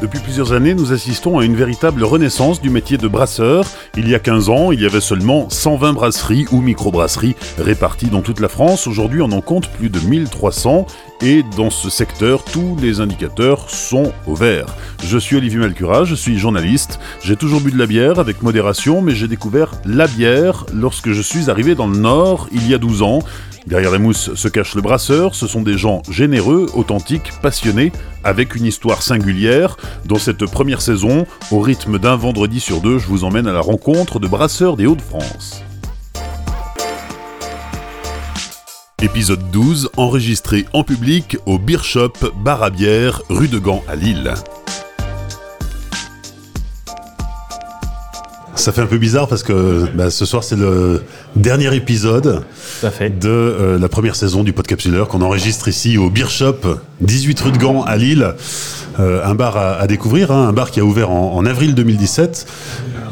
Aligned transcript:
Depuis 0.00 0.20
plusieurs 0.20 0.54
années, 0.54 0.72
nous 0.72 0.92
assistons 0.92 1.38
à 1.38 1.44
une 1.44 1.54
véritable 1.54 2.04
renaissance 2.04 2.62
du 2.62 2.70
métier 2.70 2.96
de 2.96 3.06
brasseur. 3.06 3.66
Il 3.98 4.08
y 4.08 4.14
a 4.14 4.18
15 4.18 4.48
ans, 4.48 4.72
il 4.72 4.80
y 4.80 4.86
avait 4.86 5.00
seulement 5.00 5.50
120 5.50 5.92
brasseries 5.92 6.46
ou 6.52 6.62
microbrasseries 6.62 7.36
réparties 7.58 8.08
dans 8.08 8.22
toute 8.22 8.40
la 8.40 8.48
France. 8.48 8.86
Aujourd'hui, 8.86 9.20
on 9.20 9.30
en 9.30 9.42
compte 9.42 9.68
plus 9.68 9.90
de 9.90 10.00
1300 10.00 10.86
et 11.22 11.42
dans 11.56 11.70
ce 11.70 11.90
secteur, 11.90 12.44
tous 12.44 12.76
les 12.80 13.00
indicateurs 13.00 13.68
sont 13.68 14.12
au 14.26 14.34
vert. 14.34 14.66
Je 15.04 15.18
suis 15.18 15.36
Olivier 15.36 15.58
Malcura, 15.58 16.04
je 16.04 16.14
suis 16.14 16.38
journaliste. 16.38 16.98
J'ai 17.22 17.36
toujours 17.36 17.60
bu 17.60 17.70
de 17.70 17.78
la 17.78 17.86
bière 17.86 18.18
avec 18.18 18.42
modération, 18.42 19.02
mais 19.02 19.14
j'ai 19.14 19.28
découvert 19.28 19.72
la 19.84 20.06
bière 20.06 20.66
lorsque 20.72 21.12
je 21.12 21.22
suis 21.22 21.50
arrivé 21.50 21.74
dans 21.74 21.86
le 21.86 21.98
Nord 21.98 22.48
il 22.52 22.68
y 22.68 22.74
a 22.74 22.78
12 22.78 23.02
ans. 23.02 23.20
Derrière 23.66 23.90
la 23.90 23.98
mousse 23.98 24.34
se 24.34 24.48
cache 24.48 24.74
le 24.74 24.82
brasseur, 24.82 25.34
ce 25.34 25.46
sont 25.46 25.62
des 25.62 25.76
gens 25.76 26.02
généreux, 26.10 26.66
authentiques, 26.74 27.30
passionnés, 27.42 27.92
avec 28.24 28.54
une 28.54 28.64
histoire 28.64 29.02
singulière. 29.02 29.76
Dans 30.06 30.16
cette 30.16 30.46
première 30.46 30.80
saison, 30.80 31.26
au 31.50 31.60
rythme 31.60 31.98
d'un 31.98 32.16
vendredi 32.16 32.58
sur 32.60 32.80
deux, 32.80 32.98
je 32.98 33.06
vous 33.06 33.24
emmène 33.24 33.46
à 33.46 33.52
la 33.52 33.60
rencontre 33.60 34.18
de 34.18 34.26
brasseurs 34.26 34.76
des 34.76 34.86
Hauts-de-France. 34.86 35.62
Épisode 39.02 39.50
12, 39.50 39.88
enregistré 39.96 40.66
en 40.74 40.84
public 40.84 41.38
au 41.46 41.58
Beer 41.58 41.82
Shop 41.82 42.12
Bar 42.44 42.62
à 42.62 42.68
bière, 42.68 43.22
rue 43.30 43.48
de 43.48 43.58
Gand 43.58 43.82
à 43.88 43.96
Lille. 43.96 44.34
Ça 48.60 48.72
fait 48.72 48.82
un 48.82 48.86
peu 48.86 48.98
bizarre 48.98 49.26
parce 49.26 49.42
que 49.42 49.86
bah, 49.94 50.10
ce 50.10 50.26
soir 50.26 50.44
c'est 50.44 50.54
le 50.54 51.02
dernier 51.34 51.74
épisode 51.74 52.42
de 52.82 53.26
euh, 53.26 53.78
la 53.78 53.88
première 53.88 54.14
saison 54.14 54.44
du 54.44 54.52
Podcapsuleur 54.52 55.08
qu'on 55.08 55.22
enregistre 55.22 55.68
ici 55.68 55.96
au 55.96 56.10
Beer 56.10 56.28
Shop, 56.28 56.58
18 57.00 57.40
rue 57.40 57.52
de 57.52 57.56
Gand 57.56 57.84
à 57.84 57.96
Lille. 57.96 58.34
Euh, 58.98 59.24
un 59.24 59.34
bar 59.34 59.56
à, 59.56 59.86
découvrir, 59.86 60.30
hein, 60.30 60.48
un 60.48 60.52
bar 60.52 60.70
qui 60.70 60.78
a 60.78 60.84
ouvert 60.84 61.10
en, 61.10 61.42
avril 61.46 61.74
2017. 61.74 62.46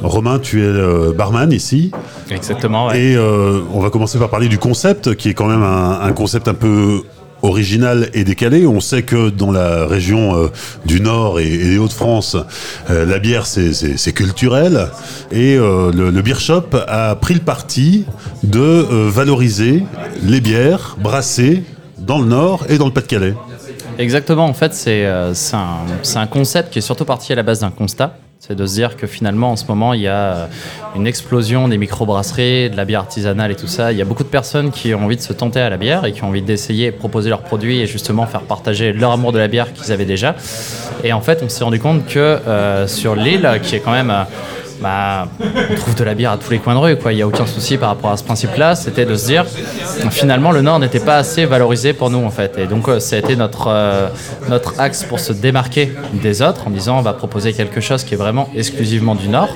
Romain, 0.03 0.39
tu 0.39 0.61
es 0.61 0.67
euh, 0.67 1.15
barman 1.17 1.51
ici. 1.51 1.93
Exactement. 2.31 2.93
Et 2.93 3.17
on 3.19 3.81
va 3.81 3.89
commencer 3.89 4.19
par 4.19 4.29
parler 4.29 4.49
du 4.49 4.59
concept, 4.59 5.15
qui 5.15 5.31
est 5.31 5.35
quand 5.35 5.49
même 5.49 5.63
un 5.63 6.13
concept 6.13 6.49
un 6.49 6.55
peu 6.55 7.05
original 7.43 8.09
et 8.15 8.25
décalé. 8.25 8.67
On 8.67 8.81
sait 8.81 9.03
que 9.03 9.31
dans 9.31 9.51
la 9.51 9.87
région 9.87 10.37
euh, 10.37 10.49
du 10.85 11.01
Nord 11.01 11.41
et, 11.41 11.57
des 11.57 11.79
Hauts-de-France, 11.79 12.37
euh, 12.91 13.05
la 13.05 13.19
bière 13.19 13.47
c'est 13.47 14.13
culturel 14.13 14.89
et 15.31 15.57
euh, 15.57 15.93
le, 15.93 16.11
le, 16.11 16.23
Beer 16.23 16.41
Shop 16.41 16.67
a 16.87 17.15
pris 17.17 17.35
le 17.35 17.41
parti 17.41 18.05
de 18.43 19.09
valoriser 19.09 19.85
les 20.23 20.41
bières 20.41 20.97
brassées 21.01 21.63
dans 21.99 22.19
le 22.19 22.27
Nord 22.27 22.67
et 22.69 22.79
dans 22.79 22.87
le 22.87 22.93
Pas-de-Calais. 22.93 23.35
Exactement, 23.99 24.47
en 24.47 24.55
fait 24.55 24.75
c'est 24.75 25.07
un, 25.07 25.35
un 26.15 26.27
concept 26.27 26.73
qui 26.73 26.79
est 26.79 26.83
surtout 26.83 27.05
parti 27.05 27.33
à 27.33 27.37
la 27.37 27.43
base 27.43 27.61
d'un 27.61 27.71
constat. 27.71 28.17
C'est 28.41 28.55
de 28.55 28.67
se 28.67 28.75
dire 28.75 28.97
que 28.97 29.09
finalement, 29.09 29.51
en 29.51 29.57
ce 29.57 29.67
moment, 29.67 29.95
il 29.95 30.03
y 30.03 30.07
a 30.07 30.33
euh, 30.33 30.47
une 30.95 31.09
explosion 31.09 31.67
des 31.67 31.77
microbrasseries, 31.77 32.71
de 32.71 32.77
la 32.77 32.85
bière 32.85 33.01
artisanale 33.01 33.51
et 33.51 33.57
tout 33.57 33.67
ça. 33.67 33.91
Il 33.91 33.99
y 33.99 34.03
a 34.03 34.05
beaucoup 34.05 34.23
de 34.23 34.29
personnes 34.29 34.71
qui 34.71 34.95
ont 34.95 35.05
envie 35.05 35.17
de 35.17 35.21
se 35.21 35.33
tenter 35.33 35.59
à 35.61 35.69
la 35.69 35.77
bière 35.77 36.05
et 36.05 36.13
qui 36.13 36.23
ont 36.23 36.29
envie 36.29 36.41
d'essayer, 36.41 36.93
proposer 36.93 37.31
leurs 37.31 37.43
produits 37.43 37.81
et 37.81 37.89
justement 37.89 38.27
faire 38.27 38.43
partager 38.43 38.93
leur 38.93 39.11
amour 39.11 39.33
de 39.33 39.39
la 39.39 39.49
bière 39.49 39.73
qu'ils 39.73 39.91
avaient 39.91 40.05
déjà. 40.05 40.37
Et 41.03 41.13
en 41.13 41.21
fait, 41.21 41.41
on 41.43 41.49
s'est 41.49 41.65
rendu 41.65 41.81
compte 41.81 42.07
que 42.07 42.19
euh, 42.19 42.87
sur 42.87 43.17
l'île, 43.17 43.61
qui 43.63 43.75
est 43.75 43.81
quand 43.81 43.93
même... 43.93 44.11
Euh, 44.11 44.23
bah, 44.81 45.29
on 45.41 45.75
trouve 45.75 45.95
de 45.95 46.05
la 46.05 46.15
bière 46.15 46.33
à 46.33 46.39
tous 46.39 46.51
les 46.51 46.59
coins 46.59 46.75
de 46.75 46.79
rue, 46.79 46.97
quoi. 46.97 47.13
Il 47.13 47.17
n'y 47.17 47.23
a 47.23 47.27
aucun 47.27 47.47
souci 47.47 47.77
par 47.77 47.91
rapport 47.91 48.11
à 48.11 48.17
ce 48.17 48.25
principe-là. 48.25 48.75
C'était 48.75 49.05
de 49.05 49.15
se 49.17 49.27
dire, 49.27 49.45
finalement, 50.11 50.53
le 50.53 50.63
Nord 50.63 50.79
n'était 50.79 51.01
pas 51.01 51.17
assez 51.17 51.45
valorisé 51.45 51.93
pour 51.93 52.11
nous, 52.11 52.25
en 52.25 52.31
fait. 52.31 52.59
Et 52.59 52.67
donc, 52.67 52.89
euh, 52.89 53.01
ça 53.01 53.17
a 53.17 53.19
été 53.19 53.37
notre, 53.37 53.69
euh, 53.69 54.09
notre 54.49 54.79
axe 54.81 55.05
pour 55.05 55.21
se 55.21 55.33
démarquer 55.33 55.93
des 56.13 56.43
autres 56.43 56.67
en 56.67 56.71
disant, 56.71 56.99
on 56.99 57.03
va 57.03 57.13
proposer 57.13 57.53
quelque 57.53 57.81
chose 57.81 58.05
qui 58.05 58.15
est 58.15 58.17
vraiment 58.17 58.49
exclusivement 58.55 59.15
du 59.15 59.29
Nord. 59.29 59.49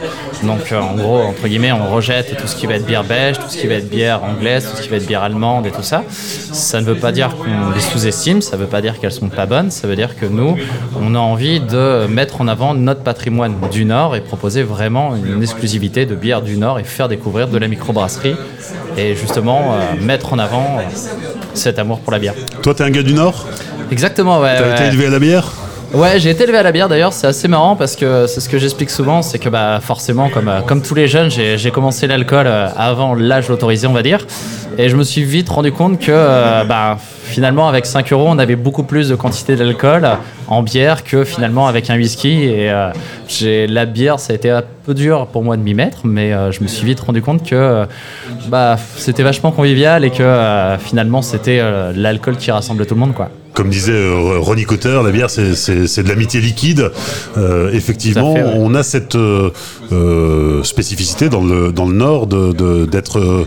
Donc, 0.42 0.72
euh, 0.72 0.80
en 0.80 0.94
gros, 0.94 1.20
entre 1.20 1.46
guillemets, 1.46 1.72
on 1.72 1.94
rejette 1.94 2.36
tout 2.36 2.46
ce 2.46 2.56
qui 2.56 2.66
va 2.66 2.74
être 2.74 2.86
bière 2.86 3.04
belge, 3.04 3.38
tout 3.38 3.48
ce 3.48 3.58
qui 3.58 3.66
va 3.66 3.74
être 3.74 3.88
bière 3.88 4.24
anglaise, 4.24 4.68
tout 4.68 4.76
ce 4.76 4.82
qui 4.82 4.88
va 4.88 4.96
être 4.96 5.06
bière 5.06 5.22
allemande 5.22 5.66
et 5.66 5.70
tout 5.70 5.82
ça. 5.82 6.02
Ça 6.08 6.80
ne 6.80 6.86
veut 6.86 6.96
pas 6.96 7.12
dire 7.12 7.36
qu'on 7.36 7.70
les 7.74 7.80
sous-estime, 7.80 8.42
ça 8.42 8.56
ne 8.56 8.62
veut 8.62 8.68
pas 8.68 8.80
dire 8.80 8.98
qu'elles 8.98 9.12
sont 9.12 9.28
pas 9.28 9.46
bonnes, 9.46 9.70
ça 9.70 9.86
veut 9.86 9.96
dire 9.96 10.16
que 10.16 10.26
nous, 10.26 10.56
on 11.00 11.14
a 11.14 11.18
envie 11.18 11.60
de 11.60 12.06
mettre 12.08 12.40
en 12.40 12.48
avant 12.48 12.74
notre 12.74 13.02
patrimoine 13.02 13.54
du 13.70 13.84
Nord 13.84 14.16
et 14.16 14.20
proposer 14.20 14.62
vraiment 14.62 15.11
une 15.16 15.42
exclusivité 15.42 16.06
de 16.06 16.14
bière 16.14 16.42
du 16.42 16.56
Nord 16.56 16.78
et 16.78 16.84
faire 16.84 17.08
découvrir 17.08 17.48
de 17.48 17.58
la 17.58 17.68
microbrasserie 17.68 18.36
et 18.96 19.14
justement 19.14 19.74
euh, 19.74 20.00
mettre 20.00 20.32
en 20.32 20.38
avant 20.38 20.78
euh, 20.78 20.82
cet 21.54 21.78
amour 21.78 22.00
pour 22.00 22.12
la 22.12 22.18
bière. 22.18 22.34
Toi, 22.62 22.74
tu 22.74 22.82
es 22.82 22.86
un 22.86 22.90
gars 22.90 23.02
du 23.02 23.14
Nord? 23.14 23.46
Exactement, 23.90 24.40
ouais. 24.40 24.56
T'as 24.58 24.76
été 24.76 24.84
élevé 24.88 25.06
à 25.06 25.10
la 25.10 25.18
bière? 25.18 25.52
Ouais, 25.94 26.18
j'ai 26.18 26.30
été 26.30 26.44
élevé 26.44 26.56
à 26.56 26.62
la 26.62 26.72
bière 26.72 26.88
d'ailleurs, 26.88 27.12
c'est 27.12 27.26
assez 27.26 27.48
marrant 27.48 27.76
parce 27.76 27.96
que 27.96 28.26
c'est 28.26 28.40
ce 28.40 28.48
que 28.48 28.58
j'explique 28.58 28.88
souvent, 28.88 29.20
c'est 29.20 29.38
que 29.38 29.50
bah, 29.50 29.78
forcément, 29.82 30.30
comme, 30.30 30.48
euh, 30.48 30.60
comme 30.62 30.80
tous 30.80 30.94
les 30.94 31.06
jeunes, 31.06 31.30
j'ai 31.30 31.70
commencé 31.70 32.06
l'alcool 32.06 32.46
avant 32.46 33.14
l'âge 33.14 33.50
autorisé, 33.50 33.86
on 33.86 33.92
va 33.92 34.02
dire. 34.02 34.26
Et 34.78 34.88
je 34.88 34.96
me 34.96 35.04
suis 35.04 35.22
vite 35.22 35.50
rendu 35.50 35.70
compte 35.70 35.98
que 35.98 36.64
bah, 36.64 36.96
finalement, 37.24 37.68
avec 37.68 37.84
5 37.84 38.10
euros, 38.12 38.26
on 38.28 38.38
avait 38.38 38.56
beaucoup 38.56 38.84
plus 38.84 39.10
de 39.10 39.14
quantité 39.14 39.54
d'alcool 39.54 40.08
en 40.52 40.62
bière 40.62 41.02
que 41.04 41.24
finalement 41.24 41.66
avec 41.66 41.90
un 41.90 41.96
whisky. 41.96 42.44
Et 42.44 42.72
j'ai 43.28 43.66
la 43.66 43.86
bière, 43.86 44.20
ça 44.20 44.32
a 44.32 44.36
été 44.36 44.50
un 44.50 44.62
peu 44.84 44.94
dur 44.94 45.26
pour 45.26 45.42
moi 45.42 45.56
de 45.56 45.62
m'y 45.62 45.74
mettre, 45.74 46.00
mais 46.04 46.32
je 46.52 46.62
me 46.62 46.68
suis 46.68 46.86
vite 46.86 47.00
rendu 47.00 47.22
compte 47.22 47.48
que 47.48 47.86
bah, 48.48 48.76
c'était 48.96 49.22
vachement 49.22 49.50
convivial 49.50 50.04
et 50.04 50.10
que 50.10 50.76
finalement, 50.80 51.22
c'était 51.22 51.62
l'alcool 51.94 52.36
qui 52.36 52.50
rassemble 52.50 52.86
tout 52.86 52.94
le 52.94 53.00
monde. 53.00 53.14
quoi 53.14 53.30
comme 53.52 53.68
disait 53.68 53.92
euh, 53.92 54.38
Ronnie 54.38 54.64
Cotter, 54.64 55.00
la 55.04 55.10
bière 55.10 55.28
c'est 55.30 56.02
de 56.02 56.08
l'amitié 56.08 56.40
liquide. 56.40 56.90
Euh, 57.36 57.70
effectivement, 57.72 58.32
on 58.32 58.74
a 58.74 58.82
cette 58.82 59.14
euh, 59.16 60.62
spécificité 60.62 61.28
dans 61.28 61.44
le, 61.44 61.72
dans 61.72 61.86
le 61.86 61.94
Nord 61.94 62.26
d'être 62.26 63.20
de, 63.20 63.46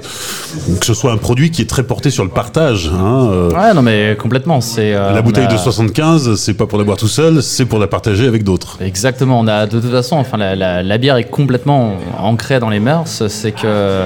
que 0.80 0.86
ce 0.86 0.94
soit 0.94 1.12
un 1.12 1.18
produit 1.18 1.52
qui 1.52 1.62
est 1.62 1.70
très 1.70 1.84
porté 1.84 2.10
sur 2.10 2.24
le 2.24 2.30
partage. 2.30 2.92
Hein, 2.94 3.50
ouais, 3.54 3.74
non 3.74 3.82
mais 3.82 4.16
complètement. 4.20 4.62
C'est 4.62 4.94
la 4.94 5.22
bouteille 5.22 5.48
de 5.48 5.58
75, 5.58 6.36
c'est 6.36 6.54
pas 6.54 6.68
pour 6.68 6.78
la 6.78 6.84
boire 6.84 6.98
tout 6.98 7.08
seul, 7.08 7.42
c'est 7.42 7.66
pour 7.66 7.80
la 7.80 7.88
partager 7.88 8.28
avec 8.28 8.44
d'autres. 8.44 8.78
Exactement. 8.82 9.40
On 9.40 9.48
a 9.48 9.66
de 9.66 9.80
toute 9.80 9.92
façon, 9.92 10.18
enfin 10.18 10.38
la, 10.38 10.84
la 10.84 10.98
bière 10.98 11.18
est 11.18 11.30
complètement 11.30 11.98
ancrée 12.20 12.60
dans 12.60 12.70
les 12.70 12.80
mœurs. 12.80 13.28
C'est 13.28 13.52
que 13.52 14.06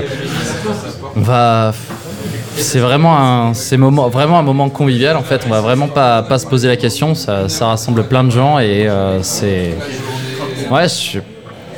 on 1.16 1.22
va 1.22 1.74
c'est 2.56 2.80
vraiment 2.80 3.18
un, 3.18 3.54
c'est 3.54 3.78
moment, 3.78 4.10
vraiment 4.10 4.40
un 4.40 4.44
moment 4.44 4.70
convivial 4.70 5.16
en 5.18 5.24
fait. 5.24 5.42
On 5.46 5.50
va 5.50 5.62
vraiment 5.62 5.88
pas, 5.88 6.24
pas 6.24 6.40
se 6.40 6.46
poser 6.46 6.68
la 6.68 6.78
question. 6.78 7.16
Ça, 7.16 7.50
ça 7.50 7.68
rassemble 7.68 8.04
plein 8.08 8.24
de 8.24 8.32
gens 8.32 8.60
et 8.60 8.88
euh, 8.88 9.22
c'est. 9.24 9.76
Ouais, 10.70 10.88
je 10.88 11.20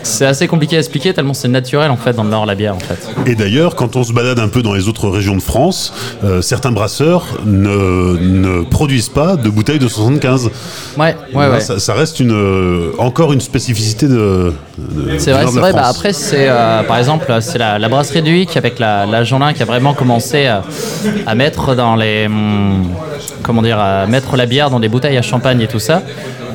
c'est 0.03 0.25
assez 0.25 0.47
compliqué 0.47 0.75
à 0.75 0.79
expliquer 0.79 1.13
tellement 1.13 1.33
c'est 1.33 1.47
naturel 1.47 1.91
en 1.91 1.97
fait 1.97 2.13
dans 2.13 2.23
le 2.23 2.29
Nord 2.29 2.45
la 2.45 2.55
bière 2.55 2.75
en 2.75 2.79
fait. 2.79 3.09
Et 3.25 3.35
d'ailleurs, 3.35 3.75
quand 3.75 3.95
on 3.95 4.03
se 4.03 4.13
balade 4.13 4.39
un 4.39 4.47
peu 4.47 4.61
dans 4.61 4.73
les 4.73 4.87
autres 4.87 5.09
régions 5.09 5.35
de 5.35 5.41
France, 5.41 5.93
euh, 6.23 6.41
certains 6.41 6.71
brasseurs 6.71 7.25
ne, 7.45 8.17
ne, 8.17 8.63
produisent 8.63 9.09
pas 9.09 9.35
de 9.35 9.49
bouteilles 9.49 9.79
de 9.79 9.87
75. 9.87 10.49
Ouais, 10.97 11.15
ouais, 11.33 11.47
ouais. 11.47 11.59
Ça, 11.59 11.93
reste 11.93 12.19
une, 12.19 12.31
euh, 12.31 12.91
encore 12.97 13.33
une 13.33 13.41
spécificité 13.41 14.07
de. 14.07 14.53
c'est 15.17 15.31
vrai, 15.31 15.45
c'est 15.47 15.59
vrai. 15.59 15.73
Bah 15.73 15.85
après, 15.85 16.13
c'est 16.13 16.47
euh, 16.49 16.83
par 16.83 16.97
exemple, 16.97 17.31
c'est 17.41 17.57
la, 17.57 17.89
brasserie 17.89 18.21
du 18.21 18.37
Hic 18.37 18.57
avec 18.57 18.79
la, 18.79 19.05
la 19.05 19.23
Jeanlin 19.23 19.53
qui 19.53 19.61
a 19.61 19.65
vraiment 19.65 19.93
commencé 19.93 20.47
à, 20.47 20.63
à 21.25 21.35
mettre 21.35 21.75
dans 21.75 21.95
les. 21.95 22.25
Hum, 22.25 22.87
comment 23.43 23.61
dire, 23.61 23.79
à 23.79 24.07
mettre 24.07 24.37
la 24.37 24.45
bière 24.45 24.69
dans 24.69 24.79
des 24.79 24.89
bouteilles 24.89 25.17
à 25.17 25.21
champagne 25.21 25.61
et 25.61 25.67
tout 25.67 25.79
ça. 25.79 26.01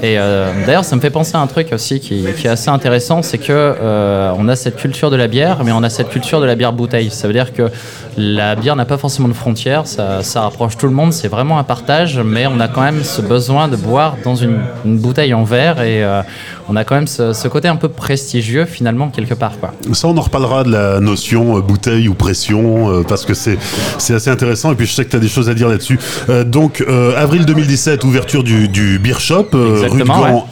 Et 0.02 0.18
euh, 0.18 0.52
d'ailleurs, 0.66 0.84
ça 0.84 0.96
me 0.96 1.00
fait 1.00 1.10
penser 1.10 1.36
à 1.36 1.40
un 1.40 1.46
truc 1.46 1.72
aussi 1.72 2.00
qui, 2.00 2.26
est 2.26 2.46
assez 2.46 2.68
intéressant, 2.68 3.22
c'est 3.22 3.38
que 3.38 3.52
euh, 3.52 4.32
on 4.36 4.48
a 4.48 4.56
cette 4.56 4.76
culture 4.76 5.10
de 5.10 5.16
la 5.16 5.26
bière, 5.26 5.64
mais 5.64 5.72
on 5.72 5.82
a 5.82 5.90
cette 5.90 6.08
culture 6.08 6.40
de 6.40 6.46
la 6.46 6.54
bière 6.54 6.72
bouteille. 6.72 7.10
Ça 7.10 7.26
veut 7.26 7.32
dire 7.32 7.52
que 7.52 7.70
la 8.16 8.54
bière 8.54 8.76
n'a 8.76 8.84
pas 8.84 8.98
forcément 8.98 9.28
de 9.28 9.34
frontières, 9.34 9.86
ça, 9.86 10.22
rapproche 10.40 10.76
tout 10.76 10.86
le 10.86 10.92
monde, 10.92 11.12
c'est 11.12 11.28
vraiment 11.28 11.58
un 11.58 11.64
partage, 11.64 12.18
mais 12.18 12.46
on 12.46 12.60
a 12.60 12.68
quand 12.68 12.82
même 12.82 13.02
ce 13.04 13.20
besoin 13.22 13.68
de 13.68 13.76
boire 13.76 14.16
dans 14.24 14.34
une, 14.34 14.58
bouteille 14.84 15.34
en 15.34 15.44
verre 15.44 15.82
et 15.82 16.02
euh, 16.02 16.22
on 16.68 16.76
a 16.76 16.84
quand 16.84 16.94
même 16.94 17.06
ce, 17.06 17.48
côté 17.48 17.68
un 17.68 17.76
peu 17.76 17.88
prestigieux 17.88 18.64
finalement 18.64 19.08
quelque 19.08 19.34
part. 19.34 19.58
Quoi. 19.58 19.72
Ça, 19.92 20.08
on 20.08 20.16
en 20.16 20.20
reparlera 20.20 20.64
de 20.64 20.70
la 20.70 21.00
notion 21.00 21.58
bouteille 21.60 22.08
ou 22.08 22.14
pression 22.14 23.02
parce 23.04 23.24
que 23.24 23.34
c'est 23.34 23.58
assez 23.98 24.30
intéressant 24.30 24.72
et 24.72 24.74
puis 24.74 24.86
je 24.86 24.92
sais 24.92 25.04
que 25.04 25.10
tu 25.10 25.16
as 25.16 25.20
des 25.20 25.28
choses 25.28 25.48
à 25.48 25.54
dire 25.54 25.68
là-dessus. 25.68 25.98
donc, 26.46 26.84
avril 27.16 27.44
2017, 27.46 28.04
ouverture 28.04 28.42
du, 28.42 28.68
du 28.68 28.98
Beer 28.98 29.20
Shop 29.20 29.48
rue 29.52 30.02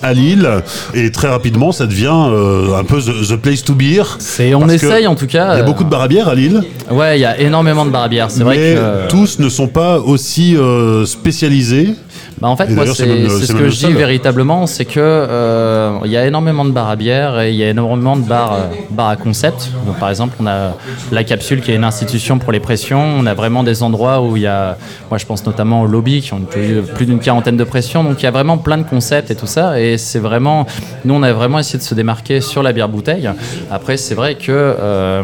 à 0.02 0.12
Lille. 0.12 0.48
Et 0.94 1.10
très 1.10 1.28
rapidement, 1.28 1.72
ça 1.72 1.86
devient 1.86 2.12
euh, 2.12 2.78
un 2.78 2.84
peu 2.84 3.00
the, 3.00 3.36
place 3.36 3.62
to 3.64 3.74
beer. 3.74 4.18
on 4.54 4.68
essaye 4.68 5.06
en 5.06 5.14
tout 5.14 5.26
cas. 5.26 5.54
Il 5.54 5.58
y 5.58 5.60
a 5.60 5.64
beaucoup 5.64 5.84
de 5.84 5.88
bar 5.88 6.02
à 6.02 6.08
bière 6.08 6.28
à 6.28 6.34
Lille. 6.34 6.62
Ouais, 6.90 7.18
il 7.18 7.22
y 7.22 7.24
a 7.24 7.38
énormément 7.38 7.53
de 7.62 7.90
bar 7.90 8.02
à 8.02 8.08
bière. 8.08 8.30
C'est 8.30 8.42
vrai 8.42 8.56
que 8.56 9.08
tous 9.08 9.38
ne 9.38 9.48
sont 9.48 9.68
pas 9.68 9.98
aussi 9.98 10.56
euh, 10.56 11.06
spécialisés. 11.06 11.94
Bah 12.40 12.48
en 12.48 12.56
fait, 12.56 12.68
moi, 12.70 12.84
c'est 12.86 13.28
ce 13.28 13.52
que 13.52 13.68
je 13.68 13.86
dis 13.86 13.92
véritablement, 13.92 14.66
c'est 14.66 14.84
que 14.84 14.98
euh, 14.98 15.98
il 16.04 16.10
y 16.10 16.16
a 16.16 16.26
énormément 16.26 16.64
de 16.64 16.72
bars 16.72 16.90
à 16.90 16.96
bière 16.96 17.40
et 17.40 17.50
il 17.50 17.56
y 17.56 17.62
a 17.62 17.70
énormément 17.70 18.16
de 18.16 18.22
bars, 18.22 18.54
euh, 18.54 18.58
bars 18.90 19.08
à 19.08 19.16
concept. 19.16 19.70
Donc, 19.86 19.98
par 19.98 20.10
exemple, 20.10 20.34
on 20.40 20.46
a 20.46 20.74
la 21.12 21.24
capsule 21.24 21.60
qui 21.60 21.70
est 21.70 21.76
une 21.76 21.84
institution 21.84 22.38
pour 22.38 22.50
les 22.50 22.60
pressions. 22.60 23.02
On 23.02 23.26
a 23.26 23.34
vraiment 23.34 23.62
des 23.62 23.82
endroits 23.82 24.20
où 24.20 24.36
il 24.36 24.42
y 24.42 24.46
a, 24.46 24.76
moi 25.10 25.18
je 25.18 25.26
pense 25.26 25.46
notamment 25.46 25.82
au 25.82 25.86
lobby 25.86 26.22
qui 26.22 26.32
ont 26.32 26.40
plus, 26.40 26.82
plus 26.82 27.06
d'une 27.06 27.20
quarantaine 27.20 27.56
de 27.56 27.64
pressions. 27.64 28.02
Donc 28.02 28.20
il 28.20 28.24
y 28.24 28.28
a 28.28 28.32
vraiment 28.32 28.58
plein 28.58 28.78
de 28.78 28.88
concepts 28.88 29.30
et 29.30 29.36
tout 29.36 29.46
ça. 29.46 29.80
Et 29.80 29.96
c'est 29.96 30.18
vraiment, 30.18 30.66
nous 31.04 31.14
on 31.14 31.22
a 31.22 31.32
vraiment 31.32 31.60
essayé 31.60 31.78
de 31.78 31.84
se 31.84 31.94
démarquer 31.94 32.40
sur 32.40 32.62
la 32.62 32.72
bière 32.72 32.88
bouteille. 32.88 33.30
Après, 33.70 33.96
c'est 33.96 34.14
vrai 34.14 34.34
que 34.34 34.50
euh, 34.50 35.22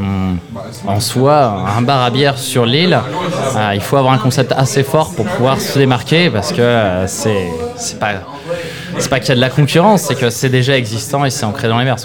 en 0.86 1.00
soi, 1.00 1.64
un 1.76 1.82
bar 1.82 2.02
à 2.02 2.10
bière 2.10 2.19
sur 2.36 2.66
l'île, 2.66 2.98
euh, 3.56 3.72
il 3.74 3.80
faut 3.80 3.96
avoir 3.96 4.12
un 4.12 4.18
concept 4.18 4.52
assez 4.56 4.82
fort 4.82 5.14
pour 5.14 5.26
pouvoir 5.26 5.60
se 5.60 5.78
démarquer 5.78 6.30
parce 6.30 6.52
que 6.52 6.60
euh, 6.60 7.06
c'est 7.06 7.98
pas 7.98 8.12
pas 9.08 9.20
qu'il 9.20 9.30
y 9.30 9.32
a 9.32 9.36
de 9.36 9.40
la 9.40 9.48
concurrence, 9.48 10.02
c'est 10.02 10.14
que 10.14 10.28
c'est 10.28 10.50
déjà 10.50 10.76
existant 10.76 11.24
et 11.24 11.30
c'est 11.30 11.44
ancré 11.44 11.68
dans 11.68 11.78
les 11.78 11.84
mers. 11.84 11.96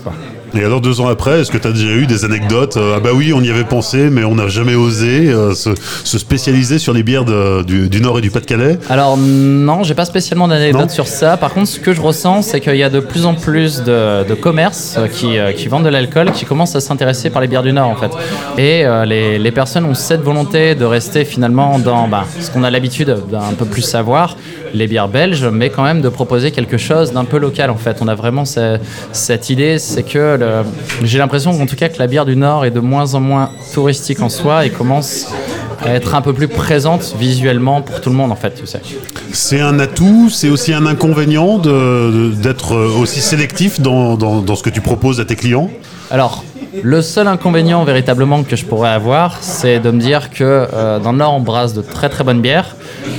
Et 0.56 0.64
alors 0.64 0.80
deux 0.82 1.02
ans 1.02 1.08
après, 1.08 1.42
est-ce 1.42 1.52
que 1.52 1.58
tu 1.58 1.68
as 1.68 1.72
déjà 1.72 1.88
eu 1.88 2.06
des 2.06 2.24
anecdotes 2.24 2.78
euh, 2.78 2.94
Ah 2.96 3.00
bah 3.00 3.10
oui, 3.14 3.34
on 3.34 3.42
y 3.42 3.50
avait 3.50 3.66
pensé, 3.66 4.10
mais 4.10 4.24
on 4.24 4.36
n'a 4.36 4.48
jamais 4.48 4.76
osé 4.76 5.30
euh, 5.30 5.54
se, 5.54 5.72
se 6.04 6.18
spécialiser 6.18 6.80
sur 6.80 6.94
les 6.94 7.04
bières 7.04 7.26
de- 7.26 7.64
du, 7.64 7.90
du 7.90 8.00
Nord 8.02 8.20
et 8.20 8.22
du 8.22 8.32
Pas-de-Calais? 8.32 8.80
Alors 8.90 9.18
non, 9.18 9.84
j'ai 9.84 9.94
pas 9.96 10.06
spécialement 10.06 10.48
d'anecdotes 10.48 10.92
sur 10.92 11.08
ça. 11.08 11.36
Par 11.38 11.54
contre, 11.54 11.68
ce 11.68 11.80
que 11.80 11.94
je 11.94 12.02
ressens, 12.02 12.44
c'est 12.44 12.62
qu'il 12.62 12.76
y 12.78 12.84
a 12.84 12.90
de 12.90 13.00
plus 13.02 13.26
en 13.26 13.34
plus 13.34 13.84
de, 13.84 14.24
de 14.28 14.34
commerces 14.34 14.96
euh, 14.98 15.08
qui, 15.08 15.36
qui 15.58 15.68
vendent 15.68 15.84
de 15.86 15.90
l'alcool, 15.90 16.32
qui 16.32 16.46
commencent 16.46 16.76
à 16.76 16.80
s'intéresser 16.82 17.30
par 17.30 17.42
les 17.42 17.48
bières 17.48 17.64
du 17.64 17.74
Nord 17.74 17.90
en 17.90 17.96
fait. 17.96 18.12
Et 18.58 18.86
euh, 18.86 19.04
les, 19.06 19.38
les 19.38 19.52
personnes 19.52 19.86
ont 19.86 19.94
cette 19.94 20.22
volonté 20.22 20.76
de 20.76 20.86
rester 20.86 21.26
finalement 21.26 21.80
dans 21.80 22.08
bah, 22.08 22.26
ce 22.40 22.50
qu'on 22.52 22.64
a 22.64 22.70
l'habitude 22.72 23.16
d'un 23.32 23.54
peu 23.58 23.66
plus 23.66 23.82
savoir, 23.82 24.38
les 24.74 24.88
bières 24.88 25.08
belges, 25.08 25.46
mais 25.46 25.70
quand 25.70 25.84
même 25.84 26.02
de 26.02 26.10
proposer 26.10 26.52
quelque 26.52 26.78
chose 26.78 27.12
d'un 27.14 27.26
peu 27.26 27.38
local 27.38 27.70
en 27.70 27.76
fait. 27.78 27.98
On 28.02 28.08
a 28.08 28.16
vraiment 28.16 28.46
ce- 28.46 28.78
cette 29.12 29.50
idée, 29.50 29.80
c'est 29.80 30.04
que 30.04 30.38
le- 30.40 30.64
j'ai 31.04 31.18
l'impression 31.18 31.58
qu'en 31.58 31.66
tout 31.66 31.76
cas 31.76 31.90
que 31.90 32.00
la 32.00 32.08
bière 32.08 32.26
du 32.26 32.36
Nord 32.36 32.66
est 32.66 32.72
de 32.72 32.80
moins 32.80 33.14
en 33.16 33.20
moins 33.20 33.52
touristique 33.74 34.22
en 34.22 34.30
soi 34.30 34.66
et 34.66 34.70
commence 34.70 35.28
à 35.86 35.94
être 35.94 36.16
un 36.16 36.22
peu 36.22 36.34
plus 36.34 36.48
présente 36.48 37.16
visuellement 37.20 37.82
pour 37.82 38.02
tout 38.02 38.10
le 38.10 38.16
monde 38.16 38.32
en 38.32 38.36
fait, 38.36 38.56
tu 38.56 38.66
sais. 38.66 38.82
C'est 39.34 39.60
un 39.60 39.78
atout, 39.80 40.30
c'est 40.30 40.50
aussi 40.50 40.74
un 40.74 40.86
inconvénient 40.86 41.58
d'être 41.60 42.76
aussi 42.76 43.22
sélectif 43.22 43.80
dans, 43.82 44.16
dans- 44.16 44.42
dans 44.42 44.56
ce 44.56 44.64
que 44.64 44.70
tu 44.70 44.82
proposes 44.82 45.20
à 45.20 45.26
tes 45.26 45.36
clients? 45.36 45.70
Alors, 46.12 46.44
le 46.84 47.02
seul 47.02 47.28
inconvénient 47.28 47.84
véritablement 47.84 48.44
que 48.44 48.56
je 48.56 48.66
pourrais 48.66 48.90
avoir, 48.90 49.38
c'est 49.42 49.80
de 49.80 49.92
me 49.92 50.00
dire 50.00 50.30
que 50.30 50.68
euh, 50.74 51.00
dans 51.00 51.12
le 51.12 51.18
Nord, 51.20 51.34
on 51.36 51.40
brasse 51.40 51.74
de 51.74 51.82
très 51.82 52.10
très 52.10 52.24
bonnes 52.24 52.42
bières, 52.42 52.76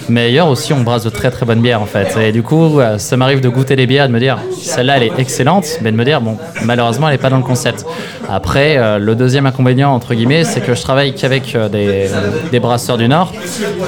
mais 0.08 0.26
ailleurs 0.26 0.48
aussi, 0.48 0.72
on 0.72 0.80
brasse 0.80 1.04
de 1.04 1.10
très 1.10 1.30
très 1.30 1.46
bonnes 1.46 1.60
bières 1.60 1.82
en 1.82 1.86
fait. 1.86 2.16
Et 2.20 2.32
du 2.32 2.42
coup, 2.42 2.80
euh, 2.80 2.98
ça 2.98 3.16
m'arrive 3.16 3.40
de 3.40 3.48
goûter 3.48 3.76
les 3.76 3.86
bières 3.86 4.04
et 4.04 4.08
de 4.08 4.12
me 4.12 4.20
dire, 4.20 4.38
celle-là, 4.60 4.96
elle 4.96 5.04
est 5.04 5.18
excellente, 5.18 5.66
mais 5.82 5.92
de 5.92 5.96
me 5.96 6.04
dire, 6.04 6.20
bon, 6.20 6.36
malheureusement, 6.64 7.08
elle 7.08 7.14
n'est 7.14 7.22
pas 7.22 7.30
dans 7.30 7.36
le 7.36 7.42
concept. 7.42 7.84
Après, 8.28 8.76
euh, 8.76 8.98
le 8.98 9.14
deuxième 9.14 9.46
inconvénient, 9.46 9.92
entre 9.92 10.14
guillemets, 10.14 10.44
c'est 10.44 10.60
que 10.60 10.74
je 10.74 10.82
travaille 10.82 11.14
qu'avec 11.14 11.54
euh, 11.54 11.68
des, 11.68 12.08
des 12.50 12.60
brasseurs 12.60 12.98
du 12.98 13.08
Nord, 13.08 13.32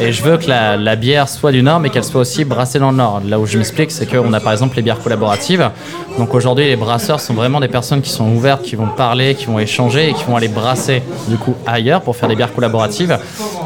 et 0.00 0.12
je 0.12 0.22
veux 0.22 0.36
que 0.36 0.48
la, 0.48 0.76
la 0.76 0.96
bière 0.96 1.28
soit 1.28 1.52
du 1.52 1.62
Nord, 1.62 1.80
mais 1.80 1.90
qu'elle 1.90 2.04
soit 2.04 2.20
aussi 2.20 2.44
brassée 2.44 2.78
dans 2.78 2.90
le 2.90 2.96
Nord. 2.96 3.22
Là 3.26 3.38
où 3.38 3.46
je 3.46 3.58
m'explique, 3.58 3.90
c'est 3.90 4.06
qu'on 4.06 4.32
a 4.32 4.40
par 4.40 4.52
exemple 4.52 4.76
les 4.76 4.82
bières 4.82 5.00
collaboratives. 5.00 5.70
Donc 6.18 6.34
aujourd'hui, 6.34 6.64
les 6.64 6.76
brasseurs 6.76 7.20
sont 7.20 7.34
vraiment 7.34 7.60
des 7.60 7.68
personnes 7.68 8.00
qui 8.00 8.10
sont 8.10 8.28
ouvertes, 8.30 8.62
qui 8.62 8.76
vont 8.76 8.88
parler, 8.88 9.34
qui 9.34 9.46
vont 9.46 9.58
échanger 9.58 10.10
et 10.10 10.14
qui 10.14 10.24
vont 10.24 10.36
aller 10.36 10.48
brasser 10.48 11.02
du 11.28 11.36
coup 11.36 11.54
ailleurs 11.66 12.00
pour 12.00 12.16
faire 12.16 12.28
des 12.28 12.34
bières 12.36 12.52
collaboratives. 12.52 13.18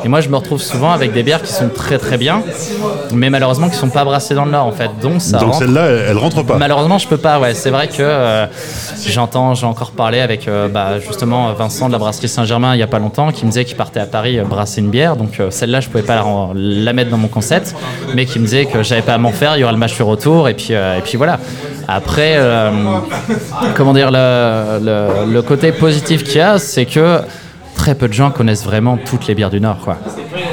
Et 0.05 0.09
moi, 0.09 0.21
je 0.21 0.29
me 0.29 0.37
retrouve 0.37 0.61
souvent 0.61 0.93
avec 0.93 1.13
des 1.13 1.23
bières 1.23 1.43
qui 1.43 1.53
sont 1.53 1.69
très 1.69 1.99
très 2.03 2.19
bien, 2.19 2.43
mais 3.13 3.31
malheureusement 3.31 3.69
qui 3.71 3.77
sont 3.77 3.89
pas 3.89 4.05
brassées 4.05 4.35
dans 4.35 4.45
le 4.45 4.51
Nord 4.51 4.67
en 4.67 4.73
fait. 4.73 4.91
Donc 5.01 5.23
ça 5.23 5.39
Donc 5.39 5.49
rentre 5.53 5.59
celle-là, 5.61 5.87
elle, 5.87 6.05
elle 6.11 6.19
rentre 6.19 6.43
pas. 6.43 6.59
Malheureusement, 6.59 6.99
je 6.99 7.09
peux 7.09 7.17
pas. 7.17 7.39
Ouais, 7.41 7.55
c'est 7.55 7.71
vrai 7.71 7.87
que 7.89 7.95
euh, 8.01 8.47
j'entends, 9.07 9.55
j'ai 9.55 9.67
encore 9.67 9.93
parlé 9.93 10.21
avec 10.21 10.49
euh, 10.49 10.69
bah, 10.69 10.99
justement 10.99 11.53
Vincent 11.55 11.87
de 11.87 11.93
la 11.93 11.99
brasserie 11.99 12.29
Saint-Germain 12.29 12.75
il 12.75 12.81
y 12.81 12.83
a 12.83 12.87
pas 12.87 12.99
longtemps, 12.99 13.31
qui 13.33 13.45
me 13.47 13.51
disait 13.51 13.65
qu'il 13.65 13.77
partait 13.77 14.01
à 14.01 14.07
Paris 14.07 14.39
euh, 14.39 14.45
brasser 14.45 14.81
une 14.81 14.91
bière. 14.91 15.17
Donc 15.17 15.41
celle-là, 15.51 15.81
je 15.81 15.89
pouvais 15.89 16.03
pas 16.03 16.23
la, 16.55 16.93
mettre 16.93 17.11
dans 17.11 17.17
mon 17.19 17.29
concept, 17.29 17.75
mais 18.15 18.27
qui 18.27 18.39
me 18.41 18.45
disait 18.45 18.67
que 18.67 18.83
j'avais 18.83 19.03
pas 19.03 19.15
à 19.15 19.19
m'en 19.19 19.33
faire. 19.33 19.57
Il 19.57 19.61
y 19.61 19.63
aura 19.65 19.73
le 19.73 19.79
match 19.79 19.99
retour 20.03 20.49
et 20.49 20.55
puis 20.55 20.73
et 20.73 21.01
puis 21.05 21.17
voilà. 21.17 21.39
Après, 21.89 22.37
comment 23.77 23.93
dire, 23.93 24.11
le, 24.11 24.79
le- 24.83 25.33
le 25.33 25.43
côté 25.43 25.73
positif 25.73 26.25
qu'il 26.25 26.37
y 26.37 26.41
a, 26.41 26.59
c'est 26.59 26.87
que 26.87 27.21
très 27.83 27.97
peu 27.97 28.07
de 28.07 28.13
gens 28.13 28.31
connaissent 28.31 28.63
vraiment 28.63 28.97
toutes 28.97 29.27
les 29.27 29.35
bières 29.35 29.51
du 29.51 29.61
Nord, 29.61 29.79
quoi. 29.79 29.97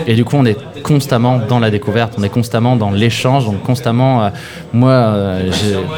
Et 0.07 0.15
du 0.15 0.25
coup, 0.25 0.35
on 0.35 0.45
est 0.45 0.57
constamment 0.81 1.37
dans 1.37 1.59
la 1.59 1.69
découverte, 1.69 2.15
on 2.17 2.23
est 2.23 2.29
constamment 2.29 2.75
dans 2.75 2.89
l'échange, 2.89 3.45
donc 3.45 3.61
constamment. 3.61 4.23
euh, 4.23 4.29
moi, 4.73 4.89
euh, 4.89 5.51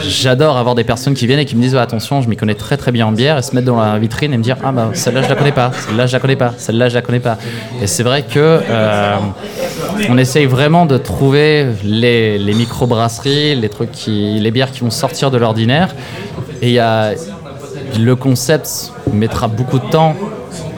j'adore 0.05 0.57
avoir 0.57 0.75
des 0.75 0.83
personnes 0.83 1.13
qui 1.13 1.27
viennent 1.27 1.39
et 1.39 1.45
qui 1.45 1.55
me 1.55 1.61
disent 1.61 1.73
Ouais, 1.73 1.79
attention, 1.79 2.21
je 2.21 2.27
m'y 2.27 2.35
connais 2.35 2.55
très 2.55 2.75
très 2.75 2.91
bien 2.91 3.07
en 3.07 3.13
bière, 3.13 3.37
et 3.37 3.43
se 3.43 3.55
mettre 3.55 3.67
dans 3.67 3.79
la 3.79 3.97
vitrine 3.97 4.33
et 4.33 4.37
me 4.37 4.43
dire 4.43 4.57
ah 4.61 4.73
bah 4.73 4.89
celle-là 4.91 5.21
je 5.21 5.29
la 5.29 5.35
connais 5.35 5.53
pas, 5.53 5.71
celle-là 5.71 6.05
je 6.05 6.11
la 6.11 6.19
connais 6.19 6.35
pas, 6.35 6.53
celle-là 6.57 6.89
je 6.89 6.95
la 6.95 7.01
connais 7.01 7.21
pas. 7.21 7.37
Et 7.81 7.87
c'est 7.87 8.03
vrai 8.03 8.23
que 8.23 8.59
euh, 8.69 9.15
on 10.09 10.17
essaye 10.17 10.47
vraiment 10.47 10.85
de 10.85 10.97
trouver 10.97 11.67
les, 11.85 12.39
les 12.39 12.53
micro-brasseries, 12.53 13.55
les 13.55 13.69
trucs 13.69 14.05
les 14.07 14.51
bières 14.51 14.71
qui 14.71 14.81
vont 14.81 14.89
sortir 14.91 15.31
de 15.31 15.37
l'ordinaire. 15.37 15.95
Et 16.61 16.67
il 16.67 16.73
y 16.73 16.79
a 16.79 17.13
le 17.99 18.15
concept 18.15 18.91
mettra 19.13 19.47
beaucoup 19.47 19.79
de 19.79 19.89
temps 19.89 20.15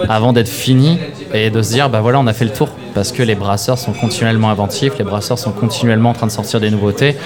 avant 0.10 0.34
d'être 0.34 0.50
fini 0.50 1.00
et 1.34 1.50
de 1.50 1.62
se 1.62 1.74
dire 1.74 1.90
bah 1.90 2.02
voilà 2.02 2.20
on 2.20 2.28
a 2.28 2.34
fait 2.34 2.46
le 2.46 2.52
tour 2.52 2.70
parce 2.94 3.12
que 3.12 3.24
les 3.24 3.36
brasseurs 3.36 3.80
sont 3.80 3.94
continuellement 3.94 4.52
inventifs, 4.52 4.98
les 5.00 5.04
brasseurs 5.04 5.40
sont 5.40 5.52
continuellement 5.52 6.12
en 6.12 6.14
train 6.14 6.28
de 6.28 6.32
sortir 6.32 6.60
des 6.60 6.70
nouveautés. 6.70 7.18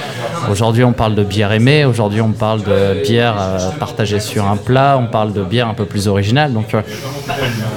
Aujourd'hui 0.50 0.84
on 0.86 0.94
parle 0.94 1.14
de 1.14 1.24
bière 1.24 1.52
aimée, 1.52 1.84
aujourd'hui 1.84 2.22
on 2.22 2.32
parle 2.32 2.64
de 2.64 3.04
bière 3.04 3.36
euh, 3.38 3.70
partagée 3.80 4.22
sur 4.22 4.48
un 4.48 4.56
plat, 4.56 4.98
on 5.02 5.08
parle 5.08 5.34
de 5.34 5.44
bière 5.44 5.68
un 5.68 5.74
peu 5.74 5.86
plus 5.86 6.08
originale 6.08 6.54
donc 6.54 6.74
euh, 6.74 6.82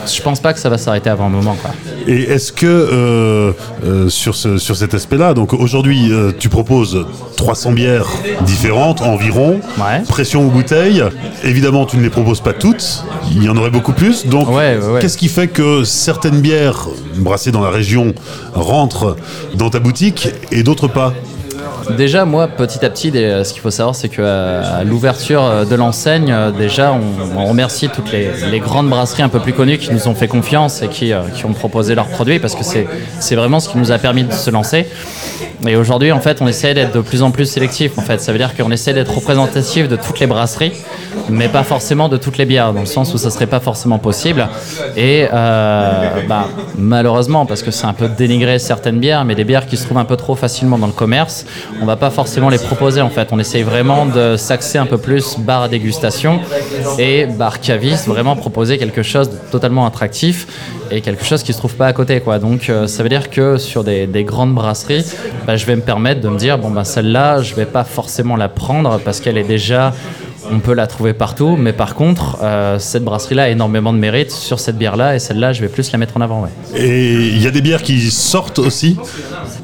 je 0.06 0.22
pense 0.22 0.40
pas 0.40 0.52
que 0.52 0.60
ça 0.60 0.68
va 0.68 0.78
s'arrêter 0.78 1.10
avant 1.10 1.26
un 1.26 1.30
moment 1.30 1.56
quoi. 1.60 1.70
Et 2.06 2.22
est-ce 2.22 2.52
que 2.52 2.66
euh, 2.66 3.52
euh, 3.84 4.08
sur, 4.08 4.34
ce, 4.34 4.58
sur 4.58 4.76
cet 4.76 4.94
aspect-là, 4.94 5.34
donc 5.34 5.52
aujourd'hui 5.52 6.12
euh, 6.12 6.32
tu 6.38 6.48
proposes 6.48 7.04
300 7.36 7.72
bières 7.72 8.08
différentes 8.46 9.00
environ, 9.02 9.60
Ouais. 9.78 10.02
pression 10.08 10.46
aux 10.46 10.50
bouteilles, 10.50 11.02
évidemment 11.44 11.86
tu 11.86 11.96
ne 11.96 12.02
les 12.02 12.10
proposes 12.10 12.40
pas 12.40 12.52
toutes, 12.52 13.04
il 13.32 13.42
y 13.44 13.48
en 13.48 13.56
aurait 13.56 13.70
beaucoup 13.70 13.92
plus, 13.92 14.26
donc 14.26 14.48
Ouais, 14.48 14.78
ouais, 14.78 14.86
ouais. 14.92 15.00
qu'est-ce 15.00 15.18
qui 15.18 15.28
fait 15.28 15.48
que 15.48 15.84
certaines 15.84 16.40
bières 16.40 16.88
brassées 17.16 17.52
dans 17.52 17.62
la 17.62 17.70
région 17.70 18.14
rentrent 18.54 19.16
dans 19.54 19.70
ta 19.70 19.78
boutique 19.78 20.28
et 20.52 20.62
d'autres 20.62 20.88
pas? 20.88 21.12
Déjà, 21.96 22.24
moi, 22.24 22.48
petit 22.48 22.84
à 22.84 22.90
petit, 22.90 23.10
des- 23.10 23.44
ce 23.44 23.52
qu'il 23.52 23.62
faut 23.62 23.70
savoir, 23.70 23.94
c'est 23.94 24.08
qu'à 24.08 24.84
l'ouverture 24.84 25.44
euh, 25.44 25.64
de 25.64 25.74
l'enseigne, 25.74 26.30
euh, 26.30 26.50
déjà, 26.50 26.92
on, 27.36 27.46
remercie 27.46 27.88
toutes 27.88 28.12
les, 28.12 28.60
grandes 28.60 28.88
brasseries 28.88 29.22
un 29.22 29.28
peu 29.28 29.40
plus 29.40 29.52
connues 29.52 29.78
qui 29.78 29.92
nous 29.92 30.06
ont 30.08 30.14
fait 30.14 30.28
confiance 30.28 30.82
et 30.82 30.88
qui, 30.88 31.12
euh, 31.12 31.22
qui 31.34 31.46
ont 31.46 31.52
proposé 31.52 31.94
leurs 31.94 32.08
produits 32.08 32.38
parce 32.38 32.54
que 32.54 32.62
c'est 32.64 33.34
vraiment 33.34 33.60
ce 33.60 33.68
qui 33.68 33.78
nous 33.78 33.90
a 33.92 33.98
permis 33.98 34.24
de 34.24 34.32
se 34.32 34.50
lancer. 34.50 34.86
Et 35.66 35.76
aujourd'hui, 35.76 36.10
en 36.10 36.20
fait, 36.20 36.40
on 36.40 36.46
essaie 36.46 36.72
d'être 36.72 36.94
de 36.94 37.00
plus 37.00 37.22
en 37.22 37.30
plus 37.30 37.44
sélectif. 37.44 37.98
En 37.98 38.02
fait, 38.02 38.20
ça 38.20 38.32
veut 38.32 38.38
dire 38.38 38.56
qu'on 38.56 38.70
essaie 38.70 38.94
d'être 38.94 39.14
représentatif 39.14 39.88
de 39.88 39.96
toutes 39.96 40.18
les 40.18 40.26
brasseries, 40.26 40.72
mais 41.28 41.48
pas 41.48 41.64
forcément 41.64 42.08
de 42.08 42.16
toutes 42.16 42.38
les 42.38 42.46
bières, 42.46 42.72
dans 42.72 42.80
le 42.80 42.86
sens 42.86 43.12
où 43.12 43.18
ça 43.18 43.30
serait 43.30 43.46
pas 43.46 43.60
forcément 43.60 43.98
possible. 43.98 44.48
Et 44.96 45.26
euh, 45.30 46.26
bah, 46.26 46.48
malheureusement, 46.78 47.44
parce 47.44 47.62
que 47.62 47.70
c'est 47.70 47.84
un 47.84 47.92
peu 47.92 48.08
dénigrer 48.08 48.58
certaines 48.58 48.98
bières, 48.98 49.26
mais 49.26 49.34
des 49.34 49.44
bières 49.44 49.66
qui 49.66 49.76
se 49.76 49.84
trouvent 49.84 49.98
un 49.98 50.06
peu 50.06 50.16
trop 50.16 50.34
facilement 50.34 50.78
dans 50.78 50.86
le 50.86 50.94
commerce, 50.94 51.44
on 51.80 51.86
va 51.86 51.96
pas 51.96 52.10
forcément 52.10 52.48
les 52.48 52.58
proposer. 52.58 53.00
En 53.00 53.10
fait, 53.10 53.28
on 53.32 53.38
essaye 53.38 53.62
vraiment 53.62 54.06
de 54.06 54.36
s'axer 54.36 54.78
un 54.78 54.86
peu 54.86 54.98
plus 54.98 55.38
bar 55.38 55.62
à 55.62 55.68
dégustation 55.68 56.40
et 56.98 57.26
bar 57.26 57.60
caviste, 57.60 58.06
vraiment 58.06 58.36
proposer 58.36 58.78
quelque 58.78 59.02
chose 59.02 59.30
de 59.30 59.36
totalement 59.50 59.86
attractif 59.86 60.46
et 60.90 61.00
quelque 61.00 61.24
chose 61.24 61.42
qui 61.42 61.52
se 61.52 61.58
trouve 61.58 61.74
pas 61.74 61.86
à 61.86 61.92
côté, 61.92 62.20
quoi. 62.20 62.38
Donc, 62.38 62.68
euh, 62.68 62.86
ça 62.86 63.02
veut 63.02 63.08
dire 63.08 63.30
que 63.30 63.58
sur 63.58 63.84
des, 63.84 64.06
des 64.06 64.24
grandes 64.24 64.54
brasseries, 64.54 65.04
bah, 65.46 65.56
je 65.56 65.64
vais 65.66 65.76
me 65.76 65.82
permettre 65.82 66.20
de 66.20 66.28
me 66.28 66.38
dire 66.38 66.58
bon 66.58 66.70
bah 66.70 66.84
celle-là, 66.84 67.42
je 67.42 67.54
vais 67.54 67.66
pas 67.66 67.84
forcément 67.84 68.36
la 68.36 68.48
prendre 68.48 68.98
parce 69.04 69.20
qu'elle 69.20 69.38
est 69.38 69.44
déjà 69.44 69.92
on 70.52 70.58
peut 70.58 70.74
la 70.74 70.86
trouver 70.86 71.12
partout, 71.12 71.56
mais 71.56 71.72
par 71.72 71.94
contre, 71.94 72.38
euh, 72.42 72.78
cette 72.78 73.04
brasserie-là 73.04 73.44
a 73.44 73.48
énormément 73.48 73.92
de 73.92 73.98
mérite 73.98 74.30
sur 74.30 74.58
cette 74.58 74.76
bière-là, 74.76 75.14
et 75.14 75.18
celle-là, 75.18 75.52
je 75.52 75.60
vais 75.60 75.68
plus 75.68 75.92
la 75.92 75.98
mettre 75.98 76.16
en 76.16 76.20
avant. 76.20 76.46
Et 76.74 77.28
il 77.28 77.42
y 77.42 77.46
a 77.46 77.50
des 77.50 77.60
bières 77.60 77.82
qui 77.82 78.10
sortent 78.10 78.58
aussi 78.58 78.96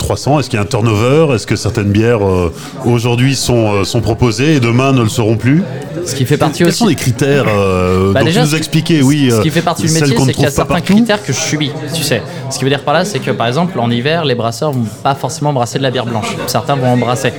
300, 0.06 0.38
est-ce 0.38 0.48
qu'il 0.48 0.56
y 0.56 0.60
a 0.60 0.62
un 0.62 0.66
turnover? 0.66 1.34
Est-ce 1.34 1.48
que 1.48 1.56
certaines 1.56 1.90
bières 1.90 2.24
euh, 2.24 2.52
aujourd'hui 2.84 3.34
sont, 3.34 3.72
euh, 3.74 3.84
sont 3.84 4.00
proposées 4.00 4.54
et 4.54 4.60
demain 4.60 4.92
ne 4.92 5.02
le 5.02 5.08
seront 5.08 5.36
plus? 5.36 5.64
Ce 6.04 6.14
qui 6.14 6.24
fait 6.24 6.36
partie 6.36 6.58
Quels 6.58 6.68
aussi. 6.68 6.78
sont 6.78 6.86
les 6.86 6.94
critères 6.94 7.46
euh, 7.48 8.12
Bah 8.12 8.20
dont 8.20 8.26
déjà, 8.26 8.42
tu 8.42 8.46
nous 8.46 8.54
as 8.54 8.58
expliqué 8.58 9.02
Oui, 9.02 9.28
Ce 9.32 9.40
qui 9.42 9.50
fait 9.50 9.62
partie 9.62 9.82
du 9.82 9.92
métier, 9.92 10.14
ne 10.16 10.20
c'est 10.24 10.32
qu'il 10.32 10.42
y 10.44 10.46
a 10.46 10.50
certains 10.50 10.80
critères 10.80 11.20
que 11.24 11.32
je 11.32 11.38
subis, 11.38 11.72
tu 11.92 12.04
sais. 12.04 12.22
Ce 12.50 12.58
qui 12.58 12.62
veut 12.64 12.70
dire 12.70 12.84
par 12.84 12.94
là, 12.94 13.04
c'est 13.04 13.18
que 13.18 13.32
par 13.32 13.48
exemple, 13.48 13.80
en 13.80 13.90
hiver, 13.90 14.24
les 14.24 14.36
brasseurs 14.36 14.70
vont 14.70 14.86
pas 15.02 15.16
forcément 15.16 15.52
brasser 15.52 15.78
de 15.78 15.82
la 15.82 15.90
bière 15.90 16.06
blanche. 16.06 16.36
Certains 16.46 16.76
vont 16.76 16.86
en 16.92 16.96
brasser. 16.96 17.32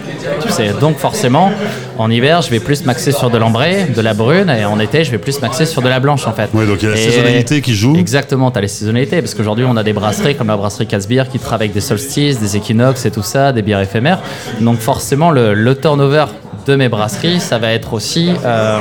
Tu 0.46 0.52
sais. 0.52 0.74
Donc 0.82 0.98
forcément, 0.98 1.52
en 1.98 2.12
hiver, 2.12 2.42
je 2.42 2.50
vais 2.50 2.60
plus 2.60 2.84
m'axer 2.84 3.14
sur 3.14 3.30
de 3.30 3.38
l'ambré, 3.38 3.86
de 3.96 4.02
la 4.02 4.14
brune, 4.14 4.50
et 4.50 4.66
en 4.66 4.78
été, 4.82 5.06
je 5.06 5.12
vais 5.12 5.18
plus 5.20 5.40
m'axer 5.42 5.66
sur 5.66 5.82
de 5.82 5.88
la 5.88 6.02
blanche 6.02 6.28
en 6.28 6.34
fait. 6.34 6.50
Ouais, 6.54 6.66
donc 6.66 6.80
il 6.82 6.90
y 6.90 6.92
a 6.92 6.96
la 6.96 7.00
Et- 7.00 7.10
saisonnalité 7.12 7.62
qui 7.62 7.74
joue. 7.74 7.96
Exactement, 7.96 8.52
tu 8.52 8.58
as 8.58 8.62
les 8.62 8.68
saisonnalités, 8.68 9.22
parce 9.22 9.34
qu'aujourd'hui 9.34 9.64
on 9.66 9.78
a 9.78 9.84
des 9.84 9.94
brasseries 9.94 10.36
comme 10.36 10.48
la 10.48 10.58
brasserie 10.58 10.88
Casbier 10.88 11.24
qui 11.32 11.40
travaille 11.40 11.68
avec 11.68 11.74
des 11.74 11.80
solstices, 11.82 12.40
des 12.42 12.57
équinoxes 12.58 13.06
et 13.06 13.12
tout 13.12 13.24
ça, 13.24 13.52
des 13.52 13.62
bières 13.62 13.80
éphémères. 13.80 14.20
Donc 14.62 14.80
forcément 14.80 15.32
le, 15.32 15.76
turnover 15.76 16.26
de 16.66 16.76
mes 16.76 16.90
brasseries, 16.90 17.40
ça 17.40 17.58
va 17.58 17.72
être 17.72 17.94
aussi 17.94 18.32
euh, 18.44 18.80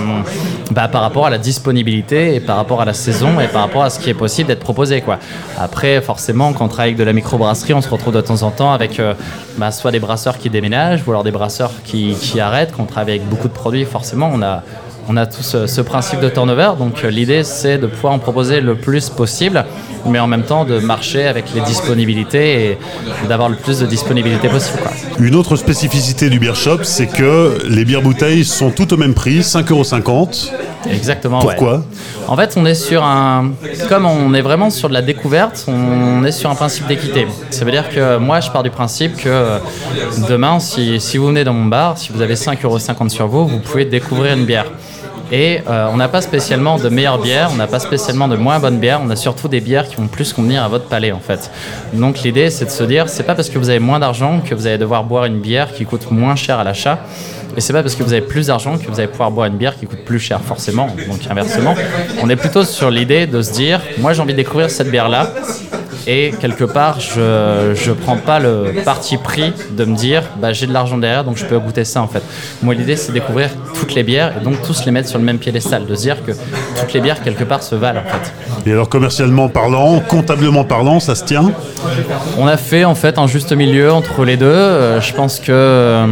bah, 0.72 0.88
par 0.88 1.02
rapport 1.02 1.26
à 1.26 1.30
la 1.30 1.38
disponibilité 1.38 2.34
et 2.34 2.40
par 2.40 2.56
rapport 2.56 2.80
à 2.80 2.84
la 2.84 2.94
saison 2.94 3.38
et 3.38 3.46
par 3.46 3.62
rapport 3.62 3.84
à 3.84 3.90
ce 3.90 4.00
qui 4.00 4.10
est 4.10 4.14
possible 4.14 4.48
d'être 4.48 4.60
proposé. 4.60 5.02
Quoi. 5.02 5.18
Après, 5.56 6.00
forcément, 6.00 6.52
quand 6.52 6.64
on 6.64 6.68
travaille 6.68 6.90
avec 6.90 6.98
de 6.98 7.04
la 7.04 7.12
microbrasserie, 7.12 7.74
on 7.74 7.82
se 7.82 7.88
retrouve 7.88 8.14
de 8.14 8.20
temps 8.20 8.42
en 8.42 8.50
temps 8.50 8.72
avec 8.72 8.98
euh, 8.98 9.14
bah, 9.58 9.70
soit 9.70 9.92
des 9.92 10.00
brasseurs 10.00 10.38
qui 10.38 10.50
déménagent 10.50 11.02
ou 11.06 11.10
alors 11.10 11.22
des 11.22 11.30
brasseurs 11.30 11.70
qui, 11.84 12.16
qui 12.20 12.40
arrêtent. 12.40 12.72
Quand 12.76 12.82
on 12.82 12.86
travaille 12.86 13.16
avec 13.16 13.28
beaucoup 13.28 13.48
de 13.48 13.52
produits, 13.52 13.84
forcément, 13.84 14.30
on 14.32 14.42
a 14.42 14.62
on 15.08 15.16
a 15.16 15.26
tout 15.26 15.42
ce, 15.42 15.80
principe 15.80 16.20
de 16.20 16.28
turnover. 16.28 16.72
Donc 16.78 17.04
euh, 17.04 17.10
l'idée, 17.10 17.44
c'est 17.44 17.78
de 17.78 17.86
pouvoir 17.86 18.12
en 18.12 18.18
proposer 18.18 18.60
le 18.60 18.74
plus 18.74 19.08
possible, 19.10 19.64
mais 20.08 20.18
en 20.18 20.26
même 20.26 20.42
temps 20.42 20.64
de 20.64 20.78
marcher 20.78 21.26
avec 21.26 21.46
les 21.54 21.60
disponibilités 21.62 22.70
et 22.70 22.78
d'avoir 23.28 23.48
le 23.48 23.56
plus 23.56 23.80
de 23.80 23.86
disponibilité 23.86 24.48
possible. 24.48 24.78
Une 25.18 25.34
autre 25.34 25.56
spécificité 25.56 26.30
du 26.30 26.38
beer 26.38 26.54
shop, 26.54 26.84
c'est 26.84 27.06
que 27.06 27.58
les 27.68 27.84
bières 27.84 28.02
bouteilles 28.02 28.44
sont 28.44 28.70
toutes 28.70 28.92
au 28.92 28.96
même 28.96 29.14
prix, 29.14 29.40
5,50€. 29.40 30.50
Exactement. 30.90 31.40
Pourquoi? 31.40 31.84
En 32.28 32.36
fait, 32.36 32.54
on 32.56 32.66
est 32.66 32.74
sur 32.74 33.04
un. 33.04 33.52
Comme 33.88 34.06
on 34.06 34.34
est 34.34 34.42
vraiment 34.42 34.70
sur 34.70 34.88
de 34.88 34.94
la 34.94 35.02
découverte, 35.02 35.64
on 35.68 36.24
est 36.24 36.32
sur 36.32 36.50
un 36.50 36.54
principe 36.54 36.86
d'équité. 36.86 37.26
Ça 37.50 37.64
veut 37.64 37.70
dire 37.70 37.88
que 37.88 38.18
moi, 38.18 38.40
je 38.40 38.50
pars 38.50 38.62
du 38.62 38.70
principe 38.70 39.16
que 39.16 39.58
demain, 40.28 40.60
si, 40.60 41.00
si 41.00 41.18
vous 41.18 41.26
venez 41.28 41.44
dans 41.44 41.52
mon 41.54 41.66
bar, 41.66 41.98
si 41.98 42.12
vous 42.12 42.20
avez 42.20 42.34
5,50€ 42.34 43.08
sur 43.08 43.26
vous, 43.26 43.46
vous 43.46 43.58
pouvez 43.58 43.84
découvrir 43.84 44.34
une 44.34 44.44
bière. 44.44 44.66
Et 45.32 45.60
euh, 45.68 45.88
on 45.92 45.96
n'a 45.96 46.08
pas 46.08 46.20
spécialement 46.20 46.78
de 46.78 46.88
meilleures 46.88 47.18
bières, 47.18 47.50
on 47.52 47.56
n'a 47.56 47.66
pas 47.66 47.80
spécialement 47.80 48.28
de 48.28 48.36
moins 48.36 48.60
bonnes 48.60 48.78
bières, 48.78 49.00
on 49.04 49.10
a 49.10 49.16
surtout 49.16 49.48
des 49.48 49.60
bières 49.60 49.88
qui 49.88 49.96
vont 49.96 50.06
plus 50.06 50.32
convenir 50.32 50.62
à 50.62 50.68
votre 50.68 50.84
palais 50.84 51.10
en 51.10 51.18
fait. 51.18 51.50
Donc 51.92 52.22
l'idée 52.22 52.48
c'est 52.50 52.66
de 52.66 52.70
se 52.70 52.84
dire, 52.84 53.08
c'est 53.08 53.24
pas 53.24 53.34
parce 53.34 53.50
que 53.50 53.58
vous 53.58 53.68
avez 53.68 53.80
moins 53.80 53.98
d'argent 53.98 54.40
que 54.40 54.54
vous 54.54 54.66
allez 54.66 54.78
devoir 54.78 55.02
boire 55.02 55.24
une 55.24 55.40
bière 55.40 55.72
qui 55.72 55.84
coûte 55.84 56.10
moins 56.10 56.36
cher 56.36 56.58
à 56.60 56.64
l'achat. 56.64 57.00
Et 57.56 57.60
c'est 57.60 57.72
pas 57.72 57.82
parce 57.82 57.94
que 57.94 58.02
vous 58.02 58.12
avez 58.12 58.22
plus 58.22 58.48
d'argent 58.48 58.76
que 58.76 58.86
vous 58.86 58.98
allez 59.00 59.08
pouvoir 59.08 59.30
boire 59.30 59.46
une 59.46 59.56
bière 59.56 59.78
qui 59.78 59.86
coûte 59.86 60.04
plus 60.04 60.18
cher, 60.18 60.40
forcément. 60.42 60.88
Donc 61.08 61.20
inversement, 61.28 61.74
on 62.22 62.28
est 62.28 62.36
plutôt 62.36 62.64
sur 62.64 62.90
l'idée 62.90 63.26
de 63.26 63.40
se 63.40 63.52
dire, 63.52 63.80
moi 63.98 64.12
j'ai 64.12 64.20
envie 64.20 64.34
de 64.34 64.36
découvrir 64.36 64.70
cette 64.70 64.90
bière-là, 64.90 65.32
et 66.06 66.32
quelque 66.40 66.64
part, 66.64 67.00
je 67.00 67.20
ne 67.88 67.94
prends 67.94 68.16
pas 68.16 68.38
le 68.38 68.82
parti 68.84 69.16
pris 69.16 69.52
de 69.70 69.84
me 69.84 69.96
dire 69.96 70.22
bah, 70.40 70.52
j'ai 70.52 70.66
de 70.66 70.72
l'argent 70.72 70.98
derrière, 70.98 71.24
donc 71.24 71.36
je 71.36 71.44
peux 71.44 71.58
goûter 71.58 71.84
ça 71.84 72.02
en 72.02 72.08
fait. 72.08 72.22
Moi, 72.62 72.74
l'idée, 72.74 72.96
c'est 72.96 73.08
de 73.08 73.14
découvrir 73.14 73.50
toutes 73.74 73.94
les 73.94 74.02
bières 74.02 74.32
et 74.40 74.44
donc 74.44 74.62
tous 74.62 74.84
les 74.84 74.92
mettre 74.92 75.08
sur 75.08 75.18
le 75.18 75.24
même 75.24 75.38
piédestal, 75.38 75.86
de 75.86 75.94
se 75.94 76.02
dire 76.02 76.24
que 76.24 76.32
toutes 76.32 76.92
les 76.92 77.00
bières, 77.00 77.22
quelque 77.22 77.44
part, 77.44 77.62
se 77.62 77.74
valent 77.74 78.00
en 78.00 78.04
fait. 78.04 78.32
Et 78.68 78.72
alors, 78.72 78.88
commercialement 78.88 79.48
parlant, 79.48 80.00
comptablement 80.00 80.64
parlant, 80.64 81.00
ça 81.00 81.14
se 81.14 81.24
tient? 81.24 81.52
On 82.38 82.46
a 82.46 82.56
fait 82.56 82.84
en 82.84 82.94
fait 82.94 83.18
un 83.18 83.26
juste 83.26 83.52
milieu 83.52 83.92
entre 83.92 84.24
les 84.24 84.36
deux. 84.36 84.46
Euh, 84.46 85.00
je 85.00 85.12
pense 85.12 85.40
que. 85.40 85.46
Euh, 85.50 86.06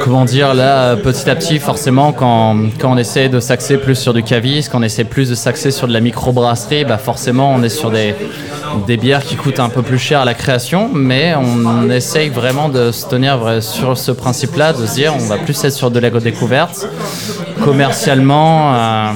comment 0.00 0.24
dire, 0.24 0.54
là, 0.54 0.96
petit 0.96 1.28
à 1.28 1.36
petit, 1.36 1.58
forcément, 1.58 2.12
quand, 2.12 2.56
quand 2.80 2.92
on 2.92 2.96
essaie 2.96 3.28
de 3.28 3.38
s'axer 3.38 3.76
plus 3.76 3.94
sur 3.94 4.14
du 4.14 4.22
cavis, 4.22 4.66
quand 4.70 4.80
on 4.80 4.82
essaie 4.82 5.04
plus 5.04 5.28
de 5.28 5.34
s'axer 5.34 5.70
sur 5.70 5.86
de 5.86 5.92
la 5.92 6.00
microbrasserie, 6.00 6.84
bah 6.84 6.98
forcément, 6.98 7.52
on 7.54 7.62
est 7.62 7.68
sur 7.68 7.90
des, 7.90 8.14
des 8.86 8.96
bières 8.96 9.22
qui 9.22 9.36
coûtent 9.36 9.60
un 9.60 9.68
peu 9.68 9.82
plus 9.82 9.98
cher 9.98 10.20
à 10.20 10.24
la 10.24 10.34
création, 10.34 10.90
mais 10.92 11.34
on 11.36 11.90
essaye 11.90 12.30
vraiment 12.30 12.68
de 12.68 12.90
se 12.92 13.06
tenir 13.06 13.62
sur 13.62 13.96
ce 13.96 14.12
principe-là, 14.12 14.72
de 14.72 14.86
se 14.86 14.94
dire 14.94 15.14
on 15.14 15.26
va 15.26 15.36
plus 15.36 15.62
être 15.64 15.72
sur 15.72 15.90
de 15.90 16.00
la 16.00 16.10
découverte. 16.10 16.88
Commercialement, 17.62 18.74
euh, 18.74 19.10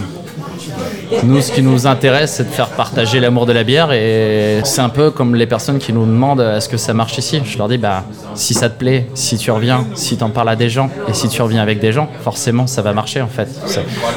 nous, 1.23 1.40
ce 1.40 1.52
qui 1.52 1.62
nous 1.62 1.87
intéresse, 1.87 2.35
c'est 2.35 2.44
de 2.44 2.54
faire 2.54 2.68
partager 2.71 3.21
l'amour 3.21 3.47
de 3.47 3.52
la 3.52 3.64
bière. 3.64 3.92
Et 3.92 4.61
c'est 4.64 4.80
un 4.80 4.88
peu 4.88 5.11
comme 5.11 5.35
les 5.35 5.47
personnes 5.47 5.78
qui 5.78 5.92
nous 5.92 6.04
demandent 6.04 6.40
est-ce 6.40 6.68
que 6.68 6.76
ça 6.76 6.94
marche 6.94 7.18
ici? 7.18 7.40
Je 7.44 7.59
leur 7.59 7.68
dis 7.68 7.78
bah, 7.78 8.04
si 8.35 8.54
ça 8.54 8.68
te 8.68 8.78
plaît, 8.78 9.06
si 9.14 9.37
tu 9.37 9.50
reviens, 9.50 9.87
si 9.94 10.16
tu 10.16 10.25
en 10.25 10.30
parles 10.30 10.49
à 10.49 10.56
des 10.56 10.68
gens 10.68 10.90
et 11.09 11.14
si 11.14 11.28
tu 11.28 11.40
reviens 11.42 11.62
avec 11.62 11.80
des 11.80 11.92
gens, 11.92 12.09
forcément, 12.23 12.66
ça 12.66 12.83
va 12.83 12.92
marcher 12.92 13.21
en 13.21 13.28
fait. 13.28 13.49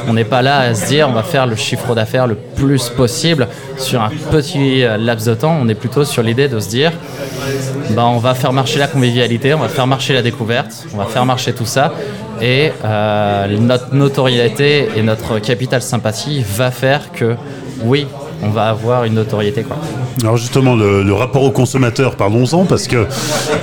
On 0.08 0.14
n'est 0.14 0.24
pas 0.24 0.42
là 0.42 0.58
à 0.60 0.74
se 0.74 0.86
dire 0.86 1.08
on 1.08 1.12
va 1.12 1.22
faire 1.22 1.46
le 1.46 1.56
chiffre 1.56 1.94
d'affaires 1.94 2.26
le 2.26 2.34
plus 2.34 2.88
possible 2.88 3.48
sur 3.76 4.02
un 4.02 4.10
petit 4.30 4.82
laps 4.98 5.26
de 5.26 5.34
temps. 5.34 5.56
On 5.60 5.68
est 5.68 5.74
plutôt 5.74 6.04
sur 6.04 6.22
l'idée 6.22 6.48
de 6.48 6.60
se 6.60 6.68
dire 6.68 6.92
bah, 7.90 8.06
on 8.06 8.18
va 8.18 8.34
faire 8.34 8.52
marcher 8.52 8.78
la 8.78 8.86
convivialité, 8.86 9.54
on 9.54 9.58
va 9.58 9.68
faire 9.68 9.86
marcher 9.86 10.14
la 10.14 10.22
découverte, 10.22 10.86
on 10.94 10.98
va 10.98 11.06
faire 11.06 11.24
marcher 11.24 11.52
tout 11.52 11.66
ça 11.66 11.92
et 12.40 12.72
euh, 12.84 13.56
notre 13.58 13.94
notoriété 13.94 14.88
et 14.96 15.02
notre 15.02 15.38
capital 15.38 15.82
sympathie 15.82 16.44
va 16.56 16.70
faire 16.70 17.12
que 17.12 17.36
oui, 17.84 18.06
on 18.42 18.48
va 18.50 18.68
avoir 18.68 19.04
une 19.04 19.14
notoriété. 19.14 19.62
Quoi. 19.62 19.76
Alors 20.22 20.36
justement, 20.36 20.74
le, 20.74 21.12
rapport 21.12 21.42
au 21.42 21.50
consommateur, 21.50 22.16
parlons-en, 22.16 22.64
parce 22.64 22.86
que 22.86 23.06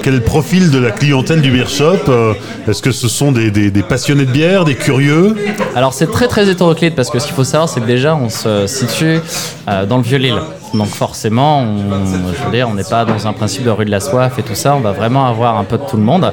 quel 0.02 0.14
est 0.14 0.18
le 0.18 0.24
profil 0.24 0.72
de 0.72 0.78
la 0.78 0.92
clientèle 0.92 1.42
du 1.42 1.52
beer 1.52 1.70
shop 1.70 2.10
euh, 2.10 2.34
Est-ce 2.68 2.82
que 2.82 2.92
ce 2.92 3.08
sont 3.08 3.32
des, 3.32 3.72
passionnés 3.88 4.26
de 4.26 4.32
bière, 4.32 4.66
des 4.66 4.76
curieux? 4.76 5.36
Alors 5.76 5.94
c'est 5.94 6.12
très 6.12 6.28
très 6.28 6.50
hétéroclite, 6.50 6.96
parce 6.96 7.10
que 7.10 7.20
ce 7.20 7.26
qu'il 7.26 7.36
faut 7.36 7.44
savoir, 7.44 7.70
c'est 7.70 7.82
que 7.82 7.86
déjà 7.86 8.16
on 8.16 8.30
se 8.30 8.68
situe 8.68 9.20
euh, 9.68 9.86
dans 9.86 9.98
le 9.98 10.04
Vieux-Lille. 10.04 10.40
Donc 10.78 10.88
forcément, 10.88 11.62
on, 11.62 12.34
je 12.34 12.44
veux 12.46 12.52
dire, 12.52 12.68
on 12.70 12.74
n'est 12.74 12.84
pas 12.84 13.06
dans 13.06 13.28
un 13.28 13.34
principe 13.34 13.64
de 13.64 13.70
rue 13.70 13.86
de 13.86 13.92
la 13.92 14.00
soif 14.00 14.38
et 14.38 14.44
tout 14.44 14.56
ça. 14.56 14.76
On 14.76 14.82
va 14.82 14.92
vraiment 14.92 15.28
avoir 15.28 15.58
un 15.58 15.64
peu 15.64 15.78
de 15.78 15.84
tout 15.84 15.98
le 15.98 16.04
monde. 16.04 16.32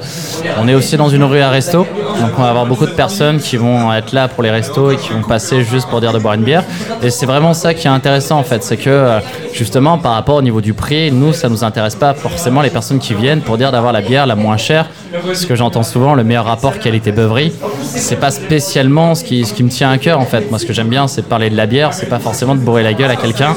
On 0.61 0.69
est 0.69 0.75
aussi 0.75 0.97
dans 0.97 1.09
une 1.09 1.25
rue 1.25 1.41
à 1.41 1.51
resto, 1.51 1.87
donc 2.21 2.31
on 2.37 2.43
va 2.43 2.51
avoir 2.51 2.67
beaucoup 2.67 2.87
de 2.87 2.93
personnes 2.93 3.39
qui 3.39 3.57
vont 3.57 3.93
être 3.93 4.13
là 4.13 4.29
pour 4.29 4.43
les 4.43 4.51
restos 4.51 4.91
et 4.91 4.97
qui 4.97 5.11
vont 5.11 5.23
passer 5.23 5.63
juste 5.63 5.89
pour 5.89 6.01
dire 6.01 6.13
de 6.13 6.19
boire 6.19 6.35
une 6.35 6.45
bière. 6.45 6.65
Et 7.03 7.11
c'est 7.11 7.27
vraiment 7.27 7.55
ça 7.55 7.75
qui 7.75 7.87
est 7.87 7.91
intéressant 7.91 8.39
en 8.39 8.45
fait, 8.45 8.63
c'est 8.63 8.77
que 8.77 8.91
euh, 8.91 9.21
justement 9.53 9.99
par 9.99 10.15
rapport 10.15 10.37
au 10.37 10.43
niveau 10.43 10.61
du 10.61 10.75
prix, 10.75 11.11
nous 11.13 11.33
ça 11.33 11.49
nous 11.49 11.65
intéresse 11.65 11.95
pas 11.95 12.15
forcément 12.15 12.63
les 12.63 12.71
personnes 12.71 12.99
qui 12.99 13.15
viennent 13.15 13.41
pour 13.41 13.59
dire 13.59 13.73
d'avoir 13.73 13.93
la 13.93 14.01
bière 14.01 14.27
la 14.27 14.37
moins 14.37 14.57
chère. 14.57 14.89
Ce 15.35 15.47
que 15.47 15.54
j'entends 15.54 15.83
souvent, 15.83 16.14
le 16.14 16.25
meilleur 16.25 16.45
rapport 16.45 16.78
qualité-beuverie, 16.78 17.52
c'est 17.83 18.19
pas 18.19 18.31
spécialement 18.31 19.14
ce 19.14 19.25
qui, 19.25 19.45
ce 19.45 19.52
qui 19.52 19.62
me 19.62 19.69
tient 19.69 19.90
à 19.90 19.99
cœur 19.99 20.21
en 20.21 20.26
fait. 20.26 20.49
Moi 20.50 20.59
ce 20.59 20.66
que 20.66 20.73
j'aime 20.73 20.88
bien, 20.88 21.09
c'est 21.09 21.23
de 21.23 21.26
parler 21.26 21.50
de 21.50 21.57
la 21.57 21.66
bière, 21.66 21.92
c'est 21.92 22.09
pas 22.09 22.19
forcément 22.19 22.54
de 22.54 22.61
bourrer 22.61 22.83
la 22.83 22.95
gueule 22.95 23.11
à 23.11 23.16
quelqu'un. 23.16 23.54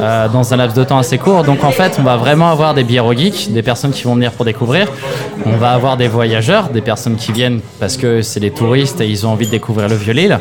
Euh, 0.00 0.28
dans 0.28 0.54
un 0.54 0.56
laps 0.56 0.76
de 0.76 0.84
temps 0.84 0.98
assez 0.98 1.18
court. 1.18 1.42
Donc 1.42 1.64
en 1.64 1.70
fait, 1.70 1.96
on 1.98 2.02
va 2.02 2.16
vraiment 2.16 2.50
avoir 2.50 2.74
des 2.74 2.84
bières 2.84 3.10
geeks, 3.16 3.52
des 3.52 3.62
personnes 3.62 3.90
qui 3.90 4.04
vont 4.04 4.14
venir 4.14 4.32
pour 4.32 4.44
découvrir. 4.44 4.88
On 5.44 5.56
va 5.56 5.72
avoir 5.72 5.96
des 5.96 6.08
voyageurs, 6.08 6.68
des 6.68 6.80
personnes 6.80 7.16
qui 7.16 7.32
viennent 7.32 7.60
parce 7.80 7.96
que 7.96 8.22
c'est 8.22 8.40
des 8.40 8.50
touristes 8.50 9.00
et 9.00 9.08
ils 9.08 9.26
ont 9.26 9.30
envie 9.30 9.46
de 9.46 9.50
découvrir 9.50 9.88
le 9.88 9.96
Vieux-Lille. 9.96 10.38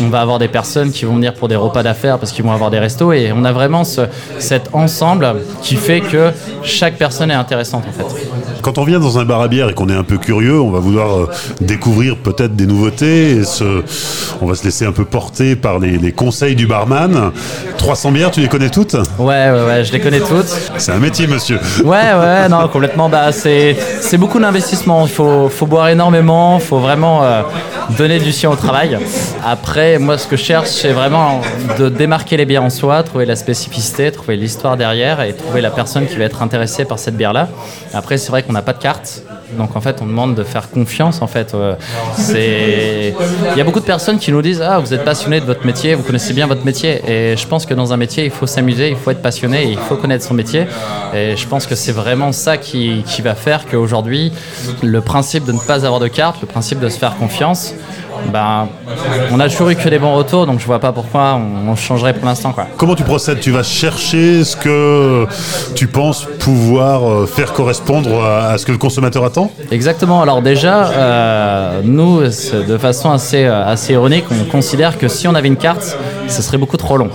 On 0.00 0.08
va 0.08 0.20
avoir 0.20 0.38
des 0.38 0.48
personnes 0.48 0.92
qui 0.92 1.04
vont 1.04 1.14
venir 1.14 1.34
pour 1.34 1.48
des 1.48 1.56
repas 1.56 1.82
d'affaires 1.82 2.18
parce 2.18 2.32
qu'ils 2.32 2.44
vont 2.44 2.52
avoir 2.52 2.70
des 2.70 2.78
restos. 2.78 3.12
Et 3.12 3.32
on 3.34 3.44
a 3.44 3.52
vraiment 3.52 3.84
ce, 3.84 4.02
cet 4.38 4.70
ensemble 4.74 5.36
qui 5.62 5.76
fait 5.76 6.00
que 6.00 6.30
chaque 6.62 6.96
personne 6.96 7.30
est 7.30 7.34
intéressante 7.34 7.84
en 7.88 7.92
fait. 7.92 8.26
Quand 8.62 8.78
on 8.78 8.84
vient 8.84 9.00
dans 9.00 9.18
un 9.18 9.24
bar 9.24 9.40
à 9.40 9.48
bière 9.48 9.70
et 9.70 9.74
qu'on 9.74 9.88
est 9.88 9.94
un 9.94 10.04
curieux, 10.18 10.60
on 10.60 10.70
va 10.70 10.78
vouloir 10.78 11.16
euh, 11.16 11.30
découvrir 11.60 12.16
peut-être 12.16 12.54
des 12.56 12.66
nouveautés. 12.66 13.32
Et 13.32 13.42
on 14.40 14.46
va 14.46 14.54
se 14.54 14.64
laisser 14.64 14.86
un 14.86 14.92
peu 14.92 15.04
porter 15.04 15.56
par 15.56 15.78
les, 15.78 15.98
les 15.98 16.12
conseils 16.12 16.54
du 16.54 16.66
barman. 16.66 17.32
300 17.78 18.12
bières, 18.12 18.30
tu 18.30 18.40
les 18.40 18.48
connais 18.48 18.70
toutes? 18.70 18.94
Ouais, 19.18 19.50
ouais, 19.50 19.64
ouais, 19.66 19.84
je 19.84 19.92
les 19.92 20.00
connais 20.00 20.20
toutes. 20.20 20.48
C'est 20.76 20.92
un 20.92 20.98
métier, 20.98 21.26
monsieur. 21.26 21.58
Ouais, 21.84 22.14
ouais, 22.14 22.48
non, 22.48 22.68
complètement. 22.68 23.08
Bah, 23.08 23.32
c'est, 23.32 23.76
c'est 24.00 24.18
beaucoup 24.18 24.38
d'investissement. 24.38 25.06
Il 25.06 25.12
faut, 25.12 25.48
faut 25.48 25.66
boire 25.66 25.88
énormément, 25.88 26.58
il 26.58 26.64
faut 26.64 26.78
vraiment 26.78 27.22
euh, 27.24 27.42
donner 27.98 28.18
du 28.18 28.32
sien 28.32 28.50
au 28.50 28.56
travail. 28.56 28.98
Après, 29.44 29.98
moi, 29.98 30.18
ce 30.18 30.26
que 30.26 30.36
je 30.36 30.44
cherche, 30.44 30.68
c'est 30.68 30.92
vraiment 30.92 31.40
de 31.78 31.88
démarquer 31.88 32.36
les 32.36 32.44
bières 32.44 32.64
en 32.64 32.70
soi, 32.70 33.02
trouver 33.02 33.26
la 33.26 33.36
spécificité, 33.36 34.10
trouver 34.12 34.36
l'histoire 34.36 34.76
derrière 34.76 35.20
et 35.20 35.32
trouver 35.34 35.60
la 35.60 35.70
personne 35.70 36.06
qui 36.06 36.16
va 36.16 36.24
être 36.24 36.42
intéressée 36.42 36.84
par 36.84 36.98
cette 36.98 37.16
bière-là. 37.16 37.48
Après, 37.94 38.18
c'est 38.18 38.30
vrai 38.30 38.42
qu'on 38.42 38.52
n'a 38.52 38.62
pas 38.62 38.72
de 38.72 38.78
carte. 38.78 39.22
Donc 39.56 39.76
en 39.76 39.80
fait, 39.80 40.00
on 40.02 40.06
demande 40.06 40.34
de 40.34 40.44
faire 40.44 40.70
confiance. 40.70 41.22
En 41.22 41.26
fait, 41.26 41.54
euh, 41.54 41.74
il 42.18 43.58
y 43.58 43.60
a 43.60 43.64
beaucoup 43.64 43.80
de 43.80 43.84
personnes 43.84 44.18
qui 44.18 44.32
nous 44.32 44.42
disent 44.42 44.62
ah 44.62 44.78
vous 44.78 44.94
êtes 44.94 45.04
passionné 45.04 45.40
de 45.40 45.46
votre 45.46 45.64
métier, 45.66 45.94
vous 45.94 46.02
connaissez 46.02 46.32
bien 46.32 46.46
votre 46.46 46.64
métier. 46.64 47.00
Et 47.08 47.36
je 47.36 47.46
pense 47.46 47.66
que 47.66 47.74
dans 47.74 47.92
un 47.92 47.96
métier, 47.96 48.24
il 48.24 48.30
faut 48.30 48.46
s'amuser, 48.46 48.90
il 48.90 48.96
faut 48.96 49.10
être 49.10 49.22
passionné, 49.22 49.64
il 49.70 49.78
faut 49.78 49.96
connaître 49.96 50.24
son 50.24 50.34
métier. 50.34 50.66
Et 51.14 51.36
je 51.36 51.46
pense 51.46 51.66
que 51.66 51.74
c'est 51.74 51.92
vraiment 51.92 52.32
ça 52.32 52.56
qui, 52.56 53.02
qui 53.06 53.22
va 53.22 53.34
faire 53.34 53.66
qu'aujourd'hui, 53.66 54.32
le 54.82 55.00
principe 55.00 55.44
de 55.44 55.52
ne 55.52 55.58
pas 55.58 55.84
avoir 55.84 56.00
de 56.00 56.08
carte, 56.08 56.40
le 56.40 56.46
principe 56.46 56.80
de 56.80 56.88
se 56.88 56.98
faire 56.98 57.16
confiance, 57.16 57.74
ben, 58.32 58.68
on 59.32 59.40
a 59.40 59.48
toujours 59.48 59.70
eu 59.70 59.76
que 59.76 59.88
des 59.88 59.98
bons 59.98 60.14
retours, 60.14 60.46
donc 60.46 60.60
je 60.60 60.66
vois 60.66 60.78
pas 60.78 60.92
pourquoi 60.92 61.40
on, 61.66 61.74
changerait 61.76 62.12
pour 62.14 62.26
l'instant. 62.26 62.54
Comment 62.76 62.94
tu 62.94 63.04
procèdes? 63.04 63.40
Tu 63.40 63.50
vas 63.50 63.62
chercher 63.62 64.44
ce 64.44 64.56
que 64.56 65.26
tu 65.74 65.86
penses 65.86 66.26
pouvoir 66.40 67.08
euh, 67.08 67.26
faire 67.26 67.52
correspondre 67.52 68.24
à, 68.24 68.58
ce 68.58 68.66
que 68.66 68.72
le 68.72 68.78
consommateur 68.78 69.24
attend? 69.24 69.50
Exactement. 69.70 70.22
Alors 70.22 70.42
déjà, 70.42 70.90
euh, 70.90 71.80
nous, 71.84 72.22
de 72.22 72.78
façon 72.78 73.10
assez, 73.10 73.44
euh, 73.44 73.64
assez 73.66 73.92
ironique, 73.92 74.24
on 74.30 74.50
considère 74.50 74.98
que 74.98 75.08
si 75.08 75.28
on 75.28 75.34
avait 75.34 75.48
une 75.48 75.56
carte, 75.56 75.96
ce 76.28 76.42
serait 76.42 76.58
beaucoup 76.58 76.76
trop 76.76 76.96
long. 76.96 77.10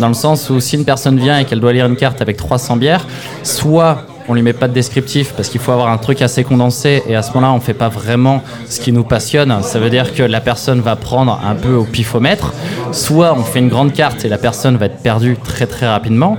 Dans 0.00 0.08
le 0.08 0.14
sens 0.14 0.50
où 0.50 0.60
si 0.60 0.76
une 0.76 0.84
personne 0.84 1.18
vient 1.18 1.38
et 1.38 1.44
qu'elle 1.44 1.60
doit 1.60 1.72
lire 1.72 1.86
une 1.86 1.96
carte 1.96 2.20
avec 2.20 2.36
300 2.36 2.76
bières, 2.76 3.06
soit 3.42 4.06
on 4.28 4.34
lui 4.34 4.42
met 4.42 4.52
pas 4.52 4.68
de 4.68 4.72
descriptif 4.72 5.32
parce 5.36 5.48
qu'il 5.48 5.60
faut 5.60 5.72
avoir 5.72 5.88
un 5.88 5.98
truc 5.98 6.22
assez 6.22 6.44
condensé 6.44 7.02
et 7.08 7.16
à 7.16 7.22
ce 7.22 7.32
moment-là, 7.32 7.52
on 7.52 7.60
fait 7.60 7.74
pas 7.74 7.88
vraiment 7.88 8.42
ce 8.68 8.80
qui 8.80 8.92
nous 8.92 9.04
passionne. 9.04 9.62
Ça 9.62 9.78
veut 9.78 9.90
dire 9.90 10.14
que 10.14 10.22
la 10.22 10.40
personne 10.40 10.80
va 10.80 10.96
prendre 10.96 11.40
un 11.44 11.54
peu 11.54 11.74
au 11.74 11.84
pifomètre. 11.84 12.52
Soit 12.92 13.34
on 13.36 13.42
fait 13.42 13.58
une 13.58 13.68
grande 13.68 13.92
carte 13.92 14.24
et 14.24 14.28
la 14.28 14.38
personne 14.38 14.76
va 14.76 14.86
être 14.86 14.98
perdue 14.98 15.36
très 15.42 15.66
très 15.66 15.86
rapidement. 15.86 16.38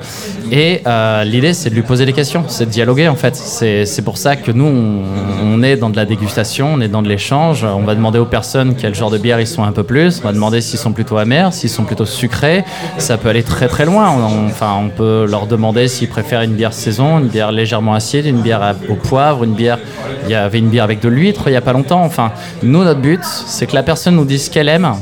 Et 0.52 0.82
euh, 0.86 1.24
l'idée, 1.24 1.54
c'est 1.54 1.70
de 1.70 1.76
lui 1.76 1.82
poser 1.82 2.06
des 2.06 2.14
questions, 2.14 2.44
c'est 2.48 2.66
de 2.66 2.70
dialoguer 2.70 3.08
en 3.08 3.16
fait. 3.16 3.36
C'est 3.36 4.02
pour 4.04 4.18
ça 4.18 4.36
que 4.36 4.52
nous, 4.52 4.66
on, 4.66 5.64
est 5.64 5.78
dans 5.78 5.90
de 5.90 5.96
la 5.96 6.06
dégustation, 6.06 6.74
on 6.74 6.82
est 6.82 6.88
dans 6.88 7.02
de 7.02 7.10
l'échange. 7.10 7.64
On 7.64 7.84
va 7.84 7.96
demander 7.96 8.20
aux 8.20 8.26
personnes 8.26 8.76
quel 8.76 8.94
genre 8.94 9.10
de 9.10 9.18
bière 9.18 9.40
ils 9.40 9.48
sont 9.48 9.64
un 9.64 9.72
peu 9.72 9.84
plus. 9.84 10.20
On 10.20 10.28
va 10.28 10.34
demander 10.34 10.62
s'ils 10.62 10.80
sont 10.80 10.92
plutôt 10.92 11.18
amers, 11.18 11.54
s'ils 11.54 11.70
sont 11.70 11.86
plutôt 11.86 12.06
sucrés. 12.06 12.64
Ça 12.98 13.18
peut 13.18 13.30
aller 13.30 13.44
très 13.44 13.68
très 13.68 13.86
loin. 13.86 14.10
enfin, 14.46 14.74
on 14.80 14.90
peut 14.90 15.26
leur 15.28 15.48
demander 15.48 15.88
s'ils 15.88 16.10
préfèrent 16.10 16.42
une 16.42 16.54
bière 16.54 16.74
saison, 16.74 17.20
une 17.20 17.28
bière 17.28 17.52
légèrement 17.74 17.96
acide, 17.96 18.28
une 18.28 18.42
bière 18.42 18.76
au 18.88 18.94
poivre, 18.94 19.44
une 19.44 19.56
bière. 19.56 19.80
Il 20.26 20.30
y 20.30 20.36
avait 20.36 20.60
une 20.60 20.70
bière 20.70 20.84
avec 20.84 21.00
de 21.00 21.10
l'huître 21.10 21.48
il 21.48 21.52
n'y 21.52 21.58
a 21.58 21.62
pas 21.62 21.74
longtemps. 21.74 22.04
Enfin, 22.04 22.32
nous, 22.62 22.84
notre 22.84 23.00
but, 23.00 23.24
c'est 23.24 23.66
que 23.66 23.74
la 23.74 23.82
personne 23.82 24.16
nous 24.16 24.26
dise 24.26 24.46
ce 24.46 24.50
qu'elle 24.52 24.70
aime 24.70 24.94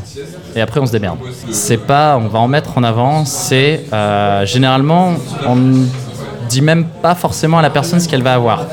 et 0.56 0.62
après 0.62 0.80
on 0.80 0.86
se 0.86 0.94
démerde. 0.94 1.18
C'est 1.52 1.86
pas, 1.86 2.18
on 2.18 2.30
va 2.30 2.40
en 2.40 2.48
mettre 2.48 2.78
en 2.78 2.84
avant, 2.84 3.26
c'est 3.26 3.82
euh, 3.92 4.46
généralement 4.46 5.16
on 5.46 5.58
dit 6.48 6.62
même 6.62 6.86
pas 7.02 7.14
forcément 7.14 7.60
à 7.60 7.62
la 7.62 7.70
personne 7.70 8.00
ce 8.00 8.08
qu'elle 8.08 8.24
va 8.24 8.36
avoir. 8.36 8.66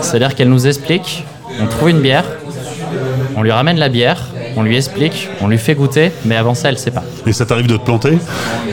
C'est-à-dire 0.00 0.34
qu'elle 0.34 0.48
nous 0.48 0.66
explique, 0.66 1.26
on 1.60 1.66
trouve 1.66 1.90
une 1.90 2.00
bière, 2.00 2.24
on 3.36 3.42
lui 3.42 3.52
ramène 3.52 3.78
la 3.78 3.90
bière, 3.90 4.28
on 4.56 4.62
lui 4.62 4.76
explique, 4.76 5.28
on 5.40 5.48
lui 5.48 5.58
fait 5.58 5.74
goûter, 5.74 6.12
mais 6.24 6.36
avant 6.36 6.54
ça, 6.54 6.68
elle 6.68 6.78
sait 6.78 6.90
pas. 6.90 7.04
Et 7.26 7.32
ça 7.32 7.46
t'arrive 7.46 7.66
de 7.66 7.76
te 7.76 7.84
planter? 7.84 8.18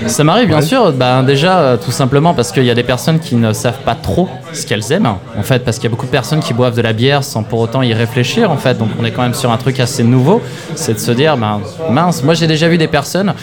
Ça 0.07 0.23
m'arrive, 0.23 0.47
bien 0.47 0.61
sûr. 0.61 0.91
Ben, 0.93 1.23
déjà, 1.23 1.59
euh, 1.59 1.77
tout 1.77 1.91
simplement 1.91 2.33
parce 2.33 2.51
qu'il 2.51 2.63
y 2.63 2.71
a 2.71 2.75
des 2.75 2.83
personnes 2.83 3.19
qui 3.19 3.35
ne 3.35 3.53
savent 3.53 3.81
pas 3.85 3.95
trop 3.95 4.29
ce 4.53 4.65
qu'elles 4.65 4.91
aiment, 4.91 5.13
en 5.37 5.43
fait, 5.43 5.63
parce 5.63 5.77
qu'il 5.77 5.85
y 5.85 5.87
a 5.87 5.91
beaucoup 5.91 6.05
de 6.05 6.11
personnes 6.11 6.39
qui 6.39 6.53
boivent 6.53 6.75
de 6.75 6.81
la 6.81 6.93
bière 6.93 7.23
sans 7.23 7.43
pour 7.43 7.59
autant 7.59 7.81
y 7.81 7.93
réfléchir, 7.93 8.51
en 8.51 8.57
fait. 8.57 8.77
Donc, 8.77 8.89
on 8.99 9.05
est 9.05 9.11
quand 9.11 9.23
même 9.23 9.33
sur 9.33 9.51
un 9.51 9.57
truc 9.57 9.79
assez 9.79 10.03
nouveau, 10.03 10.41
c'est 10.75 10.93
de 10.93 10.99
se 10.99 11.11
dire, 11.11 11.37
ben, 11.37 11.61
mince, 11.89 12.23
moi 12.23 12.33
j'ai 12.33 12.47
déjà 12.47 12.67
vu 12.67 12.77
des 12.77 12.87
personnes 12.87 13.33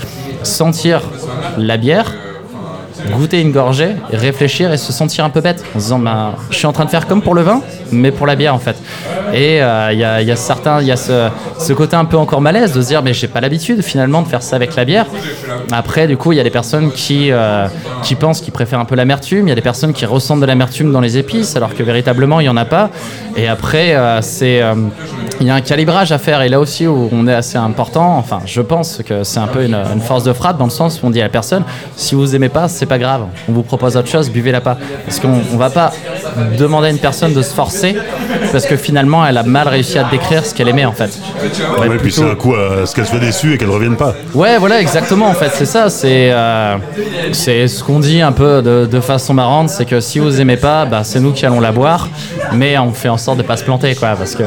sentir 0.43 1.03
la 1.59 1.77
bière 1.77 2.13
goûter 3.11 3.41
une 3.41 3.53
gorgée, 3.53 3.97
réfléchir 4.13 4.73
et 4.73 4.77
se 4.77 4.93
sentir 4.93 5.25
un 5.25 5.31
peu 5.31 5.41
bête 5.41 5.65
en 5.75 5.79
se 5.79 5.85
disant 5.85 5.99
bah, 5.99 6.35
je 6.51 6.57
suis 6.57 6.67
en 6.67 6.73
train 6.73 6.85
de 6.85 6.91
faire 6.91 7.07
comme 7.07 7.23
pour 7.23 7.35
le 7.35 7.43
vin, 7.43 7.63
mais 7.91 8.11
pour 8.11 8.27
la 8.27 8.37
bière 8.37 8.55
en 8.55 8.59
fait. 8.59 8.77
Et 9.33 9.57
il 9.57 9.63
euh, 9.63 9.93
y, 9.93 10.31
a, 10.31 10.37
certains, 10.37 10.81
il 10.81 10.87
y 10.87 10.93
a 10.93 10.97
ce, 10.97 11.73
côté 11.73 11.97
un 11.97 12.05
peu 12.05 12.17
encore 12.17 12.41
malaise 12.41 12.73
de 12.73 12.83
se 12.83 12.89
dire 12.89 13.03
mais 13.03 13.15
j'ai 13.15 13.29
pas 13.29 13.41
l'habitude 13.41 13.83
finalement 13.83 14.23
de 14.23 14.29
faire 14.29 14.43
ça 14.43 14.57
avec 14.57 14.77
la 14.77 14.85
bière. 14.85 15.07
Après, 15.73 16.07
du 16.07 16.17
coup, 16.17 16.33
il 16.33 16.37
y 16.37 16.41
a 16.41 16.45
des 16.45 16.51
personnes 16.51 16.93
qui, 16.93 17.31
euh, 17.31 17.67
qui 18.03 18.15
pensent 18.15 18.41
qu'ils 18.41 18.53
préfèrent 18.53 18.81
un 18.81 18.85
peu 18.85 18.95
l'amertume, 18.95 19.47
il 19.47 19.51
y 19.51 19.53
a 19.53 19.57
des 19.57 19.63
personnes 19.63 19.93
qui 19.93 20.05
ressentent 20.05 20.41
de 20.41 20.47
l'amertume 20.47 20.93
dans 20.93 21.01
les 21.01 21.19
épices 21.19 21.57
alors 21.57 21.75
que 21.75 21.83
véritablement 21.83 22.41
il 22.41 22.47
y 22.47 22.49
en 22.49 22.57
a 22.57 22.65
pas. 22.65 22.91
Et 23.37 23.49
après, 23.49 23.95
euh, 23.95 24.21
c'est 24.21 24.63
il 25.41 25.47
y 25.47 25.51
a 25.51 25.55
un 25.55 25.61
calibrage 25.61 26.13
à 26.13 26.19
faire 26.19 26.43
et 26.43 26.49
là 26.49 26.61
aussi 26.61 26.87
où 26.87 27.09
on 27.11 27.27
est 27.27 27.35
assez 27.35 27.59
important. 27.59 28.17
Enfin, 28.19 28.41
je 28.47 28.61
pense 28.61 29.01
que 29.05 29.25
c'est 29.25 29.41
un 29.41 29.47
peu 29.47 29.65
une, 29.65 29.75
une, 29.75 30.01
force 30.01 30.25
de 30.25 30.33
frappe 30.33 30.59
dans 30.59 30.65
le 30.65 30.71
sens 30.71 31.03
où 31.03 31.07
on 31.07 31.11
dit 31.11 31.21
à 31.21 31.25
la 31.25 31.31
personne 31.31 31.65
si 31.97 32.15
vous 32.15 32.35
aimez 32.35 32.49
pas, 32.49 32.69
c'est 32.69 32.87
pas 32.93 32.99
grave. 32.99 33.23
On 33.49 33.53
vous 33.53 33.63
propose 33.63 33.97
autre 33.97 34.11
chose, 34.11 34.31
buvez-la 34.31 34.61
pas. 34.61 34.77
Parce 35.07 35.19
qu'on 35.19 35.37
ne 35.37 35.57
va 35.57 35.71
pas 35.71 35.93
demander 36.59 36.89
à 36.89 36.91
une 36.91 36.99
personne 36.99 37.33
de 37.33 37.41
se 37.41 37.55
forcer 37.55 37.97
parce 38.53 38.67
que 38.67 38.77
finalement 38.77 39.25
elle 39.27 39.39
a 39.39 39.45
mal 39.45 39.67
réussi 39.67 39.99
à 39.99 40.05
décrire 40.05 40.45
ce 40.45 40.53
qu'elle 40.55 40.69
aimait 40.69 40.85
en 40.85 40.93
fait. 40.93 41.19
Ouais, 41.81 41.87
et 41.87 41.99
puis 41.99 42.13
c'est 42.13 42.31
un 42.31 42.35
coup 42.35 42.55
à 42.55 42.85
ce 42.85 42.95
qu'elle 42.95 43.07
soit 43.07 43.19
déçue 43.19 43.55
et 43.55 43.59
qu'elle 43.59 43.71
revienne 43.71 43.97
pas. 43.97 44.15
Ouais, 44.35 44.59
voilà, 44.59 44.79
exactement 44.79 45.29
en 45.29 45.33
fait, 45.33 45.53
c'est 45.55 45.65
ça. 45.65 45.89
C'est 45.89 46.31
euh, 46.33 46.77
c'est 47.33 47.67
ce 47.67 47.83
qu'on 47.83 47.99
dit 47.99 48.21
un 48.21 48.33
peu 48.33 48.61
de, 48.61 49.01
façon 49.01 49.33
marrante, 49.33 49.71
c'est 49.71 49.87
que 49.87 50.01
si 50.01 50.19
vous 50.19 50.41
aimez 50.43 50.59
pas, 50.59 50.85
bah, 50.85 51.01
c'est 51.03 51.19
nous 51.19 51.33
qui 51.33 51.47
allons 51.47 51.61
la 51.61 51.73
boire, 51.73 52.09
mais 52.53 52.77
on 52.77 52.93
fait 52.93 53.09
en 53.09 53.17
sorte 53.17 53.39
de 53.39 53.43
pas 53.43 53.57
se 53.57 53.65
planter 53.65 53.95
quoi, 53.95 54.11
parce 54.17 54.35
que 54.35 54.45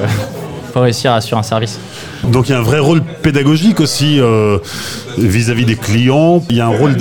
faut 0.75 0.81
réussir 0.81 1.13
à 1.13 1.15
assurer 1.15 1.39
un 1.39 1.43
service. 1.43 1.79
Donc 2.25 2.49
il 2.49 2.51
y 2.51 2.55
a 2.55 2.59
un 2.59 2.61
vrai 2.61 2.79
rôle 2.79 3.01
pédagogique 3.01 3.79
aussi 3.79 4.19
euh, 4.19 4.57
vis-à-vis 5.17 5.63
des 5.63 5.77
clients. 5.77 6.43
Il 6.49 6.57
y 6.57 6.59
a 6.59 6.65
un 6.65 6.77
rôle 6.77 6.97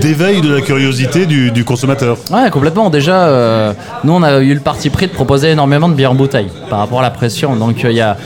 d'éveil 0.00 0.40
de 0.40 0.54
la 0.54 0.62
curiosité 0.62 1.26
du, 1.26 1.64
consommateur. 1.64 2.16
Ouais, 2.30 2.48
complètement. 2.50 2.88
Déjà, 2.88 3.28
euh, 3.28 3.74
nous 4.02 4.14
on 4.14 4.22
a 4.22 4.38
eu 4.40 4.54
le 4.54 4.60
parti 4.60 4.88
pris 4.88 5.08
de 5.08 5.12
proposer 5.12 5.50
énormément 5.50 5.90
de 5.90 5.94
bières 5.94 6.12
en 6.12 6.14
bouteille 6.14 6.48
par 6.70 6.78
rapport 6.78 7.00
à 7.00 7.02
la 7.02 7.10
pression. 7.10 7.54
Donc 7.54 7.84
euh, 7.84 7.90
il 7.90 7.98
y 7.98 8.00
a 8.00 8.16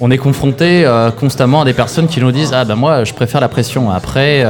on 0.00 0.12
est 0.12 0.18
confronté 0.18 0.84
constamment 1.18 1.62
à 1.62 1.64
des 1.64 1.72
personnes 1.72 2.06
qui 2.06 2.20
nous 2.20 2.30
disent 2.30 2.52
ah 2.54 2.64
ben 2.64 2.76
moi 2.76 3.02
je 3.02 3.12
préfère 3.12 3.40
la 3.40 3.48
pression. 3.48 3.90
Après, 3.90 4.46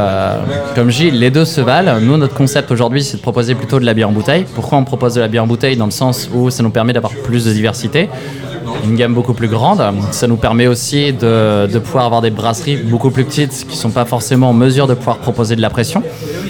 comme 0.75 0.91
je 0.91 0.97
dis, 0.99 1.11
les 1.11 1.31
deux 1.31 1.47
se 1.47 1.63
valent. 1.63 2.01
Nous 2.03 2.19
notre 2.19 2.35
concept 2.35 2.71
aujourd'hui 2.71 3.03
c'est 3.03 3.17
de 3.17 3.23
proposer 3.23 3.55
plutôt 3.55 3.81
de 3.81 3.87
la 3.87 3.95
bière 3.95 4.11
en 4.11 4.13
bouteille. 4.13 4.45
Pourquoi 4.55 4.77
on 4.77 4.85
propose 4.85 5.15
de 5.15 5.23
la 5.23 5.29
bière 5.29 5.45
en 5.45 5.47
bouteille 5.47 5.79
dans 5.79 5.87
le 5.87 5.91
sens 5.91 6.29
où 6.35 6.51
ça 6.51 6.63
nous 6.63 6.69
permet 6.69 6.93
d'avoir 6.93 7.15
plus 7.25 7.47
de 7.47 7.53
diversité? 7.53 8.11
Une 8.89 8.97
gamme 8.97 9.15
beaucoup 9.15 9.35
plus 9.35 9.49
grande. 9.49 9.83
Ça 10.11 10.27
nous 10.27 10.37
permet 10.37 10.67
aussi 10.67 11.13
de, 11.13 11.79
pouvoir 11.79 12.07
avoir 12.07 12.23
des 12.23 12.31
brasseries 12.31 12.77
beaucoup 12.77 13.11
plus 13.11 13.25
petites 13.25 13.67
qui 13.69 13.77
sont 13.77 13.91
pas 13.91 14.05
forcément 14.05 14.51
en 14.51 14.53
mesure 14.55 14.87
de 14.87 14.95
pouvoir 14.95 15.19
proposer 15.19 15.57
de 15.57 15.61
la 15.61 15.71
pression. 15.71 16.03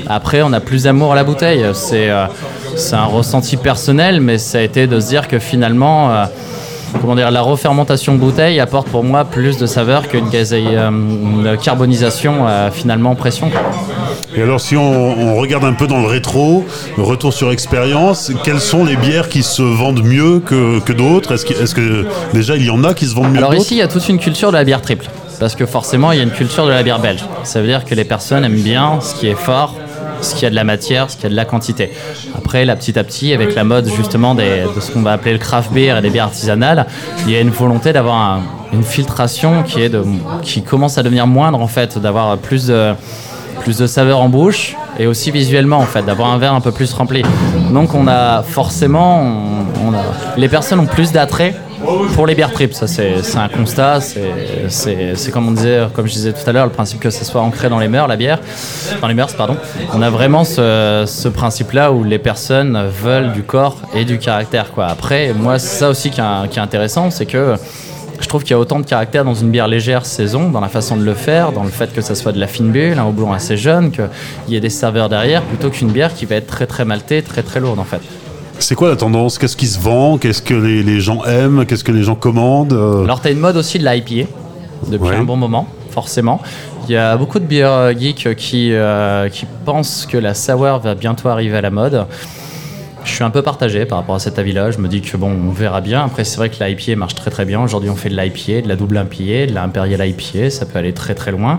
Après, 0.07 0.43
on 0.43 0.53
a 0.53 0.61
plus 0.61 0.85
d'amour 0.85 1.13
à 1.13 1.17
la 1.17 1.25
bouteille. 1.25 1.65
C'est 1.75 2.11
euh, 2.11 2.27
un 2.93 3.05
ressenti 3.05 3.57
personnel, 3.57 4.21
mais 4.21 4.39
ça 4.39 4.59
a 4.59 4.63
été 4.63 4.87
de 4.87 5.01
se 5.01 5.09
dire 5.09 5.29
que 5.29 5.39
finalement, 5.39 6.11
euh, 6.13 6.25
comment 7.01 7.17
dire, 7.17 7.31
la 7.31 7.43
refermentation 7.43 8.15
bouteille 8.15 8.61
apporte 8.61 8.89
pour 8.89 9.05
moi 9.05 9.25
plus 9.25 9.59
de 9.59 9.67
saveur 9.67 10.09
qu'une 10.09 10.31
euh, 10.33 11.57
carbonisation 11.57 12.47
finalement 12.73 13.15
pression. 13.15 13.51
Et 14.35 14.43
alors, 14.43 14.61
si 14.61 14.77
on, 14.77 15.37
regarde 15.37 15.65
un 15.65 15.73
peu 15.73 15.87
dans 15.87 16.01
le 16.01 16.07
rétro, 16.07 16.65
retour 16.97 17.33
sur 17.33 17.51
expérience, 17.51 18.31
quelles 18.45 18.61
sont 18.61 18.85
les 18.85 18.97
bières 18.97 19.29
qui 19.29 19.43
se 19.43 19.63
vendent 19.63 20.05
mieux 20.05 20.41
que, 20.41 20.93
d'autres? 20.93 21.35
Est-ce 21.35 21.47
que, 21.47 21.55
est 21.55 21.75
que, 21.75 22.07
déjà 22.35 22.57
il 22.57 22.65
y 22.65 22.71
en 22.71 22.85
a 22.85 22.95
qui 22.95 23.07
se 23.07 23.15
vendent 23.15 23.33
mieux 23.33 23.39
Alors 23.39 23.55
ici, 23.55 23.75
il 23.75 23.79
y 23.79 23.83
a 23.83 23.89
toute 23.89 24.09
une 24.09 24.19
culture 24.19 24.51
de 24.51 24.57
la 24.57 24.65
bière 24.65 24.83
triple. 24.83 25.07
Parce 25.41 25.55
que 25.55 25.67
forcément, 25.67 26.13
il 26.13 26.19
y 26.19 26.21
a 26.21 26.25
une 26.25 26.33
culture 26.33 26.67
de 26.67 26.71
la 26.71 26.83
bière 26.83 26.99
belge. 26.99 27.25
Ça 27.45 27.61
veut 27.61 27.69
dire 27.69 27.85
que 27.85 27.95
les 27.95 28.05
personnes 28.05 28.45
aiment 28.45 28.61
bien 28.61 29.01
ce 29.01 29.15
qui 29.15 29.29
est 29.29 29.37
fort, 29.37 29.75
ce 30.21 30.35
qui 30.35 30.45
a 30.45 30.51
de 30.51 30.55
la 30.55 30.65
matière, 30.65 31.11
ce 31.11 31.17
qui 31.17 31.27
a 31.27 31.29
de 31.29 31.35
la 31.35 31.45
quantité. 31.45 31.93
Après, 32.37 32.65
là, 32.65 32.77
petit 32.77 32.99
à 32.99 33.05
petit, 33.05 33.33
avec 33.33 33.55
la 33.55 33.65
mode 33.65 33.89
justement 33.89 34.35
de 34.35 34.43
ce 34.81 34.91
qu'on 34.91 35.03
va 35.03 35.13
appeler 35.13 35.33
le 35.33 35.39
craft 35.39 35.73
beer 35.73 35.97
et 35.97 36.03
des 36.03 36.11
bières 36.11 36.25
artisanales, 36.25 36.87
il 37.27 37.33
y 37.33 37.37
a 37.37 37.41
une 37.41 37.51
volonté 37.51 37.93
d'avoir 37.93 38.41
une 38.73 38.83
filtration 38.83 39.63
qui, 39.63 39.81
est 39.81 39.89
de, 39.89 40.03
qui 40.43 40.63
commence 40.63 40.99
à 40.99 41.03
devenir 41.03 41.27
moindre 41.27 41.61
en 41.61 41.69
fait, 41.69 41.99
d'avoir 41.99 42.37
plus 42.37 42.67
de 42.67 42.93
plus 43.61 43.79
de 43.79 43.87
saveur 43.87 44.21
en 44.21 44.29
bouche 44.29 44.77
et 44.99 45.07
aussi 45.07 45.31
visuellement 45.31 45.79
en 45.79 45.87
fait, 45.87 46.03
d'avoir 46.03 46.31
un 46.31 46.39
verre 46.39 46.55
un 46.55 46.61
peu 46.61 46.73
plus 46.73 46.93
rempli. 46.93 47.23
Donc 47.73 47.95
on 47.95 48.07
a 48.09 48.43
forcément, 48.43 49.65
les 50.37 50.49
personnes 50.49 50.81
ont 50.81 50.87
plus 50.87 51.13
d'attrait 51.13 51.55
pour 52.15 52.27
les 52.27 52.35
bières 52.35 52.53
trips, 52.53 52.75
ça 52.75 52.87
c'est 52.89 53.15
un 53.37 53.49
constat, 53.49 54.01
c'est 54.01 55.31
comme 55.33 55.49
on 55.49 55.53
disait, 55.53 55.87
comme 55.95 56.07
je 56.07 56.13
disais 56.13 56.33
tout 56.33 56.49
à 56.49 56.53
l'heure, 56.53 56.67
le 56.67 56.73
principe 56.73 56.99
que 56.99 57.11
ça 57.11 57.25
soit 57.25 57.41
ancré 57.41 57.69
dans 57.69 57.79
les 57.79 57.89
mœurs, 57.89 58.09
la 58.09 58.17
bière, 58.17 58.41
dans 59.01 59.07
les 59.07 59.15
mœurs, 59.15 59.33
pardon. 59.35 59.57
On 59.95 60.03
a 60.03 60.11
vraiment 60.11 60.45
ce, 60.45 61.05
ce 61.07 61.29
principe-là 61.29 61.93
où 61.93 62.03
les 62.03 62.19
personnes 62.19 62.89
veulent 63.03 63.33
du 63.33 63.45
corps 63.45 63.77
et 63.95 64.05
du 64.05 64.19
caractère. 64.19 64.73
Quoi. 64.73 64.87
Après, 64.87 65.33
moi, 65.33 65.61
c'est 65.61 65.79
ça 65.79 65.89
aussi 65.89 66.11
qui 66.11 66.21
est 66.21 66.59
intéressant, 66.59 67.11
c'est 67.11 67.27
que 67.27 67.55
je 68.21 68.29
trouve 68.29 68.43
qu'il 68.43 68.53
y 68.53 68.55
a 68.55 68.59
autant 68.59 68.81
de 68.81 68.87
caractère 68.87 69.25
dans 69.25 69.35
une 69.35 69.51
bière 69.51 69.69
légère 69.69 70.07
saison, 70.07 70.51
dans 70.51 70.61
la 70.61 70.69
façon 70.69 70.97
de 70.97 71.05
le 71.05 71.15
faire, 71.15 71.53
dans 71.53 71.65
le 71.65 71.71
fait 71.71 71.93
que 71.93 72.01
ça 72.01 72.15
soit 72.15 72.33
de 72.33 72.41
la 72.41 72.47
fine 72.47 72.71
bulle, 72.71 72.99
un 72.99 73.07
houblon 73.07 73.33
assez 73.33 73.57
jeune, 73.57 73.91
qu'il 73.91 74.09
y 74.49 74.57
ait 74.57 74.61
des 74.61 74.71
serveurs 74.71 75.09
derrière, 75.09 75.43
plutôt 75.43 75.71
qu'une 75.71 75.91
bière 75.91 76.15
qui 76.15 76.27
va 76.27 76.37
être 76.37 76.47
très 76.47 76.67
très 76.67 76.85
maltée, 76.85 77.23
très 77.23 77.43
très 77.43 77.61
lourde 77.61 77.79
en 77.79 77.85
fait. 77.85 78.01
C'est 78.59 78.75
quoi 78.75 78.89
la 78.89 78.97
tendance? 78.97 79.39
Qu'est-ce 79.39 79.57
qui 79.57 79.69
se 79.69 79.79
vend? 79.79 80.19
Qu'est-ce 80.19 80.43
que 80.43 80.55
les, 80.55 81.01
gens 81.01 81.25
aiment? 81.25 81.65
Qu'est-ce 81.65 81.85
que 81.85 81.93
les 81.93 82.03
gens 82.03 82.17
commandent? 82.17 82.73
Euh 82.73 83.05
Alors, 83.05 83.21
tu 83.21 83.29
as 83.29 83.31
une 83.31 83.39
mode 83.39 83.57
aussi 83.57 83.79
de 83.79 83.89
l'IPA 83.89 84.29
depuis 84.89 85.15
un 85.15 85.23
bon 85.23 85.37
moment, 85.37 85.69
forcément. 85.91 86.41
Il 86.89 86.93
y 86.93 86.97
a 86.97 87.17
beaucoup 87.17 87.39
de 87.39 87.45
bières 87.45 87.97
geeks 87.97 88.35
qui, 88.35 88.73
euh, 88.73 89.29
qui 89.29 89.47
pensent 89.65 90.07
que 90.07 90.19
la 90.19 90.35
sour 90.35 90.81
va 90.81 90.95
bientôt 90.95 91.29
arriver 91.29 91.57
à 91.57 91.61
la 91.61 91.71
mode. 91.71 92.07
Je 93.09 93.15
suis 93.15 93.25
un 93.25 93.31
peu 93.31 93.43
partagé 93.43 93.87
par 93.87 93.99
rapport 93.99 94.15
à 94.15 94.19
cet 94.19 94.39
avis-là. 94.39 94.71
Je 94.71 94.79
me 94.79 94.87
dis 94.87 95.01
que 95.01 95.17
bon, 95.17 95.31
on 95.31 95.51
verra 95.51 95.81
bien. 95.81 96.05
Après, 96.05 96.25
c'est 96.25 96.37
vrai 96.37 96.51
que 96.51 96.63
l'IPA 96.63 96.95
marche 96.95 97.15
très 97.15 97.31
très 97.31 97.47
bien. 97.47 97.61
Aujourd'hui, 97.61 97.89
on 97.89 97.97
fait 97.97 98.11
de 98.11 98.17
l'IPA, 98.17 98.61
de 98.61 98.69
la 98.69 98.77
double 98.77 99.03
IPA, 99.11 99.47
de 99.47 99.55
l'impérial 99.55 100.07
IPA. 100.07 100.51
Ça 100.51 100.67
peut 100.67 100.79
aller 100.79 100.93
très 100.93 101.15
très 101.15 101.33
loin. 101.33 101.59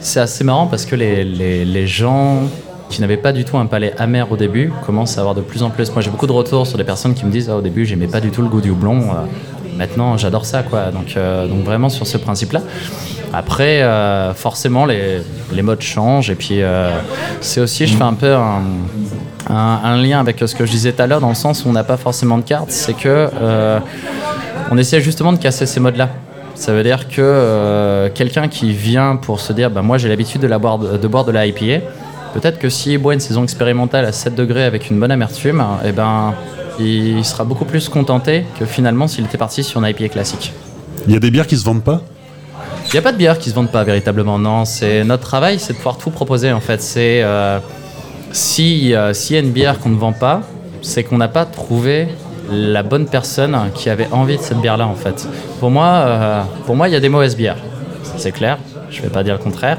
C'est 0.00 0.20
assez 0.20 0.44
marrant 0.44 0.66
parce 0.68 0.86
que 0.86 0.94
les, 0.94 1.24
les, 1.24 1.86
gens 1.86 2.42
qui 2.90 3.00
n'avaient 3.00 3.18
pas 3.18 3.32
du 3.32 3.44
tout 3.44 3.58
un 3.58 3.66
palais 3.66 3.92
amer 3.98 4.30
au 4.30 4.36
début 4.36 4.72
commencent 4.86 5.18
à 5.18 5.20
avoir 5.20 5.34
de 5.34 5.40
plus 5.40 5.64
en 5.64 5.68
plus. 5.68 5.90
Moi, 5.92 6.00
j'ai 6.00 6.10
beaucoup 6.10 6.28
de 6.28 6.32
retours 6.32 6.66
sur 6.66 6.78
des 6.78 6.84
personnes 6.84 7.14
qui 7.14 7.26
me 7.26 7.30
disent 7.30 7.50
ah, 7.50 7.56
au 7.56 7.60
début, 7.60 7.84
j'aimais 7.84 8.06
pas 8.06 8.20
du 8.20 8.30
tout 8.30 8.40
le 8.40 8.48
goût 8.48 8.60
du 8.60 8.70
houblon. 8.70 9.02
Euh, 9.74 9.78
maintenant, 9.78 10.16
j'adore 10.16 10.44
ça, 10.46 10.62
quoi. 10.62 10.90
Donc, 10.90 11.16
euh, 11.16 11.46
donc 11.46 11.64
vraiment 11.64 11.88
sur 11.88 12.06
ce 12.06 12.18
principe-là. 12.18 12.60
Après, 13.32 13.82
euh, 13.82 14.32
forcément, 14.34 14.86
les, 14.86 15.22
les, 15.52 15.62
modes 15.62 15.82
changent. 15.82 16.30
Et 16.30 16.36
puis, 16.36 16.60
c'est 17.40 17.60
aussi, 17.60 17.86
je 17.86 17.96
fais 17.96 18.04
un 18.04 18.14
peu 18.14 18.34
un, 19.50 19.96
lien 19.96 20.20
avec 20.20 20.38
ce 20.46 20.54
que 20.54 20.66
je 20.66 20.70
disais 20.70 20.92
tout 20.92 21.02
à 21.02 21.06
l'heure, 21.06 21.20
dans 21.20 21.28
le 21.28 21.34
sens 21.34 21.64
où 21.64 21.68
on 21.68 21.72
n'a 21.72 21.84
pas 21.84 21.96
forcément 21.96 22.38
de 22.38 22.42
cartes, 22.42 22.70
c'est 22.70 22.94
que 22.94 23.28
euh, 23.40 23.78
on 24.70 24.78
essaie 24.78 25.00
justement 25.00 25.32
de 25.32 25.38
casser 25.38 25.66
ces 25.66 25.80
modes-là. 25.80 26.10
Ça 26.54 26.72
veut 26.72 26.82
dire 26.82 27.08
que 27.08 27.20
euh, 27.20 28.08
quelqu'un 28.14 28.48
qui 28.48 28.72
vient 28.72 29.16
pour 29.16 29.40
se 29.40 29.52
dire, 29.52 29.70
bah, 29.70 29.82
moi 29.82 29.98
j'ai 29.98 30.08
l'habitude 30.08 30.40
de, 30.40 30.56
boire 30.56 30.78
de, 30.78 31.08
boire 31.08 31.24
de 31.24 31.32
la 31.32 31.46
IPA, 31.46 31.84
peut-être 32.32 32.58
que 32.58 32.68
s'il 32.68 32.98
boit 32.98 33.14
une 33.14 33.20
saison 33.20 33.42
expérimentale 33.42 34.04
à 34.04 34.12
7 34.12 34.34
degrés 34.34 34.64
avec 34.64 34.88
une 34.88 35.00
bonne 35.00 35.10
amertume, 35.10 35.64
eh 35.84 35.92
ben, 35.92 36.34
il 36.78 37.24
sera 37.24 37.44
beaucoup 37.44 37.64
plus 37.64 37.88
contenté 37.88 38.44
que 38.58 38.66
finalement 38.66 39.08
s'il 39.08 39.24
était 39.24 39.38
parti 39.38 39.62
sur 39.64 39.80
une 39.80 39.88
IPA 39.88 40.08
classique. 40.08 40.52
Il 41.06 41.12
y 41.12 41.16
a 41.16 41.20
des 41.20 41.30
bières 41.30 41.46
qui 41.46 41.56
se 41.56 41.64
vendent 41.64 41.84
pas? 41.84 42.02
Il 42.86 42.92
n'y 42.92 42.98
a 42.98 43.02
pas 43.02 43.12
de 43.12 43.16
bières 43.16 43.38
qui 43.38 43.50
se 43.50 43.54
vendent 43.54 43.70
pas 43.70 43.84
véritablement, 43.84 44.38
non. 44.38 44.64
C'est 44.64 45.04
notre 45.04 45.24
travail, 45.24 45.58
c'est 45.58 45.72
de 45.72 45.78
pouvoir 45.78 45.98
tout 45.98 46.10
proposer 46.10 46.52
en 46.52 46.60
fait. 46.60 46.80
C'est 46.80 47.22
euh, 47.22 47.58
si 48.32 48.94
euh, 48.94 49.12
s'il 49.12 49.36
y 49.36 49.38
a 49.38 49.42
une 49.42 49.52
bière 49.52 49.80
qu'on 49.80 49.88
ne 49.88 49.98
vend 49.98 50.12
pas, 50.12 50.42
c'est 50.82 51.02
qu'on 51.02 51.18
n'a 51.18 51.28
pas 51.28 51.44
trouvé 51.44 52.08
la 52.50 52.82
bonne 52.82 53.06
personne 53.06 53.56
qui 53.74 53.88
avait 53.88 54.08
envie 54.12 54.36
de 54.36 54.42
cette 54.42 54.60
bière-là 54.60 54.86
en 54.86 54.94
fait. 54.94 55.26
Pour 55.60 55.70
moi, 55.70 55.86
euh, 55.86 56.42
pour 56.66 56.76
moi, 56.76 56.88
il 56.88 56.92
y 56.92 56.96
a 56.96 57.00
des 57.00 57.08
mauvaises 57.08 57.36
bières, 57.36 57.56
c'est 58.16 58.32
clair. 58.32 58.58
Je 58.94 59.00
ne 59.00 59.06
vais 59.06 59.12
pas 59.12 59.22
dire 59.22 59.34
le 59.34 59.42
contraire, 59.42 59.78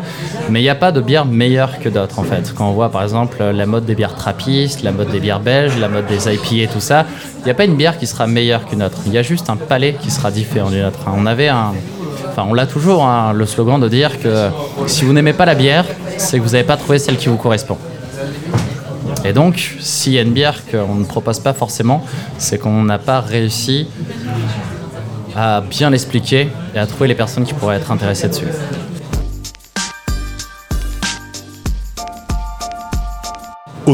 mais 0.49 0.60
il 0.60 0.63
n'y 0.63 0.69
a 0.69 0.75
pas 0.75 0.91
de 0.91 1.01
bière 1.01 1.25
meilleure 1.25 1.80
que 1.80 1.89
d'autres 1.89 2.19
en 2.19 2.23
fait. 2.23 2.54
Quand 2.56 2.69
on 2.69 2.73
voit 2.73 2.89
par 2.89 3.04
exemple 3.04 3.43
la 3.43 3.65
mode 3.65 3.86
des 3.86 3.95
bières 3.95 4.15
trappistes, 4.15 4.84
la 4.84 4.91
mode 4.91 5.10
des 5.10 5.19
bières 5.19 5.39
belges, 5.39 5.78
la 5.78 5.88
mode 5.88 6.06
des 6.08 6.34
IPA 6.34 6.71
tout 6.71 6.80
ça, 6.80 7.06
il 7.39 7.45
n'y 7.45 7.51
a 7.51 7.54
pas 7.54 7.65
une 7.65 7.75
bière 7.75 7.97
qui 7.97 8.08
sera 8.08 8.28
meilleure 8.28 8.65
qu'une 8.65 8.84
autre. 8.84 8.99
Il 9.06 9.13
y 9.13 9.17
a 9.17 9.23
juste 9.23 9.49
un 9.49 9.56
palais 9.56 9.95
qui 9.99 10.12
sera 10.12 10.32
différent 10.32 10.69
d'une 10.69 10.86
autre. 10.86 10.99
On 11.15 11.25
avait 11.25 11.47
un, 11.47 11.73
enfin 12.30 12.45
on 12.49 12.54
l'a 12.54 12.67
toujours, 12.67 13.06
hein, 13.06 13.34
le 13.34 13.45
slogan 13.45 13.80
de 13.80 13.88
dire 13.88 14.19
que 14.19 14.49
si 14.88 15.06
vous 15.06 15.13
n'aimez 15.13 15.34
pas 15.34 15.45
la 15.45 15.56
bière, 15.56 15.86
c'est 16.17 16.38
que 16.38 16.43
vous 16.43 16.51
n'avez 16.51 16.63
pas 16.63 16.78
trouvé 16.78 16.99
celle 16.99 17.17
qui 17.17 17.30
vous 17.30 17.38
correspond. 17.38 17.78
Et 19.23 19.34
donc, 19.34 19.75
s'il 19.80 20.13
y 20.13 20.19
a 20.19 20.21
une 20.21 20.34
bière 20.34 20.62
qu'on 20.69 20.95
ne 20.95 21.06
propose 21.06 21.39
pas 21.39 21.54
forcément, 21.54 22.06
c'est 22.38 22.60
qu'on 22.60 22.84
n'a 22.84 22.99
pas 22.99 23.21
réussi 23.21 23.88
à 25.36 25.62
bien 25.62 25.89
l'expliquer 25.89 26.49
et 26.75 26.80
à 26.80 26.86
trouver 26.86 27.08
les 27.08 27.15
personnes 27.15 27.43
qui 27.43 27.54
pourraient 27.54 27.78
être 27.78 27.91
intéressées 27.91 28.28
dessus. 28.28 28.45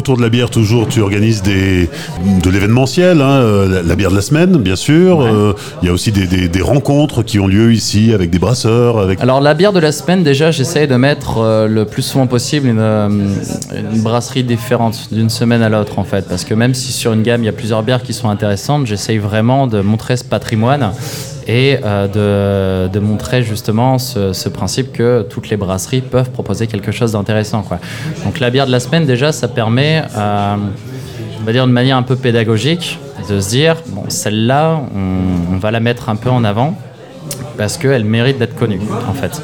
Autour 0.02 0.18
de 0.18 0.24
la 0.24 0.30
bière, 0.30 0.50
toujours, 0.50 0.88
tu 0.88 1.00
organises 1.00 1.44
des, 1.44 1.88
de 2.44 2.50
l'événementiel, 2.50 3.22
hein, 3.22 3.30
euh, 3.44 3.84
la, 3.86 3.96
bière 3.96 4.10
de 4.10 4.16
la 4.16 4.24
semaine, 4.24 4.58
bien 4.58 4.76
sûr. 4.76 5.20
Ouais. 5.20 5.26
Euh, 5.32 5.54
Il 5.84 5.86
y 5.86 5.90
a 5.90 5.94
aussi 5.94 6.12
des, 6.12 6.26
des- 6.26 6.48
des 6.50 6.62
rencontres 6.64 7.22
qui 7.22 7.38
ont 7.40 7.46
lieu 7.46 7.72
ici 7.72 8.12
avec 8.12 8.32
des 8.32 8.40
brasseurs. 8.40 8.98
Avec... 8.98 9.22
Alors 9.22 9.42
la 9.42 9.54
bière 9.54 9.74
de 9.74 9.80
la 9.80 9.92
semaine, 9.92 10.24
déjà, 10.24 10.50
j'essaye 10.50 10.88
de 10.88 10.96
mettre 10.96 11.38
euh, 11.38 11.68
le 11.68 11.86
plus 11.86 12.02
souvent 12.02 12.26
possible 12.26 12.68
une, 12.68 12.80
euh, 12.80 13.10
une 13.10 14.02
brasserie 14.02 14.44
différente 14.44 15.10
d'une 15.12 15.30
semaine 15.30 15.62
à 15.62 15.70
l'autre, 15.70 16.00
en 16.00 16.04
fait. 16.04 16.28
Parce 16.28 16.46
que 16.46 16.56
même 16.56 16.74
si 16.74 16.92
sur 16.92 17.14
une 17.14 17.22
gamme, 17.22 17.44
il 17.44 17.46
y 17.46 17.50
a 17.50 17.54
plusieurs 17.54 17.84
bières 17.84 18.02
qui 18.02 18.14
sont 18.14 18.28
intéressantes, 18.30 18.88
j'essaye 18.88 19.20
vraiment 19.20 19.68
de 19.68 19.82
montrer 19.82 20.18
ce 20.18 20.24
patrimoine 20.24 20.94
et 21.52 21.80
euh, 21.84 22.88
de, 22.88 23.00
montrer 23.00 23.44
justement 23.44 23.98
ce, 24.00 24.48
principe 24.50 24.94
que 24.94 25.26
toutes 25.30 25.50
les 25.50 25.58
brasseries 25.58 26.02
peuvent 26.02 26.30
proposer 26.30 26.68
quelque 26.68 26.92
chose 26.92 27.12
d'intéressant. 27.12 27.66
Donc 28.24 28.40
la 28.40 28.50
bière 28.50 28.66
de 28.66 28.72
la 28.72 28.80
semaine, 28.80 29.06
déjà, 29.06 29.34
ça 29.34 29.50
permet, 29.50 30.04
euh, 30.18 30.56
on 31.42 31.44
va 31.44 31.52
dire 31.52 31.68
de 31.68 31.72
manière 31.72 31.98
un 31.98 32.04
peu 32.04 32.16
pédagogique, 32.16 33.00
de 33.30 33.40
se 33.42 33.50
dire, 33.50 33.76
bon, 33.88 34.04
celle-là, 34.08 34.82
on- 34.96 35.54
on 35.56 35.58
va 35.58 35.72
la 35.72 35.82
mettre 35.82 36.08
un 36.10 36.16
peu 36.16 36.30
en 36.30 36.44
avant 36.44 36.78
parce 37.58 37.78
qu'elle 37.78 38.06
mérite 38.06 38.40
d'être 38.40 38.56
connue 38.56 38.80
en 39.10 39.14
fait. 39.14 39.42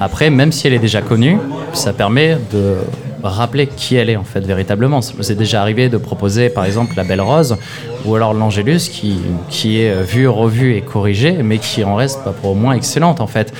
Après, 0.00 0.30
même 0.30 0.52
si 0.52 0.66
elle 0.66 0.72
est 0.72 0.78
déjà 0.78 1.02
connue, 1.02 1.36
ça 1.72 1.92
permet 1.92 2.38
de 2.52 2.76
rappeler 3.22 3.66
qui 3.66 3.96
elle 3.96 4.10
est 4.10 4.16
en 4.16 4.24
fait 4.24 4.40
véritablement. 4.40 5.00
C'est 5.00 5.36
déjà 5.36 5.60
arrivé 5.62 5.88
de 5.88 5.96
proposer 5.96 6.50
par 6.50 6.64
exemple 6.64 6.94
la 6.96 7.04
Belle 7.04 7.20
Rose 7.20 7.56
ou 8.04 8.14
alors 8.14 8.34
l'Angélus 8.34 8.88
qui, 8.90 9.18
qui 9.48 9.80
est 9.80 10.02
vue, 10.02 10.28
revue 10.28 10.74
et 10.76 10.80
corrigée, 10.80 11.42
mais 11.42 11.58
qui 11.58 11.84
en 11.84 11.94
reste 11.94 12.22
pas 12.24 12.32
pour 12.32 12.50
au 12.50 12.54
moins 12.54 12.74
excellente 12.74 13.20
en 13.20 13.26
fait. 13.26 13.52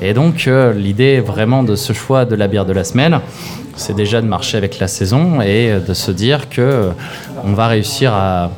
Et 0.00 0.14
donc 0.14 0.46
euh, 0.46 0.72
l'idée 0.72 1.20
vraiment 1.20 1.62
de 1.62 1.76
ce 1.76 1.92
choix 1.92 2.24
de 2.24 2.34
la 2.34 2.48
bière 2.48 2.64
de 2.64 2.72
la 2.72 2.84
semaine, 2.84 3.20
c'est 3.76 3.94
déjà 3.94 4.20
de 4.20 4.26
marcher 4.26 4.56
avec 4.56 4.78
la 4.78 4.88
saison 4.88 5.40
et 5.40 5.78
de 5.86 5.94
se 5.94 6.10
dire 6.10 6.48
que 6.48 6.60
euh, 6.60 6.90
on 7.44 7.52
va 7.52 7.66
réussir 7.68 8.12
à, 8.12 8.50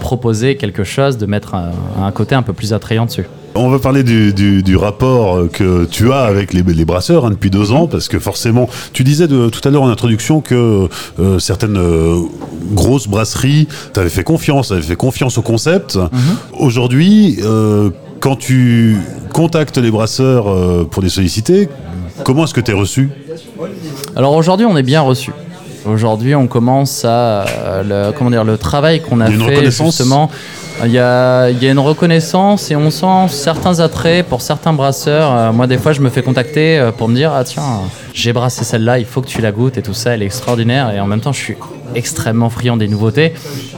proposer 0.00 0.56
quelque 0.56 0.82
chose, 0.82 1.18
de 1.18 1.26
mettre 1.26 1.54
un 1.54 2.10
côté 2.10 2.34
un 2.34 2.40
peu 2.40 2.54
plus 2.54 2.72
attrayant 2.72 3.04
dessus. 3.04 3.26
On 3.56 3.68
va 3.70 3.78
parler 3.78 4.02
du, 4.02 4.32
du- 4.32 4.62
du 4.64 4.76
rapport 4.76 5.48
que 5.52 5.84
tu 5.84 6.10
as 6.12 6.22
avec 6.22 6.52
les, 6.52 6.62
les 6.62 6.84
brasseurs 6.84 7.24
hein, 7.24 7.30
depuis 7.30 7.50
deux 7.50 7.70
ans, 7.70 7.86
parce 7.86 8.08
que 8.08 8.18
forcément, 8.18 8.68
tu 8.92 9.04
disais 9.04 9.28
de, 9.28 9.48
tout 9.48 9.60
à 9.66 9.70
l'heure 9.70 9.82
en 9.82 9.88
introduction 9.88 10.40
que 10.40 10.88
euh, 11.20 11.38
certaines 11.38 11.76
euh, 11.76 12.16
grosses 12.72 13.06
brasseries 13.06 13.68
t'avaient 13.92 14.08
fait 14.10 14.24
confiance, 14.24 14.72
avaient 14.72 14.82
fait 14.82 14.96
confiance 14.96 15.38
au 15.38 15.42
concept. 15.42 15.98
Aujourd'hui, 16.58 17.38
euh, 17.42 17.90
quand 18.18 18.36
tu 18.36 18.96
contactes 19.32 19.78
les 19.78 19.90
brasseurs 19.92 20.48
euh, 20.50 20.84
pour 20.90 21.02
les 21.02 21.08
solliciter, 21.08 21.68
comment 22.24 22.44
est-ce 22.44 22.54
que 22.54 22.60
tu 22.60 22.72
es 22.72 22.74
reçu? 22.74 23.10
Alors 24.16 24.34
aujourd'hui, 24.34 24.66
on 24.66 24.76
est 24.76 24.82
bien 24.82 25.02
reçu. 25.02 25.30
Aujourd'hui, 25.86 26.34
on 26.34 26.46
commence 26.46 27.04
à 27.04 27.44
euh, 27.46 28.06
le, 28.08 28.12
comment 28.16 28.30
dire 28.30 28.44
le 28.44 28.56
travail 28.56 29.00
qu'on 29.02 29.20
a 29.20 29.26
fait 29.48 29.54
justement. 29.88 30.30
Il 30.84 30.90
y, 30.90 30.98
a, 30.98 31.50
il 31.50 31.62
y 31.62 31.68
a 31.68 31.70
une 31.70 31.78
reconnaissance 31.78 32.70
et 32.70 32.74
on 32.76 32.90
sent 32.90 33.28
certains 33.28 33.78
attraits 33.78 34.26
pour 34.26 34.40
certains 34.42 34.72
brasseurs. 34.72 35.30
Euh, 35.32 35.52
moi, 35.52 35.66
des 35.68 35.78
fois, 35.78 35.92
je 35.92 36.00
me 36.00 36.08
fais 36.10 36.22
contacter 36.22 36.78
euh, 36.78 36.90
pour 36.90 37.08
me 37.08 37.14
dire 37.14 37.32
ah 37.32 37.44
tiens, 37.44 37.62
j'ai 38.12 38.32
brassé 38.32 38.64
celle-là, 38.64 38.98
il 38.98 39.04
faut 39.04 39.20
que 39.20 39.28
tu 39.28 39.40
la 39.40 39.52
goûtes 39.52 39.76
et 39.78 39.82
tout 39.82 39.94
ça, 39.94 40.10
elle 40.14 40.22
est 40.22 40.26
extraordinaire. 40.26 40.90
Et 40.90 40.98
en 41.00 41.06
même 41.06 41.20
temps, 41.20 41.32
je 41.32 41.38
suis 41.40 41.56
extrêmement 41.94 42.50
friand 42.50 42.76
des 42.76 42.88
nouveautés. 42.88 43.34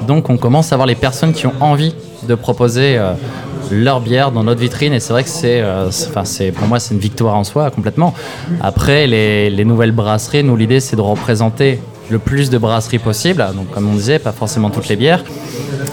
Donc, 0.06 0.30
on 0.30 0.38
commence 0.38 0.72
à 0.72 0.76
avoir 0.76 0.86
les 0.86 0.94
personnes 0.94 1.32
qui 1.34 1.46
ont 1.46 1.52
envie 1.60 1.94
de 2.26 2.34
proposer 2.34 2.96
euh, 2.96 3.12
leur 3.70 4.00
bière 4.00 4.30
dans 4.30 4.42
notre 4.44 4.60
vitrine 4.60 4.92
et 4.94 5.00
c'est 5.00 5.12
vrai 5.12 5.22
que 5.24 5.28
c'est, 5.28 5.60
euh, 5.60 5.90
c'est- 5.90 6.08
enfin, 6.08 6.24
c'est 6.24 6.50
pour 6.50 6.66
moi 6.66 6.78
c'est 6.80 6.94
une 6.94 7.00
victoire 7.00 7.34
en 7.36 7.44
soi 7.44 7.70
complètement. 7.70 8.14
Après 8.62 9.06
les, 9.06 9.50
les 9.50 9.64
nouvelles 9.64 9.92
brasseries, 9.92 10.42
nous 10.44 10.56
l'idée 10.56 10.80
c'est 10.80 10.96
de 10.96 11.00
représenter 11.02 11.80
le 12.10 12.18
plus 12.18 12.50
de 12.50 12.58
brasseries 12.58 12.98
possible, 12.98 13.44
donc 13.54 13.70
comme 13.70 13.88
on 13.88 13.94
disait, 13.94 14.18
pas 14.18 14.32
forcément 14.32 14.70
toutes 14.70 14.88
les 14.88 14.96
bières. 14.96 15.22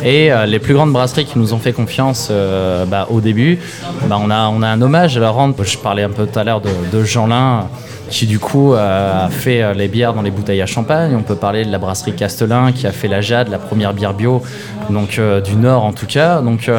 Et 0.04 0.32
euh, 0.32 0.46
les 0.46 0.60
plus 0.60 0.74
grandes 0.74 0.92
brasseries 0.92 1.26
qui 1.26 1.40
nous 1.40 1.54
ont 1.54 1.60
fait 1.60 1.74
confiance 1.74 2.28
euh, 2.30 2.86
bah, 2.86 3.08
au 3.10 3.22
début, 3.22 3.60
bah, 4.08 4.18
on, 4.22 4.30
a, 4.30 4.36
un 4.36 4.82
hommage 4.82 5.18
à 5.18 5.20
leur 5.20 5.34
rendre. 5.34 5.56
Je 5.64 5.78
parlais 5.78 6.04
un 6.04 6.10
peu 6.10 6.26
tout 6.26 6.38
à 6.38 6.44
l'heure 6.44 6.62
de, 6.62 7.04
Jeanlin, 7.04 7.68
qui 8.10 8.26
du 8.28 8.40
coup 8.40 8.74
euh, 8.74 9.26
a 9.26 9.30
fait 9.30 9.74
les 9.74 9.88
bières 9.88 10.14
dans 10.14 10.22
les 10.22 10.32
bouteilles 10.32 10.62
à 10.62 10.66
champagne. 10.66 11.16
On 11.16 11.24
peut 11.24 11.36
parler 11.36 11.66
de 11.66 11.72
la 11.72 11.78
brasserie 11.78 12.14
Castelin, 12.14 12.72
qui 12.72 12.86
a 12.86 12.92
fait 12.92 13.08
la 13.08 13.22
Jade, 13.22 13.50
la 13.50 13.60
première 13.60 13.94
bière 13.94 14.14
bio, 14.14 14.42
donc 14.90 15.20
du 15.46 15.56
Nord 15.56 15.84
en 15.84 15.94
tout 15.94 16.08
cas. 16.08 16.42
Donc 16.42 16.70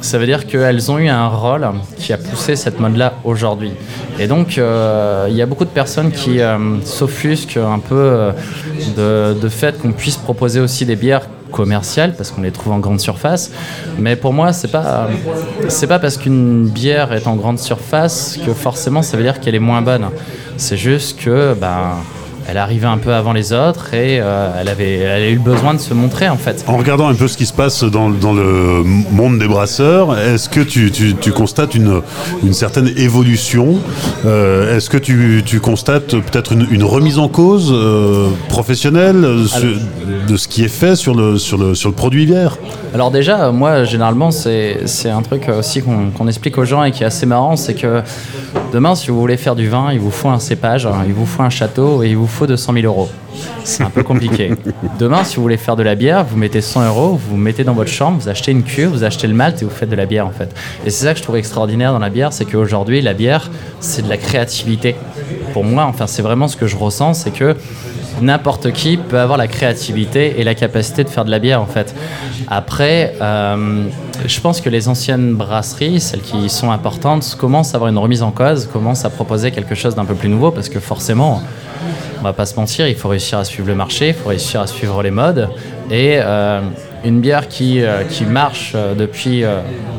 ça 0.00 0.18
veut 0.18 0.26
dire 0.26 0.46
qu'elles 0.46 0.90
ont 0.90 0.98
eu 0.98 1.08
un 1.08 1.28
rôle 1.28 1.68
qui 1.98 2.12
a 2.12 2.18
poussé 2.18 2.56
cette 2.56 2.80
mode-là 2.80 3.14
aujourd'hui. 3.24 3.72
Et 4.18 4.26
donc, 4.26 4.58
euh, 4.58 5.26
il 5.28 5.36
y 5.36 5.42
a 5.42 5.46
beaucoup 5.46 5.64
de 5.64 5.70
personnes 5.70 6.10
qui 6.10 6.40
euh, 6.40 6.80
s'offusquent 6.82 7.58
un 7.58 7.78
peu 7.78 7.94
euh, 8.96 9.34
de, 9.34 9.48
fait 9.48 9.78
qu'on 9.80 9.92
puisse 9.92 10.16
proposer 10.16 10.60
aussi 10.60 10.86
des 10.86 10.96
bières 10.96 11.28
commerciales 11.52 12.14
parce 12.16 12.30
qu'on 12.30 12.42
les 12.42 12.50
trouve 12.50 12.72
en 12.72 12.78
grande 12.78 13.00
surface. 13.00 13.52
Mais 13.98 14.16
pour 14.16 14.32
moi, 14.32 14.52
c'est 14.52 14.70
pas 14.70 15.08
c'est 15.68 15.86
pas 15.86 15.98
parce 15.98 16.16
qu'une 16.16 16.68
bière 16.68 17.12
est 17.12 17.26
en 17.26 17.36
grande 17.36 17.58
surface 17.58 18.38
que 18.44 18.52
forcément 18.52 19.02
ça 19.02 19.16
veut 19.16 19.22
dire 19.22 19.40
qu'elle 19.40 19.54
est 19.54 19.60
moins 19.60 19.82
bonne. 19.82 20.06
C'est 20.56 20.76
juste 20.76 21.20
que 21.20 21.54
ben 21.54 21.94
elle 22.48 22.56
arrivait 22.58 22.86
un 22.86 22.98
peu 22.98 23.12
avant 23.12 23.32
les 23.32 23.52
autres 23.52 23.92
et 23.94 24.18
euh, 24.20 24.48
elle 24.60 24.68
avait 24.68 24.94
elle 24.98 25.22
a 25.22 25.28
eu 25.30 25.34
le 25.34 25.40
besoin 25.40 25.74
de 25.74 25.80
se 25.80 25.94
montrer 25.94 26.28
en 26.28 26.36
fait. 26.36 26.64
En 26.66 26.76
regardant 26.76 27.08
un 27.08 27.14
peu 27.14 27.28
ce 27.28 27.36
qui 27.36 27.46
se 27.46 27.52
passe 27.52 27.82
dans, 27.84 28.10
dans 28.10 28.32
le 28.32 28.82
monde 28.84 29.38
des 29.38 29.48
brasseurs, 29.48 30.16
est-ce 30.18 30.48
que 30.48 30.60
tu, 30.60 30.90
tu- 30.90 31.14
tu 31.16 31.32
constates 31.32 31.74
une, 31.74 32.02
une 32.42 32.52
certaine 32.54 32.88
évolution 32.96 33.78
Euh, 34.24 34.76
Est-ce 34.76 34.90
que 34.90 34.98
tu, 34.98 35.42
tu 35.44 35.60
constates 35.60 36.16
peut-être 36.16 36.52
une, 36.52 36.66
une 36.70 36.84
remise 36.84 37.18
en 37.18 37.28
cause 37.28 37.70
euh, 37.72 38.28
professionnelle 38.48 39.26
sur- 39.46 39.60
de 40.28 40.36
ce 40.36 40.48
qui 40.48 40.64
est 40.64 40.68
fait 40.68 40.96
sur 40.96 41.14
le, 41.14 41.38
sur 41.38 41.58
le, 41.58 41.74
sur 41.74 41.88
le 41.88 41.94
produit 41.94 42.26
bière 42.26 42.56
Alors 42.94 43.10
déjà, 43.10 43.50
moi, 43.52 43.84
généralement, 43.84 44.30
c'est 44.30 44.78
un 45.10 45.22
truc 45.22 45.48
aussi 45.48 45.82
qu'on 45.82 46.10
qu'on 46.10 46.28
explique 46.28 46.58
aux 46.58 46.64
gens 46.64 46.82
et 46.84 46.90
qui 46.92 47.02
est 47.02 47.06
assez 47.06 47.26
marrant, 47.26 47.56
c'est 47.56 47.74
que 47.74 48.02
demain, 48.72 48.94
si 48.94 49.08
vous 49.08 49.20
voulez 49.20 49.36
faire 49.36 49.54
du 49.54 49.68
vin, 49.68 49.92
il 49.92 49.98
vous 49.98 50.10
faut 50.10 50.28
un 50.28 50.38
cépage, 50.38 50.86
hein, 50.86 51.04
il 51.06 51.14
vous 51.14 51.26
faut 51.26 51.42
un 51.42 51.50
château 51.50 52.02
et 52.02 52.08
il 52.08 52.16
vous 52.16 52.26
faut 52.26 52.46
200 52.46 52.72
000 52.72 52.86
euros. 52.86 53.08
C'est 53.64 53.82
un 53.82 53.90
peu 53.90 54.02
compliqué. 54.02 54.52
Demain, 54.98 55.24
si 55.24 55.36
vous 55.36 55.42
voulez 55.42 55.56
faire 55.56 55.76
de 55.76 55.82
la 55.82 55.94
bière, 55.94 56.24
vous 56.24 56.36
mettez 56.36 56.60
100 56.60 56.86
euros, 56.86 57.20
vous 57.28 57.36
mettez 57.36 57.64
dans 57.64 57.74
votre 57.74 57.90
chambre, 57.90 58.18
vous 58.20 58.28
achetez 58.28 58.52
une 58.52 58.62
cuve, 58.62 58.88
vous 58.88 59.04
achetez 59.04 59.26
le 59.26 59.34
malt 59.34 59.60
et 59.60 59.64
vous 59.64 59.70
faites 59.70 59.90
de 59.90 59.96
la 59.96 60.06
bière 60.06 60.26
en 60.26 60.30
fait. 60.30 60.54
Et 60.84 60.90
c'est 60.90 61.04
ça 61.04 61.12
que 61.12 61.18
je 61.18 61.22
trouve 61.22 61.36
extraordinaire 61.36 61.92
dans 61.92 61.98
la 61.98 62.10
bière, 62.10 62.32
c'est 62.32 62.44
qu'aujourd'hui, 62.44 63.02
la 63.02 63.12
bière, 63.12 63.50
c'est 63.80 64.02
de 64.02 64.08
la 64.08 64.16
créativité. 64.16 64.96
Pour 65.52 65.64
moi, 65.64 65.84
enfin, 65.84 66.06
c'est 66.06 66.22
vraiment 66.22 66.48
ce 66.48 66.56
que 66.56 66.66
je 66.66 66.76
ressens, 66.76 67.14
c'est 67.14 67.30
que 67.30 67.56
n'importe 68.20 68.72
qui 68.72 68.96
peut 68.96 69.18
avoir 69.18 69.38
la 69.38 69.48
créativité 69.48 70.40
et 70.40 70.44
la 70.44 70.54
capacité 70.54 71.04
de 71.04 71.08
faire 71.08 71.24
de 71.24 71.30
la 71.30 71.38
bière 71.38 71.60
en 71.60 71.66
fait. 71.66 71.94
Après, 72.48 73.14
euh, 73.20 73.84
je 74.26 74.40
pense 74.40 74.60
que 74.60 74.68
les 74.68 74.88
anciennes 74.88 75.34
brasseries, 75.34 76.00
celles 76.00 76.20
qui 76.20 76.48
sont 76.48 76.70
importantes, 76.70 77.36
commencent 77.38 77.74
à 77.74 77.76
avoir 77.76 77.90
une 77.90 77.98
remise 77.98 78.22
en 78.22 78.30
cause, 78.30 78.66
commencent 78.72 79.04
à 79.04 79.10
proposer 79.10 79.50
quelque 79.50 79.74
chose 79.74 79.94
d'un 79.94 80.04
peu 80.04 80.14
plus 80.14 80.28
nouveau 80.28 80.50
parce 80.50 80.68
que 80.68 80.80
forcément, 80.80 81.42
on 82.20 82.22
va 82.22 82.32
pas 82.32 82.46
se 82.46 82.56
mentir, 82.56 82.88
il 82.88 82.96
faut 82.96 83.08
réussir 83.08 83.38
à 83.38 83.44
suivre 83.44 83.68
le 83.68 83.74
marché, 83.74 84.08
il 84.08 84.14
faut 84.14 84.30
réussir 84.30 84.60
à 84.60 84.66
suivre 84.66 85.02
les 85.02 85.10
modes. 85.10 85.48
Et 85.90 86.14
euh, 86.16 86.60
une 87.04 87.20
bière 87.20 87.48
qui, 87.48 87.82
euh, 87.82 88.02
qui 88.04 88.24
marche 88.24 88.74
depuis 88.96 89.44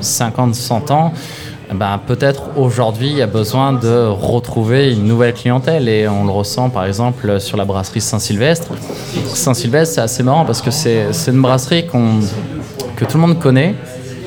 50-100 0.02 0.92
ans, 0.92 1.14
ben, 1.74 2.00
peut-être 2.06 2.58
aujourd'hui 2.58 3.10
il 3.10 3.18
y 3.18 3.22
a 3.22 3.28
besoin 3.28 3.74
de 3.74 4.08
retrouver 4.08 4.94
une 4.94 5.06
nouvelle 5.06 5.34
clientèle 5.34 5.90
et 5.90 6.08
on 6.08 6.26
le 6.26 6.32
ressent 6.32 6.70
par 6.70 6.86
exemple 6.86 7.40
sur 7.40 7.58
la 7.58 7.66
brasserie 7.66 8.02
Saint-Sylvestre. 8.02 8.70
Saint-Sylvestre 9.26 9.96
c'est 9.96 10.02
assez 10.02 10.24
marrant 10.24 10.46
parce 10.46 10.62
que 10.62 10.72
c'est 10.72 11.12
une 11.28 11.42
brasserie 11.42 11.86
que 11.86 13.06
tout 13.06 13.18
le 13.18 13.22
monde 13.22 13.40
connaît. 13.40 13.76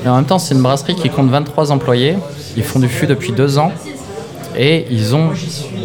Et 0.03 0.07
en 0.07 0.15
même 0.15 0.25
temps, 0.25 0.39
c'est 0.39 0.55
une 0.55 0.63
brasserie 0.63 0.95
qui 0.95 1.09
compte 1.09 1.29
23 1.29 1.71
employés. 1.71 2.17
Ils 2.57 2.63
font 2.63 2.79
du 2.79 2.87
fût 2.87 3.05
depuis 3.05 3.31
deux 3.31 3.59
ans 3.59 3.71
et 4.57 4.87
ils 4.89 5.15
ont 5.15 5.29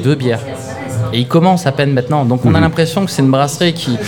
deux 0.02 0.14
bières. 0.14 0.40
Et 1.12 1.20
ils 1.20 1.28
commencent 1.28 1.66
à 1.66 1.72
peine 1.72 1.92
maintenant. 1.92 2.24
Donc 2.24 2.44
on 2.44 2.54
a 2.54 2.60
l'impression 2.60 3.04
que 3.04 3.10
c'est 3.10 3.22
une 3.22 3.30
brasserie 3.30 3.74
qui, 3.74 3.98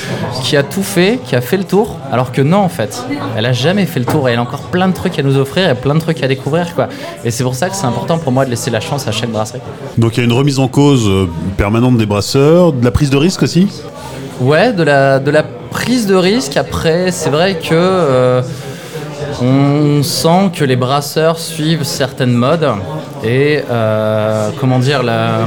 qui 0.43 0.57
a 0.57 0.63
tout 0.63 0.83
fait, 0.83 1.19
qui 1.25 1.37
a 1.37 1.41
fait 1.41 1.57
le 1.57 1.65
tour, 1.65 1.97
alors 2.13 2.33
que 2.33 2.43
non 2.43 2.59
en 2.59 2.69
fait. 2.69 3.03
Elle 3.37 3.47
a 3.47 3.53
jamais 3.53 3.87
fait 3.87 4.01
le 4.01 4.07
tour 4.07 4.29
et 4.29 4.33
elle 4.33 4.39
a 4.39 4.43
encore 4.43 4.63
plein 4.63 4.89
de 4.89 4.95
trucs 4.95 5.19
à 5.19 5.23
nous 5.23 5.37
offrir 5.37 5.71
et 5.71 5.75
plein 5.75 5.95
de 5.95 6.01
trucs 6.01 6.23
à 6.23 6.29
découvrir. 6.29 6.75
Quoi. 6.75 6.89
Et 7.25 7.31
c'est 7.31 7.45
pour 7.45 7.55
ça 7.55 7.69
que 7.69 7.77
c'est 7.77 7.87
important 7.87 8.19
pour 8.19 8.33
moi 8.33 8.45
de 8.45 8.51
laisser 8.51 8.71
la 8.71 8.81
chance 8.81 9.07
à 9.09 9.13
chaque 9.13 9.31
brasserie. 9.31 9.61
Donc 9.97 10.17
il 10.17 10.21
y 10.21 10.23
a 10.23 10.25
une 10.25 10.33
remise 10.33 10.59
en 10.59 10.69
cause 10.69 11.09
euh, 11.09 11.29
permanente 11.57 11.97
des 11.97 12.07
brasseurs, 12.07 12.73
de 12.73 12.85
la 12.85 12.91
prise 12.91 13.11
de 13.11 13.17
risque 13.17 13.43
aussi? 13.43 13.69
Ouais, 14.41 14.73
de 14.73 14.83
la, 14.83 15.19
de 15.19 15.31
la 15.31 15.43
prise 15.43 16.07
de 16.07 16.15
risque. 16.15 16.57
Après, 16.57 17.11
c'est 17.11 17.31
vrai 17.31 17.59
que 17.59 17.75
euh, 17.75 18.43
on 19.43 20.03
sent 20.03 20.51
que 20.55 20.65
les 20.65 20.77
brasseurs 20.77 21.39
suivent 21.39 21.83
certaines 21.85 22.33
modes. 22.33 22.69
Et 23.25 23.61
euh, 23.71 24.51
comment 24.61 24.79
dire, 24.79 25.03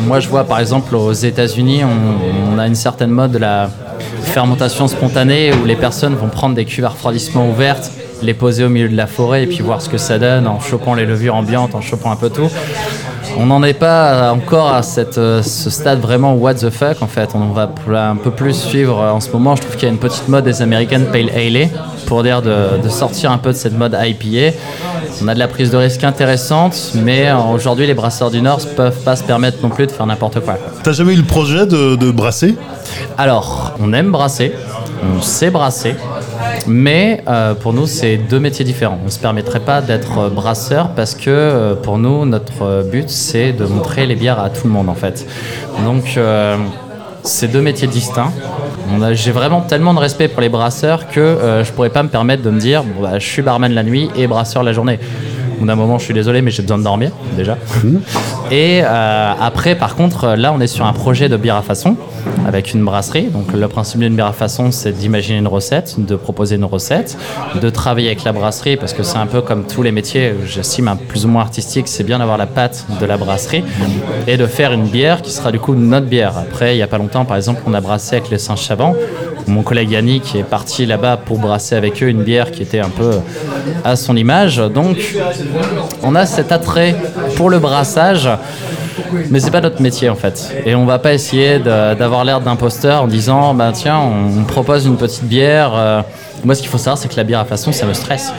moi 0.05 0.19
je 0.19 0.27
vois 0.27 0.43
par 0.43 0.59
exemple 0.59 0.95
aux 0.95 1.13
États-Unis, 1.13 1.81
on, 1.83 2.57
a 2.59 2.67
une 2.67 2.75
certaine 2.75 3.11
mode 3.11 3.31
de 3.31 3.37
la 3.37 3.69
fermentation 4.23 4.87
spontanée 4.87 5.51
où 5.53 5.65
les 5.65 5.75
personnes 5.75 6.15
vont 6.15 6.27
prendre 6.27 6.55
des 6.55 6.65
cuves 6.65 6.85
à 6.85 6.89
refroidissement 6.89 7.49
ouvertes, 7.49 7.91
les 8.21 8.33
poser 8.33 8.63
au 8.63 8.69
milieu 8.69 8.89
de 8.89 8.95
la 8.95 9.07
forêt 9.07 9.43
et 9.43 9.47
puis 9.47 9.61
voir 9.61 9.81
ce 9.81 9.89
que 9.89 9.97
ça 9.97 10.19
donne 10.19 10.47
en 10.47 10.59
chopant 10.59 10.93
les 10.93 11.05
levures 11.05 11.35
ambiantes, 11.35 11.73
en 11.73 11.81
chopant 11.81 12.11
un 12.11 12.15
peu 12.15 12.29
tout. 12.29 12.49
On 13.37 13.45
n'en 13.45 13.63
est 13.63 13.73
pas 13.73 14.31
encore 14.33 14.67
à 14.67 14.81
euh, 15.17 15.41
ce 15.41 15.69
stade 15.69 15.99
vraiment 15.99 16.33
what 16.33 16.55
the 16.55 16.69
fuck 16.69 17.01
en 17.01 17.07
fait. 17.07 17.29
On 17.33 17.51
va 17.53 17.69
un 18.09 18.15
peu 18.15 18.31
plus 18.31 18.53
suivre 18.53 18.99
euh, 18.99 19.11
en 19.11 19.19
ce 19.19 19.31
moment. 19.31 19.55
Je 19.55 19.61
trouve 19.61 19.75
qu'il 19.75 19.83
y 19.83 19.91
a 19.91 19.93
une 19.93 19.99
petite 19.99 20.27
mode 20.27 20.43
des 20.43 20.61
American 20.61 21.01
Pale 21.11 21.29
Ale 21.29 21.69
pour 22.11 22.23
dire 22.23 22.41
de, 22.41 22.83
de 22.83 22.89
sortir 22.89 23.31
un 23.31 23.37
peu 23.37 23.53
de 23.53 23.55
cette 23.55 23.71
mode 23.71 23.97
IPA. 23.97 24.57
On 25.23 25.29
a 25.29 25.33
de 25.33 25.39
la 25.39 25.47
prise 25.47 25.71
de 25.71 25.77
risque 25.77 26.03
intéressante, 26.03 26.91
mais 26.93 27.29
euh, 27.29 27.37
aujourd'hui 27.55 27.87
les 27.87 27.93
brasseurs 27.93 28.29
du 28.29 28.41
Nord 28.41 28.59
ne 28.59 28.75
peuvent 28.75 29.01
pas 29.05 29.15
se 29.15 29.23
permettre 29.23 29.59
non 29.63 29.69
plus 29.69 29.87
de 29.87 29.93
faire 29.93 30.05
n'importe 30.05 30.41
quoi. 30.41 30.57
T'as 30.83 30.91
jamais 30.91 31.13
eu 31.13 31.15
le 31.15 31.23
projet 31.23 31.65
de, 31.65 31.95
de 31.95 32.11
brasser? 32.11 32.57
Alors, 33.17 33.75
on 33.79 33.93
aime 33.93 34.11
brasser, 34.11 34.51
on 35.17 35.21
sait 35.21 35.51
brasser, 35.51 35.95
mais 36.67 37.23
euh, 37.29 37.53
pour 37.53 37.71
nous, 37.71 37.87
c'est 37.87 38.17
deux 38.17 38.41
métiers 38.41 38.65
différents. 38.65 38.99
On 39.01 39.05
ne 39.05 39.09
se 39.09 39.19
permettrait 39.19 39.61
pas 39.61 39.79
d'être 39.79 40.29
brasseur 40.31 40.89
parce 40.89 41.15
que 41.15 41.29
euh, 41.29 41.75
pour 41.75 41.97
nous, 41.97 42.25
notre 42.25 42.83
but, 42.91 43.09
c'est 43.09 43.53
de 43.53 43.63
montrer 43.63 44.05
les 44.05 44.15
bières 44.15 44.41
à 44.41 44.49
tout 44.49 44.67
le 44.67 44.73
monde 44.73 44.89
en 44.89 44.95
fait. 44.95 45.25
Donc, 45.85 46.17
euh, 46.17 46.57
c'est 47.23 47.47
deux 47.47 47.61
métiers 47.61 47.87
distincts. 47.87 48.31
J'ai 49.13 49.31
vraiment 49.31 49.61
tellement 49.61 49.93
de 49.93 49.99
respect 49.99 50.27
pour 50.27 50.41
les 50.41 50.49
brasseurs 50.49 51.07
que 51.07 51.19
euh, 51.19 51.63
je 51.63 51.71
pourrais 51.71 51.89
pas 51.89 52.03
me 52.03 52.09
permettre 52.09 52.43
de 52.43 52.49
me 52.49 52.59
dire 52.59 52.83
bon, 52.83 53.03
bah, 53.03 53.19
je 53.19 53.25
suis 53.25 53.41
barman 53.41 53.71
la 53.73 53.83
nuit 53.83 54.09
et 54.15 54.27
brasseur 54.27 54.63
la 54.63 54.73
journée. 54.73 54.99
Au 55.61 55.63
bout 55.63 55.67
d'un 55.67 55.75
moment, 55.75 55.99
je 55.99 56.05
suis 56.05 56.13
désolé, 56.15 56.41
mais 56.41 56.49
j'ai 56.49 56.63
besoin 56.63 56.79
de 56.79 56.83
dormir 56.83 57.11
déjà. 57.37 57.55
Et 58.49 58.81
euh, 58.83 59.33
après, 59.39 59.75
par 59.75 59.95
contre, 59.95 60.29
là, 60.29 60.51
on 60.55 60.59
est 60.59 60.65
sur 60.65 60.87
un 60.87 60.91
projet 60.91 61.29
de 61.29 61.37
bière 61.37 61.55
à 61.55 61.61
façon 61.61 61.97
avec 62.47 62.73
une 62.73 62.83
brasserie. 62.83 63.27
Donc, 63.27 63.53
le 63.53 63.67
principe 63.67 63.99
d'une 63.99 64.15
bière 64.15 64.25
à 64.25 64.33
façon, 64.33 64.71
c'est 64.71 64.91
d'imaginer 64.91 65.37
une 65.37 65.47
recette, 65.47 66.03
de 66.03 66.15
proposer 66.15 66.55
une 66.55 66.65
recette, 66.65 67.15
de 67.61 67.69
travailler 67.69 68.07
avec 68.07 68.23
la 68.23 68.31
brasserie 68.31 68.75
parce 68.75 68.93
que 68.93 69.03
c'est 69.03 69.19
un 69.19 69.27
peu 69.27 69.41
comme 69.41 69.67
tous 69.67 69.83
les 69.83 69.91
métiers, 69.91 70.33
j'estime 70.47 70.87
un 70.87 70.95
plus 70.95 71.27
ou 71.27 71.29
moins 71.29 71.43
artistique, 71.43 71.87
c'est 71.87 72.03
bien 72.03 72.17
d'avoir 72.17 72.39
la 72.39 72.47
patte 72.47 72.87
de 72.99 73.05
la 73.05 73.17
brasserie 73.17 73.63
et 74.25 74.37
de 74.37 74.47
faire 74.47 74.73
une 74.73 74.87
bière 74.87 75.21
qui 75.21 75.29
sera 75.29 75.51
du 75.51 75.59
coup 75.59 75.75
notre 75.75 76.07
bière. 76.07 76.39
Après, 76.39 76.73
il 76.73 76.77
n'y 76.77 76.83
a 76.83 76.87
pas 76.87 76.97
longtemps, 76.97 77.23
par 77.23 77.37
exemple, 77.37 77.61
on 77.67 77.73
a 77.75 77.81
brassé 77.81 78.15
avec 78.15 78.31
les 78.31 78.39
Saint-Chavant. 78.39 78.95
Mon 79.47 79.63
collègue 79.63 79.91
Yannick 79.91 80.35
est 80.35 80.43
parti 80.43 80.85
là-bas 80.85 81.17
pour 81.17 81.39
brasser 81.39 81.75
avec 81.75 82.01
eux 82.03 82.07
une 82.07 82.23
bière 82.23 82.51
qui 82.51 82.61
était 82.61 82.79
un 82.79 82.89
peu 82.89 83.11
à 83.83 83.95
son 83.95 84.15
image. 84.15 84.57
Donc, 84.57 84.97
on 86.03 86.15
a 86.15 86.25
cet 86.25 86.51
attrait 86.51 86.95
pour 87.35 87.49
le 87.49 87.59
brassage. 87.59 88.29
Mais 89.29 89.39
c'est 89.39 89.51
pas 89.51 89.61
notre 89.61 89.81
métier 89.81 90.09
en 90.09 90.15
fait. 90.15 90.53
Et 90.65 90.75
on 90.75 90.85
va 90.85 90.99
pas 90.99 91.13
essayer 91.13 91.59
d'avoir 91.59 92.23
l'air 92.23 92.41
d'imposteur 92.41 93.03
en 93.03 93.07
disant 93.07 93.53
bah 93.53 93.71
tiens, 93.73 93.99
on, 93.99 94.43
propose 94.43 94.85
une 94.85 94.97
petite 94.97 95.25
bière. 95.25 95.71
euh, 95.75 96.01
moi, 96.43 96.55
ce 96.55 96.61
qu'il 96.61 96.69
faut 96.69 96.77
savoir, 96.77 96.97
c'est 96.97 97.07
que 97.07 97.15
la 97.15 97.23
bière 97.23 97.39
à 97.39 97.45
façon, 97.45 97.71
ça 97.71 97.85
me 97.85 97.93
stresse 97.93 98.31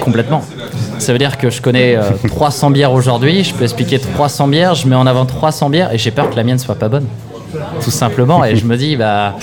complètement. 0.00 0.42
Ça 0.98 1.12
veut 1.12 1.18
dire 1.18 1.36
que 1.36 1.50
je 1.50 1.60
connais 1.60 1.96
euh, 1.96 2.02
300 2.26 2.70
bières 2.70 2.92
aujourd'hui, 2.92 3.44
je 3.44 3.54
peux 3.54 3.64
expliquer 3.64 3.98
300 3.98 4.48
bières, 4.48 4.74
je 4.74 4.88
mets 4.88 4.96
en 4.96 5.06
avant 5.06 5.26
300 5.26 5.68
bières 5.68 5.92
et 5.92 5.98
j'ai 5.98 6.10
peur 6.10 6.30
que 6.30 6.36
la 6.36 6.44
mienne 6.44 6.58
soit 6.58 6.76
pas 6.76 6.88
bonne. 6.88 7.06
Tout 7.82 7.90
simplement. 7.90 8.44
Et 8.44 8.56
je 8.56 8.64
me 8.64 8.76
dis, 8.76 8.96
bah, 8.96 9.36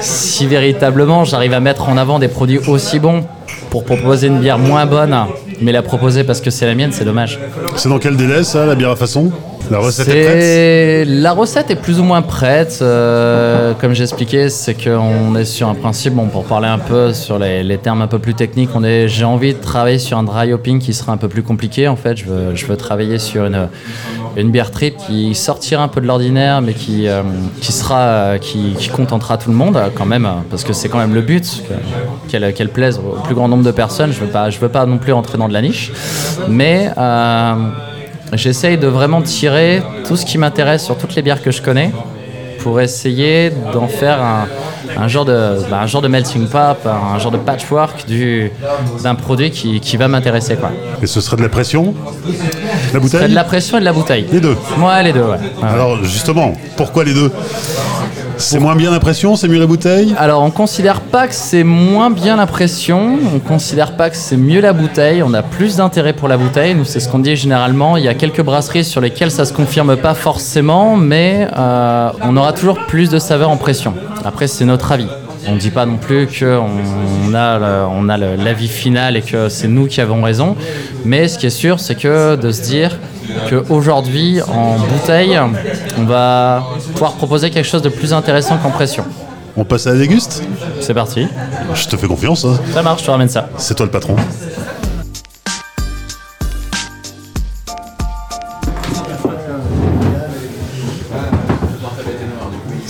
si 0.00 0.46
véritablement 0.46 1.24
j'arrive 1.24 1.54
à 1.54 1.60
mettre 1.60 1.88
en 1.88 1.96
avant 1.96 2.18
des 2.18 2.28
produits 2.28 2.58
aussi 2.68 2.98
bons 2.98 3.24
pour 3.70 3.84
proposer 3.84 4.28
une 4.28 4.40
bière 4.40 4.58
moins 4.58 4.86
bonne, 4.86 5.16
mais 5.60 5.72
la 5.72 5.82
proposer 5.82 6.24
parce 6.24 6.40
que 6.40 6.50
c'est 6.50 6.66
la 6.66 6.74
mienne, 6.74 6.92
c'est 6.92 7.04
dommage. 7.04 7.38
C'est 7.76 7.88
dans 7.88 7.98
quel 7.98 8.16
délai 8.16 8.44
ça, 8.44 8.66
la 8.66 8.74
bière 8.74 8.90
à 8.90 8.96
façon? 8.96 9.32
La 9.70 9.78
recette 9.78 10.08
est, 10.08 11.04
prête 11.04 11.08
La 11.08 11.32
recette 11.32 11.70
est 11.70 11.76
plus 11.76 11.98
ou 11.98 12.04
moins 12.04 12.22
prête. 12.22 12.78
euh, 12.82 13.72
comme 13.80 13.94
j'expliquais, 13.94 14.50
c'est 14.50 14.74
qu'on 14.74 15.34
est 15.36 15.44
sur 15.44 15.68
un 15.68 15.74
principe, 15.74 16.14
bon, 16.14 16.26
pour 16.26 16.44
parler 16.44 16.68
un 16.68 16.78
peu 16.78 17.14
sur 17.14 17.38
les, 17.38 17.78
termes 17.78 18.02
un 18.02 18.06
peu 18.06 18.18
plus 18.18 18.34
techniques, 18.34 18.70
on 18.74 18.84
est, 18.84 19.08
j'ai 19.08 19.24
envie 19.24 19.54
de 19.54 19.60
travailler 19.60 19.98
sur 19.98 20.18
un 20.18 20.22
dry 20.22 20.52
hopping 20.52 20.78
qui 20.78 20.92
sera 20.92 21.12
un 21.12 21.16
peu 21.16 21.28
plus 21.28 21.42
compliqué. 21.42 21.88
En 21.88 21.96
fait, 21.96 22.16
je 22.16 22.26
veux, 22.66 22.76
travailler 22.76 23.18
sur 23.18 23.46
une, 23.46 23.68
une 24.36 24.50
bière 24.50 24.70
trip 24.70 24.96
qui 24.96 25.34
sortira 25.34 25.82
un 25.82 25.88
peu 25.88 26.00
de 26.00 26.06
l'ordinaire, 26.06 26.60
mais 26.60 26.74
qui, 26.74 27.08
euh, 27.08 27.22
qui 27.60 27.72
sera, 27.72 28.38
qui, 28.40 28.74
contentera 28.92 29.38
tout 29.38 29.50
le 29.50 29.56
monde 29.56 29.80
quand 29.94 30.06
même, 30.06 30.28
parce 30.50 30.62
que 30.62 30.72
c'est 30.72 30.88
quand 30.88 30.98
même 30.98 31.14
le 31.14 31.22
but 31.22 31.62
que- 32.28 32.50
qu'elle, 32.52 32.68
plaise 32.68 32.98
au 32.98 33.20
plus 33.22 33.34
grand 33.34 33.48
nombre 33.48 33.64
de 33.64 33.70
personnes. 33.70 34.12
Je 34.12 34.20
veux 34.20 34.30
pas, 34.30 34.50
veux 34.50 34.68
pas 34.68 34.86
non 34.86 34.98
plus 34.98 35.12
rentrer 35.12 35.38
dans 35.38 35.48
de 35.48 35.52
la 35.52 35.62
niche, 35.62 35.90
mais 36.48 36.90
euh, 36.96 37.54
J'essaye 38.36 38.78
de 38.78 38.86
vraiment 38.86 39.22
tirer 39.22 39.82
tout 40.06 40.16
ce 40.16 40.26
qui 40.26 40.38
m'intéresse 40.38 40.84
sur 40.84 40.98
toutes 40.98 41.14
les 41.14 41.22
bières 41.22 41.42
que 41.42 41.50
je 41.50 41.62
connais 41.62 41.92
pour 42.58 42.80
essayer 42.80 43.50
d'en 43.72 43.86
faire 43.86 44.20
un, 44.22 44.48
un 44.96 45.08
genre 45.08 45.24
de, 45.24 45.58
bah, 45.70 45.80
un 45.82 45.86
genre 45.86 46.02
de 46.02 46.08
melting 46.08 46.46
pot, 46.48 46.58
un 46.86 47.18
genre 47.18 47.30
de 47.32 47.38
patchwork 47.38 48.06
du- 48.06 48.50
d'un 49.02 49.14
produit 49.14 49.50
qui, 49.50 49.80
qui 49.80 49.96
va 49.96 50.08
m'intéresser. 50.08 50.56
quoi. 50.56 50.70
Et 51.02 51.06
ce 51.06 51.20
serait 51.20 51.36
de 51.36 51.42
la 51.42 51.48
pression? 51.48 51.94
La 52.92 53.00
bouteille? 53.00 53.28
de 53.30 53.34
la 53.34 53.44
pression 53.44 53.76
et 53.78 53.80
de 53.80 53.84
la 53.84 53.92
bouteille. 53.92 54.26
Les 54.32 54.40
deux. 54.40 54.56
Ouais, 54.78 55.02
les 55.02 55.12
deux, 55.12 55.20
ouais. 55.22 55.38
Ouais. 55.62 55.68
Alors 55.68 56.02
justement, 56.04 56.52
pourquoi 56.76 57.04
les 57.04 57.14
deux? 57.14 57.30
C'est 58.36 58.58
moins 58.58 58.74
bien 58.74 58.90
la 58.90 58.98
pression, 58.98 59.36
c'est 59.36 59.46
mieux 59.46 59.60
la 59.60 59.66
bouteille? 59.66 60.12
Alors, 60.18 60.42
on 60.42 60.50
considère 60.50 61.00
pas 61.00 61.28
que 61.28 61.34
c'est 61.34 61.62
moins 61.62 62.10
bien 62.10 62.34
la 62.36 62.46
pression, 62.46 63.16
on 63.32 63.38
considère 63.38 63.92
pas 63.96 64.10
que 64.10 64.16
c'est 64.16 64.36
mieux 64.36 64.60
la 64.60 64.72
bouteille, 64.72 65.22
on 65.22 65.32
a 65.34 65.42
plus 65.42 65.76
d'intérêt 65.76 66.12
pour 66.14 66.26
la 66.26 66.36
bouteille, 66.36 66.74
nous 66.74 66.84
c'est 66.84 66.98
ce 66.98 67.08
qu'on 67.08 67.20
dit 67.20 67.36
généralement, 67.36 67.96
il 67.96 68.02
y 68.04 68.08
a 68.08 68.14
quelques 68.14 68.42
brasseries 68.42 68.84
sur 68.84 69.00
lesquelles 69.00 69.30
ça 69.30 69.44
se 69.44 69.52
confirme 69.52 69.96
pas 69.96 70.14
forcément, 70.14 70.96
mais 70.96 71.46
euh, 71.56 72.10
on 72.22 72.36
aura 72.36 72.52
toujours 72.52 72.78
plus 72.86 73.08
de 73.08 73.20
saveur 73.20 73.50
en 73.50 73.56
pression. 73.56 73.94
Après, 74.24 74.46
c'est 74.46 74.64
notre 74.64 74.90
avis. 74.92 75.06
On 75.46 75.54
ne 75.54 75.58
dit 75.58 75.70
pas 75.70 75.84
non 75.84 75.98
plus 75.98 76.26
qu'on 76.26 77.34
a, 77.34 77.58
le- 77.58 77.86
on 77.90 78.08
a 78.08 78.16
l'avis 78.16 78.68
final 78.68 79.16
et 79.16 79.22
que 79.22 79.48
c'est 79.50 79.68
nous 79.68 79.86
qui 79.86 80.00
avons 80.00 80.22
raison, 80.22 80.56
mais 81.04 81.28
ce 81.28 81.38
qui 81.38 81.46
est 81.46 81.50
sûr, 81.50 81.80
c'est 81.80 81.94
que 81.96 82.34
de 82.36 82.50
se 82.50 82.62
dire 82.62 82.98
qu'aujourd'hui, 83.50 84.40
en 84.42 84.76
bouteille, 84.78 85.38
on 85.98 86.04
va 86.04 86.64
pouvoir 86.92 87.12
proposer 87.12 87.50
quelque 87.50 87.66
chose 87.68 87.82
de 87.82 87.90
plus 87.90 88.12
intéressant 88.14 88.56
qu'en 88.56 88.70
pression. 88.70 89.04
On 89.56 89.64
passe 89.64 89.86
à 89.86 89.92
la 89.92 89.98
déguste? 89.98 90.42
C'est 90.80 90.94
parti. 90.94 91.28
Je 91.74 91.86
te 91.86 91.96
fais 91.96 92.08
confiance, 92.08 92.44
hein. 92.44 92.58
Ça 92.72 92.82
marche, 92.82 93.02
je 93.02 93.06
te 93.06 93.10
ramène 93.10 93.28
ça. 93.28 93.48
c'est 93.58 93.74
toi 93.74 93.86
le 93.86 93.92
patron. 93.92 94.16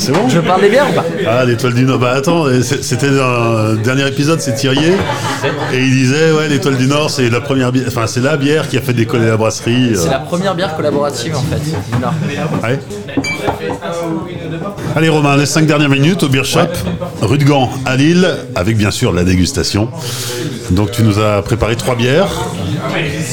C'est 0.05 0.13
bon 0.13 0.29
Je 0.29 0.39
parle 0.41 0.61
des 0.61 0.69
bières 0.69 0.87
ou 0.91 0.93
pas 0.95 1.05
Ah, 1.27 1.45
l'étoile 1.47 1.73
du 1.73 1.85
Nord. 1.85 1.99
Bah 1.99 2.13
attends, 2.13 2.45
c'était 2.63 3.09
dans 3.09 3.71
le 3.73 3.77
dernier 3.79 4.07
épisode, 4.07 4.39
c'est 4.39 4.55
Thierry. 4.55 4.79
Et 5.73 5.79
il 5.79 5.91
disait, 5.91 6.31
ouais, 6.33 6.47
l'étoile 6.49 6.77
du 6.77 6.87
Nord, 6.87 7.09
c'est 7.09 7.31
la 7.31 7.41
première 7.41 7.73
bière, 7.73 7.87
enfin, 7.89 8.07
c'est 8.07 8.21
la 8.21 8.37
bière 8.37 8.69
qui 8.69 8.77
a 8.77 8.83
fait 8.83 8.93
décoller 8.93 9.27
la 9.29 9.39
brasserie. 9.39 9.93
euh. 9.95 9.97
C'est 9.97 10.11
la 10.11 10.19
première 10.19 10.55
bière 10.55 10.77
collaborative 10.77 11.35
en 11.37 11.41
fait. 11.43 11.57
du 11.57 11.99
Nord. 12.03 12.13
Ouais. 12.63 12.79
Allez 14.95 15.09
Romain, 15.09 15.37
les 15.39 15.47
5 15.47 15.67
dernières 15.67 15.89
minutes 15.89 16.23
au 16.23 16.29
Beer 16.29 16.45
Shop, 16.45 16.61
rue 17.23 17.39
de 17.39 17.45
Gand 17.45 17.71
à 17.87 17.97
Lille, 17.97 18.29
avec 18.55 18.77
bien 18.77 18.91
sûr 18.91 19.11
la 19.13 19.25
dégustation. 19.25 19.89
Donc 20.71 20.91
tu 20.93 21.03
nous 21.03 21.19
as 21.19 21.43
préparé 21.43 21.77
trois 21.77 21.95
bières. 21.95 22.29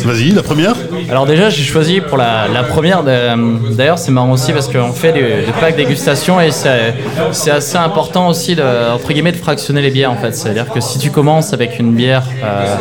Vas-y, 0.06 0.32
la 0.32 0.44
première 0.44 0.74
Alors 1.10 1.26
déjà, 1.26 1.50
j'ai 1.50 1.64
choisi 1.64 2.02
pour 2.02 2.18
la, 2.18 2.48
la 2.48 2.64
première. 2.64 3.04
D'ailleurs, 3.04 4.00
c'est 4.00 4.12
marrant 4.12 4.32
aussi 4.32 4.54
parce 4.54 4.68
qu'on 4.68 4.92
fait 4.92 5.12
des, 5.14 5.22
des 5.46 5.52
packs 5.60 5.76
dégustation 5.76 6.40
et 6.42 6.52
c'est 6.52 7.52
assez 7.52 7.78
important 7.78 8.28
aussi 8.28 8.56
de, 8.56 8.64
entre 8.94 9.12
guillemets 9.14 9.32
de 9.32 9.38
fractionner 9.38 9.82
les 9.82 9.92
bières 9.92 10.12
en 10.12 10.16
fait. 10.18 10.36
C'est-à-dire 10.36 10.70
que 10.72 10.80
si 10.82 11.00
tu 11.00 11.12
commences 11.12 11.54
avec 11.54 11.80
une 11.80 11.94
bière, 11.94 12.24
euh, 12.44 12.76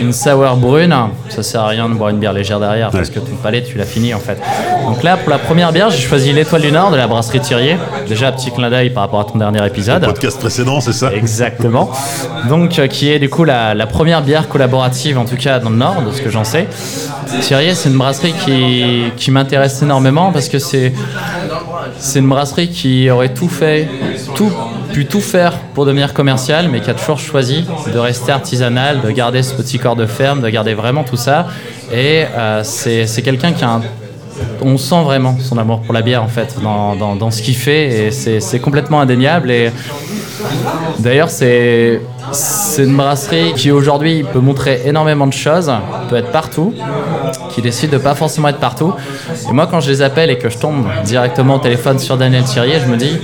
une 0.00 0.12
sour 0.12 0.56
brune, 0.56 0.94
ça 1.28 1.42
sert 1.42 1.62
à 1.62 1.68
rien 1.68 1.88
de 1.88 1.94
boire 1.94 2.10
une 2.10 2.18
bière 2.18 2.32
légère 2.32 2.60
derrière 2.60 2.90
parce 2.90 3.10
que 3.10 3.18
ton 3.18 3.36
palais 3.42 3.62
tu 3.62 3.76
l'as 3.78 3.84
fini 3.84 4.14
en 4.14 4.20
fait. 4.20 4.38
Donc 4.86 5.02
là, 5.02 5.16
pour 5.16 5.30
la 5.30 5.38
première 5.38 5.72
bière, 5.72 5.90
j'ai 5.90 6.00
choisi 6.06 6.32
l'Étoile 6.32 6.62
du 6.62 6.72
Nord 6.72 6.90
de 6.90 6.96
la 6.96 7.06
brasserie 7.06 7.40
Thirier. 7.40 7.76
Déjà, 8.08 8.30
petit 8.32 8.50
clin 8.50 8.70
d'œil 8.70 8.90
par 8.90 9.02
rapport 9.04 9.20
à 9.20 9.24
ton 9.24 9.38
dernier 9.38 9.64
épisode. 9.66 10.04
Podcast 10.04 10.38
précédent, 10.38 10.80
c'est 10.80 10.92
ça 10.92 11.12
Exactement. 11.12 11.90
Donc, 12.48 12.78
euh, 12.78 12.86
qui 12.86 13.10
est 13.10 13.18
du 13.18 13.28
coup 13.28 13.44
la, 13.44 13.74
la 13.74 13.86
première 13.86 13.95
bière 14.04 14.48
collaborative, 14.48 15.18
en 15.18 15.24
tout 15.24 15.36
cas 15.36 15.58
dans 15.58 15.70
le 15.70 15.76
Nord, 15.76 16.02
de 16.02 16.12
ce 16.12 16.20
que 16.20 16.30
j'en 16.30 16.44
sais. 16.44 16.68
Thierry, 17.40 17.74
c'est 17.74 17.88
une 17.88 17.96
brasserie 17.96 18.34
qui, 19.16 19.30
m'intéresse 19.30 19.82
énormément 19.82 20.32
parce 20.32 20.48
que 20.48 20.58
c'est 20.58 20.92
une 22.14 22.28
brasserie 22.28 22.68
qui 22.68 23.10
aurait 23.10 23.32
tout 23.34 23.48
fait, 23.48 23.88
tout, 24.34 24.50
pu 24.92 25.06
tout 25.06 25.20
faire 25.20 25.58
pour 25.74 25.86
devenir 25.86 26.12
commerciale, 26.14 26.68
mais 26.70 26.80
qui 26.80 26.90
a 26.90 26.94
toujours 26.94 27.18
choisi 27.18 27.64
de 27.92 27.98
rester 27.98 28.32
artisanale, 28.32 29.00
de 29.02 29.10
garder 29.10 29.42
ce 29.42 29.54
petit 29.54 29.78
corps 29.78 29.96
de 29.96 30.06
ferme, 30.06 30.40
de 30.40 30.48
garder 30.48 30.74
vraiment 30.74 31.04
tout 31.04 31.16
ça. 31.16 31.46
Et 31.92 32.24
euh, 32.36 32.62
c'est 32.64 33.22
quelqu'un 33.22 33.52
qui 33.52 33.64
a 33.64 33.70
un 33.70 33.82
on 34.60 34.76
sent 34.76 35.02
vraiment 35.02 35.38
son 35.40 35.56
amour 35.56 35.80
pour 35.80 35.94
la 35.94 36.02
bière 36.02 36.22
en 36.22 36.28
fait 36.28 36.56
dans, 36.62 36.94
dans- 36.94 37.30
ce 37.30 37.40
qu'il 37.40 37.56
fait 37.56 38.08
et 38.08 38.10
c'est 38.10 38.60
complètement 38.60 39.00
indéniable 39.00 39.50
et 39.50 39.70
d'ailleurs 40.98 41.30
c'est 41.30 42.02
c'est 42.32 42.84
une 42.84 42.96
brasserie 42.96 43.52
qui 43.54 43.70
aujourd'hui 43.70 44.24
peut 44.32 44.40
montrer 44.40 44.82
énormément 44.86 45.26
de 45.26 45.32
choses 45.32 45.72
peut 46.08 46.16
être 46.16 46.30
partout 46.32 46.74
qui 47.50 47.62
décide 47.62 47.90
de 47.90 47.98
pas 47.98 48.14
forcément 48.14 48.48
être 48.48 48.58
partout. 48.58 48.92
Et 49.48 49.52
moi 49.52 49.66
quand 49.66 49.80
je 49.80 49.90
les 49.90 50.02
appelle 50.02 50.30
et 50.30 50.38
que 50.38 50.48
je 50.48 50.58
tombe 50.58 50.86
directement 51.04 51.56
au 51.56 51.58
téléphone 51.58 51.98
sur 51.98 52.16
Daniel 52.16 52.44
Thierry 52.44 52.72
je 52.84 52.90
me 52.90 52.96
dis 52.96 53.18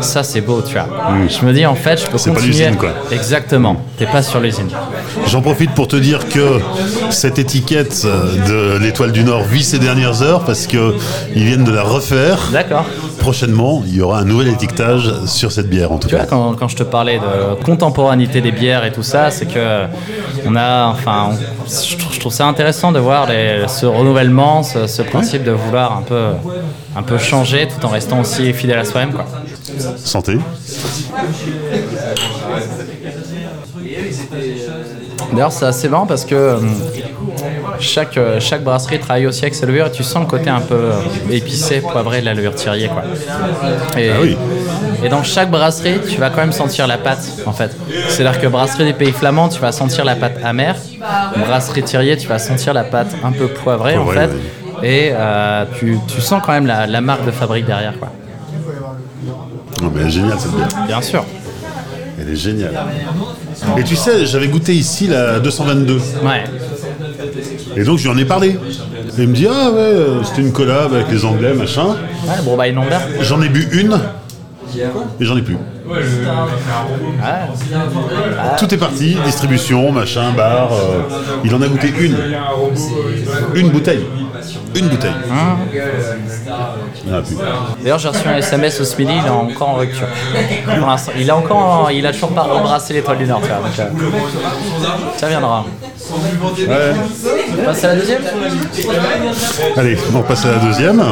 ça 0.00 0.22
c'est 0.22 0.40
beau 0.40 0.62
tu 0.62 0.74
vois. 0.74 0.86
Je 1.28 1.44
me 1.46 1.52
dis 1.52 1.66
en 1.66 1.74
fait 1.74 2.00
je 2.00 2.06
peux 2.06 2.18
C'est 2.18 2.30
pas 2.30 2.36
continuer. 2.36 2.56
l'usine, 2.58 2.76
quoi. 2.76 2.90
exactement. 3.10 3.76
T'es 3.98 4.06
pas 4.06 4.22
sur 4.22 4.40
l'usine. 4.40 4.68
J'en 5.28 5.42
profite 5.42 5.72
pour 5.72 5.86
te 5.88 5.96
dire 5.96 6.28
que 6.28 6.58
cette 7.10 7.38
étiquette 7.38 8.04
de 8.48 8.78
l'étoile 8.78 9.12
du 9.12 9.24
Nord 9.24 9.42
vit 9.44 9.62
ses 9.62 9.78
dernières 9.78 10.22
heures 10.22 10.44
parce 10.44 10.66
que 10.66 10.94
ils 11.36 11.44
viennent 11.44 11.64
de 11.64 11.72
la 11.72 11.82
refaire. 11.82 12.38
d'accord 12.52 12.84
Prochainement, 13.22 13.82
il 13.86 13.94
y 13.94 14.00
aura 14.00 14.18
un 14.18 14.24
nouvel 14.24 14.48
étiquetage 14.48 15.12
sur 15.26 15.52
cette 15.52 15.68
bière 15.70 15.92
en 15.92 15.98
tout 15.98 16.08
Tu 16.08 16.16
vois, 16.16 16.24
cas. 16.24 16.30
quand, 16.30 16.54
quand 16.54 16.66
je 16.66 16.74
te 16.74 16.82
parlais 16.82 17.18
de 17.20 17.62
contemporanéité 17.64 18.40
des 18.40 18.50
bières 18.50 18.84
et 18.84 18.90
tout 18.90 19.04
ça, 19.04 19.30
c'est 19.30 19.46
que 19.46 19.84
on 20.44 20.56
a, 20.56 20.86
enfin, 20.88 21.30
on- 21.30 21.68
je, 22.12 22.18
trouve, 22.18 22.32
ça 22.32 22.46
intéressant 22.46 22.90
de 22.90 22.98
voir 22.98 23.28
les- 23.28 23.68
ce 23.68 23.86
renouvellement, 23.86 24.64
ce, 24.64 24.88
ce 24.88 25.02
principe 25.02 25.44
de 25.44 25.52
vouloir 25.52 25.96
un 25.98 26.02
peu, 26.02 26.30
un 26.96 27.02
peu 27.04 27.16
changer 27.16 27.68
tout 27.68 27.86
en 27.86 27.90
restant 27.90 28.18
aussi 28.20 28.52
fidèle 28.52 28.80
à 28.80 28.84
soi-même, 28.84 29.12
quoi. 29.12 29.24
Santé. 29.98 30.38
D'ailleurs, 35.32 35.52
c'est 35.52 35.64
assez 35.64 35.88
marrant 35.88 36.06
parce 36.06 36.24
que 36.24 36.34
euh, 36.34 36.58
chaque, 37.82 38.16
euh, 38.16 38.40
chaque 38.40 38.62
brasserie 38.62 38.98
travaille 39.00 39.26
aussi 39.26 39.42
avec 39.42 39.54
sa 39.54 39.66
levure 39.66 39.86
et 39.86 39.90
tu 39.92 40.02
sens 40.02 40.22
le 40.22 40.26
côté 40.28 40.48
un 40.50 40.60
peu 40.60 40.74
euh, 40.74 40.92
épicé, 41.30 41.80
poivré 41.80 42.20
de 42.20 42.26
la 42.26 42.34
levure 42.34 42.54
Thirier, 42.54 42.88
quoi. 42.88 43.02
Et, 43.98 44.10
Ah 44.10 44.14
oui. 44.22 44.36
et 45.04 45.08
dans 45.08 45.22
chaque 45.22 45.50
brasserie, 45.50 45.98
tu 46.08 46.18
vas 46.18 46.30
quand 46.30 46.40
même 46.40 46.52
sentir 46.52 46.86
la 46.86 46.98
pâte, 46.98 47.24
en 47.46 47.52
fait. 47.52 47.76
C'est-à-dire 48.08 48.40
que 48.40 48.46
brasserie 48.46 48.84
des 48.84 48.92
pays 48.94 49.12
flamands, 49.12 49.48
tu 49.48 49.60
vas 49.60 49.72
sentir 49.72 50.04
la 50.04 50.16
pâte 50.16 50.38
amère. 50.44 50.76
Brasserie 51.46 51.82
Thirier, 51.82 52.16
tu 52.16 52.28
vas 52.28 52.38
sentir 52.38 52.72
la 52.74 52.84
pâte 52.84 53.14
un 53.24 53.32
peu 53.32 53.48
poivrée, 53.48 53.96
en 53.96 54.04
Poivrée, 54.04 54.26
fait. 54.28 54.32
oui. 54.34 54.40
Et 54.88 55.10
euh, 55.12 55.64
tu, 55.78 55.98
tu 56.08 56.20
sens 56.20 56.42
quand 56.44 56.52
même 56.52 56.66
la, 56.66 56.86
la 56.86 57.00
marque 57.00 57.24
de 57.24 57.30
fabrique 57.30 57.66
derrière, 57.66 57.98
quoi. 57.98 58.08
Non, 59.80 59.90
mais 59.94 60.02
elle 60.02 60.06
est 60.08 60.10
géniale 60.10 60.38
cette 60.38 60.52
bière. 60.52 60.68
Bien 60.86 61.02
sûr. 61.02 61.24
Elle 62.20 62.30
est 62.30 62.36
géniale. 62.36 62.74
Et 63.76 63.82
tu 63.84 63.96
sais, 63.96 64.26
j'avais 64.26 64.48
goûté 64.48 64.74
ici 64.74 65.06
la 65.08 65.40
222. 65.40 65.94
Ouais. 66.24 66.44
Et 67.76 67.84
donc 67.84 67.98
je 67.98 68.08
lui 68.08 68.14
en 68.14 68.18
ai 68.18 68.24
parlé. 68.24 68.50
Et 68.50 69.22
il 69.22 69.28
me 69.28 69.34
dit 69.34 69.46
Ah 69.46 69.70
ouais, 69.70 69.78
euh, 69.78 70.22
c'était 70.24 70.42
une 70.42 70.52
collab 70.52 70.92
avec 70.94 71.10
les 71.10 71.24
Anglais, 71.24 71.54
machin. 71.54 71.86
Ouais, 71.88 72.36
le 72.36 72.42
Bourbaille 72.42 72.72
Lambert. 72.72 73.00
J'en 73.20 73.40
ai 73.42 73.48
bu 73.48 73.66
une. 73.72 73.98
Et 75.20 75.24
j'en 75.24 75.36
ai 75.36 75.42
plus. 75.42 75.56
Ouais. 75.86 75.98
Tout 78.58 78.74
est 78.74 78.78
parti, 78.78 79.16
distribution, 79.24 79.92
machin, 79.92 80.32
bar. 80.36 80.72
euh, 80.72 81.02
il 81.44 81.54
en 81.54 81.60
a 81.60 81.68
goûté 81.68 81.92
une. 82.00 82.16
Une 83.54 83.70
bouteille. 83.70 84.04
Une 84.74 84.88
bouteille. 84.88 85.12
Il 87.06 87.14
en 87.14 87.18
a 87.18 87.22
plus. 87.22 87.36
D'ailleurs, 87.82 87.98
j'ai 87.98 88.08
reçu 88.08 88.28
un 88.28 88.36
SMS 88.36 88.82
ce 88.82 88.96
midi, 88.98 89.12
il 89.20 89.26
est 89.26 89.30
encore 89.30 89.68
en 89.70 89.74
rupture. 89.74 90.06
Pour 90.78 90.86
l'instant, 90.86 91.12
il 91.18 91.28
est 91.28 91.32
encore, 91.32 91.56
en- 91.56 91.88
il 91.88 92.06
a 92.06 92.12
toujours 92.12 92.30
pas 92.32 92.42
rebrassé 92.42 92.94
l'étoile 92.94 93.18
du 93.18 93.26
Nord, 93.26 93.40
vois. 93.48 93.56
Donc, 93.58 93.78
euh, 93.78 93.84
ça 95.16 95.28
viendra. 95.28 95.64
Ouais. 96.68 96.92
On 97.60 97.64
passe 97.64 97.84
à 97.84 97.88
la 97.88 97.94
deuxième 97.96 98.22
Allez, 99.76 99.98
on 100.14 100.22
passe 100.22 100.44
à 100.44 100.48
la 100.52 100.58
deuxième. 100.58 101.02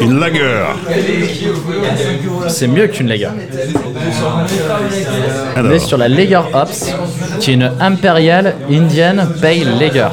Une 0.00 0.18
lager. 0.18 0.62
C'est 2.48 2.66
mieux 2.68 2.86
qu'une 2.88 3.08
Lager. 3.08 3.28
On 5.56 5.70
est 5.70 5.78
sur 5.78 5.98
la 5.98 6.08
Lager 6.08 6.40
Ops, 6.52 6.92
qui 7.40 7.50
est 7.50 7.54
une 7.54 7.70
Imperial 7.80 8.54
Indian 8.70 9.26
Pale 9.40 9.78
Lager. 9.78 10.08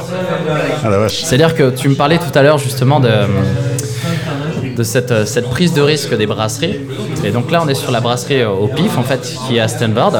ah. 0.83 1.07
C'est-à-dire 1.07 1.55
que 1.55 1.69
tu 1.71 1.89
me 1.89 1.95
parlais 1.95 2.17
tout 2.17 2.37
à 2.37 2.41
l'heure 2.43 2.57
justement 2.57 2.99
de, 2.99 3.11
de 4.75 4.83
cette, 4.83 5.25
cette 5.25 5.49
prise 5.49 5.73
de 5.73 5.81
risque 5.81 6.15
des 6.15 6.25
brasseries. 6.25 6.79
Et 7.23 7.31
donc 7.31 7.51
là, 7.51 7.61
on 7.63 7.67
est 7.67 7.75
sur 7.75 7.91
la 7.91 7.99
brasserie 7.99 8.41
euh, 8.41 8.49
au 8.49 8.67
pif, 8.67 8.97
en 8.97 9.03
fait, 9.03 9.21
qui 9.47 9.57
est 9.57 9.59
à 9.59 9.67
Stanford. 9.67 10.13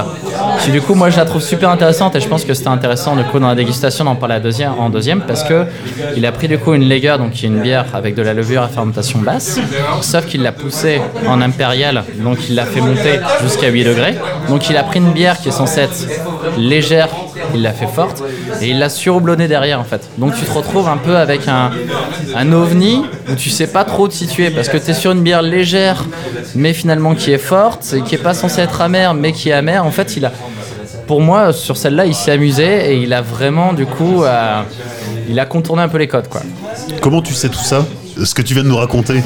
Du 0.71 0.81
coup, 0.81 0.93
moi, 0.93 1.09
je 1.09 1.17
la 1.17 1.25
trouve 1.25 1.41
super 1.41 1.69
intéressante 1.69 2.15
et 2.15 2.19
je 2.19 2.27
pense 2.27 2.43
que 2.43 2.53
c'était 2.53 2.69
intéressant 2.69 3.15
du 3.15 3.23
coup 3.23 3.39
dans 3.39 3.47
la 3.47 3.55
dégustation 3.55 4.05
d'en 4.05 4.15
parler 4.15 4.39
deuxième, 4.39 4.73
en 4.77 4.89
deuxième 4.89 5.21
parce 5.21 5.43
que 5.43 5.65
il 6.15 6.25
a 6.25 6.31
pris 6.31 6.47
du 6.47 6.57
coup 6.57 6.73
une 6.73 6.87
Lager, 6.87 7.15
donc 7.17 7.31
qui 7.31 7.45
est 7.45 7.49
une 7.49 7.61
bière 7.61 7.85
avec 7.93 8.15
de 8.15 8.21
la 8.21 8.33
levure 8.33 8.61
à 8.61 8.67
fermentation 8.67 9.19
basse, 9.19 9.59
sauf 10.01 10.25
qu'il 10.25 10.41
l'a 10.41 10.51
poussée 10.51 11.01
en 11.27 11.41
impérial, 11.41 12.03
donc 12.17 12.49
il 12.49 12.55
l'a 12.55 12.65
fait 12.65 12.81
monter 12.81 13.19
jusqu'à 13.41 13.69
8 13.69 13.83
degrés. 13.83 14.15
Donc 14.47 14.69
il 14.69 14.77
a 14.77 14.83
pris 14.83 14.99
une 14.99 15.11
bière 15.11 15.39
qui 15.39 15.49
est 15.49 15.51
censée 15.51 15.81
être 15.81 16.07
légère, 16.57 17.09
il 17.53 17.61
l'a 17.61 17.73
fait 17.73 17.87
forte 17.87 18.23
et 18.61 18.69
il 18.69 18.79
l'a 18.79 18.89
surhoublonnée 18.89 19.47
derrière 19.47 19.79
en 19.79 19.83
fait. 19.83 20.09
Donc 20.17 20.35
tu 20.35 20.45
te 20.45 20.51
retrouves 20.51 20.87
un 20.87 20.97
peu 20.97 21.17
avec 21.17 21.47
un, 21.47 21.71
un 22.35 22.51
ovni 22.51 23.03
où 23.29 23.35
tu 23.35 23.49
sais 23.49 23.67
pas 23.67 23.83
trop 23.83 24.07
te 24.07 24.13
situer 24.13 24.49
parce 24.49 24.69
que 24.69 24.77
tu 24.77 24.91
es 24.91 24.93
sur 24.93 25.11
une 25.11 25.21
bière 25.21 25.41
légère 25.41 26.05
mais 26.55 26.73
finalement 26.73 27.15
qui 27.15 27.31
est 27.31 27.37
forte 27.37 27.93
et 27.93 28.01
qui 28.01 28.15
est 28.15 28.19
pas 28.19 28.33
censée 28.33 28.61
être 28.61 28.81
amère 28.81 29.13
mais 29.13 29.31
qui 29.31 29.49
est 29.49 29.53
amère. 29.53 29.85
En 29.85 29.91
fait, 29.91 30.17
il 30.17 30.25
a 30.25 30.31
pour 31.07 31.21
moi 31.21 31.53
sur 31.53 31.75
celle-là, 31.75 32.05
il 32.05 32.13
s'est 32.13 32.31
amusé 32.31 32.91
et 32.91 32.97
il 33.01 33.13
a 33.13 33.21
vraiment 33.21 33.73
du 33.73 33.85
coup 33.85 34.23
euh, 34.23 34.61
il 35.27 35.39
a 35.39 35.45
contourné 35.45 35.81
un 35.81 35.87
peu 35.89 35.97
les 35.97 36.07
codes 36.07 36.27
quoi. 36.27 36.41
Comment 37.01 37.21
tu 37.21 37.33
sais 37.33 37.49
tout 37.49 37.55
ça? 37.55 37.85
Ce 38.23 38.33
que 38.33 38.41
tu 38.41 38.53
viens 38.53 38.63
de 38.63 38.67
nous 38.67 38.77
raconter, 38.77 39.23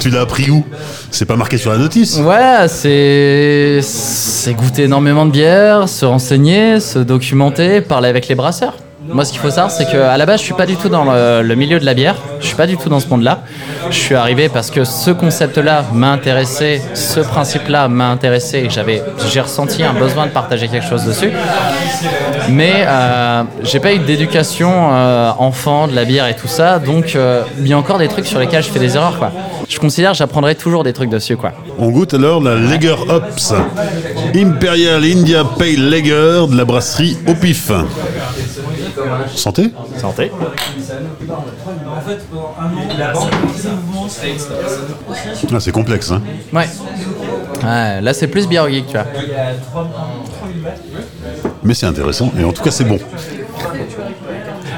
tu 0.00 0.10
l'as 0.10 0.20
appris 0.20 0.50
où? 0.50 0.64
C'est 1.10 1.24
pas 1.24 1.36
marqué 1.36 1.56
sur 1.56 1.72
la 1.72 1.78
notice 1.78 2.18
Ouais, 2.18 2.66
c'est 2.68 3.80
c'est 3.82 4.54
goûter 4.54 4.84
énormément 4.84 5.26
de 5.26 5.30
bière, 5.30 5.88
se 5.88 6.04
renseigner, 6.04 6.80
se 6.80 6.98
documenter, 6.98 7.80
parler 7.80 8.08
avec 8.08 8.28
les 8.28 8.34
brasseurs. 8.34 8.74
Moi, 9.08 9.24
ce 9.24 9.32
qu'il 9.32 9.40
faut 9.40 9.50
savoir, 9.50 9.70
c'est 9.70 9.86
qu'à 9.86 10.16
la 10.16 10.26
base, 10.26 10.40
je 10.40 10.44
suis 10.44 10.54
pas 10.54 10.66
du 10.66 10.76
tout 10.76 10.88
dans 10.88 11.04
le, 11.04 11.54
milieu 11.54 11.78
de 11.78 11.84
la 11.84 11.94
bière. 11.94 12.16
Je 12.40 12.46
suis 12.46 12.56
pas 12.56 12.66
du 12.66 12.76
tout 12.76 12.88
dans 12.88 13.00
ce 13.00 13.08
monde-là. 13.08 13.40
Je 13.90 13.96
suis 13.96 14.14
arrivé 14.14 14.48
parce 14.48 14.70
que 14.70 14.84
ce 14.84 15.10
concept-là 15.10 15.84
m'a 15.92 16.10
intéressé, 16.10 16.82
ce 16.94 17.20
principe-là 17.20 17.88
m'a 17.88 18.08
intéressé 18.08 18.68
j'avais, 18.70 19.02
j'ai 19.30 19.40
ressenti 19.40 19.82
un 19.82 19.92
besoin 19.92 20.26
de 20.26 20.30
partager 20.30 20.68
quelque 20.68 20.86
chose 20.88 21.04
dessus. 21.04 21.30
Mais 22.48 22.84
euh, 22.86 23.42
j'ai 23.62 23.80
pas 23.80 23.94
eu 23.94 23.98
d'éducation 23.98 24.70
euh, 24.92 25.30
enfant 25.38 25.86
de 25.88 25.94
la 25.94 26.04
bière 26.04 26.26
et 26.26 26.36
tout 26.36 26.48
ça, 26.48 26.78
donc 26.78 27.14
euh, 27.14 27.42
il 27.58 27.68
y 27.68 27.72
a 27.72 27.78
encore 27.78 27.98
des 27.98 28.08
trucs 28.08 28.26
sur 28.26 28.38
lesquels 28.38 28.62
je 28.62 28.68
fais 28.68 28.78
des 28.78 28.96
erreurs, 28.96 29.18
quoi. 29.18 29.32
Je 29.68 29.78
considère 29.78 30.12
que 30.12 30.18
j'apprendrai 30.18 30.54
toujours 30.54 30.84
des 30.84 30.92
trucs 30.92 31.10
dessus, 31.10 31.36
quoi. 31.36 31.52
On 31.78 31.90
goûte 31.90 32.14
alors 32.14 32.42
la 32.42 32.56
Lager 32.56 32.96
Ops 33.08 33.54
Imperial 34.34 35.02
India 35.04 35.44
Pale 35.44 35.88
Lager 35.88 36.46
de 36.50 36.56
la 36.56 36.64
brasserie 36.64 37.16
au 37.26 37.34
pif. 37.34 37.70
Santé 39.34 39.72
Santé. 39.96 40.30
Ah, 45.52 45.60
c'est 45.60 45.72
complexe, 45.72 46.10
hein 46.10 46.22
Ouais. 46.52 46.68
Ouais, 47.62 48.00
là, 48.00 48.12
c'est 48.12 48.28
plus 48.28 48.46
bière 48.46 48.68
geek, 48.68 48.86
tu 48.86 48.92
vois. 48.92 49.06
mais 51.62 51.74
c'est 51.74 51.86
intéressant 51.86 52.30
et 52.38 52.44
en 52.44 52.52
tout 52.52 52.62
cas 52.62 52.70
c'est 52.70 52.84
bon. 52.84 52.98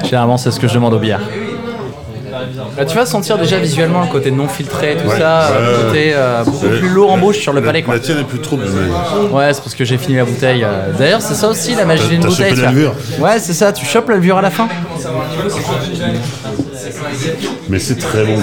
Généralement, 0.03 0.37
c'est 0.37 0.51
ce 0.51 0.59
que 0.59 0.67
je 0.67 0.73
demande 0.75 0.93
aux 0.93 0.99
bières. 0.99 1.21
Bah, 2.77 2.85
tu 2.85 2.95
vas 2.95 3.05
sentir 3.05 3.37
déjà 3.37 3.57
visuellement 3.57 4.01
le 4.01 4.07
côté 4.07 4.31
non 4.31 4.47
filtré, 4.47 4.97
tout 5.01 5.09
Ouais. 5.09 5.17
ça, 5.17 5.49
Ouais, 5.51 5.65
le 5.71 5.83
côté 5.87 6.11
euh, 6.15 6.43
beaucoup 6.43 6.67
plus 6.67 6.89
lourd 6.89 7.11
en 7.11 7.17
bouche 7.17 7.37
sur 7.39 7.53
le 7.53 7.59
La, 7.61 7.65
palais. 7.67 7.83
Quoi. 7.83 7.95
la 7.95 7.99
tienne 7.99 8.19
est 8.19 8.23
plus 8.23 8.39
trouble. 8.39 8.65
mais- 8.67 9.35
Ouais, 9.35 9.53
c'est 9.53 9.61
parce 9.61 9.75
que 9.75 9.85
j'ai 9.85 9.97
fini 9.97 10.17
la 10.17 10.25
bouteille. 10.25 10.63
euh. 10.63 10.91
D'ailleurs, 10.97 11.21
c'est 11.21 11.33
ça 11.35 11.47
aussi 11.47 11.75
la 11.75 11.85
magie 11.85 12.07
d'une 12.07 12.21
bouteille. 12.21 12.35
chopé 12.35 12.49
tu 12.53 12.61
la 12.61 12.67
vois. 12.67 12.71
levure. 12.71 12.93
Ouais, 13.19 13.39
c'est 13.39 13.53
ça, 13.53 13.71
tu 13.71 13.85
chopes 13.85 14.09
la 14.09 14.15
levure 14.15 14.37
à 14.37 14.41
la 14.41 14.51
fin. 14.51 14.67
Mais 17.69 17.79
c'est 17.79 17.95
très 17.97 18.23
bon. 18.23 18.37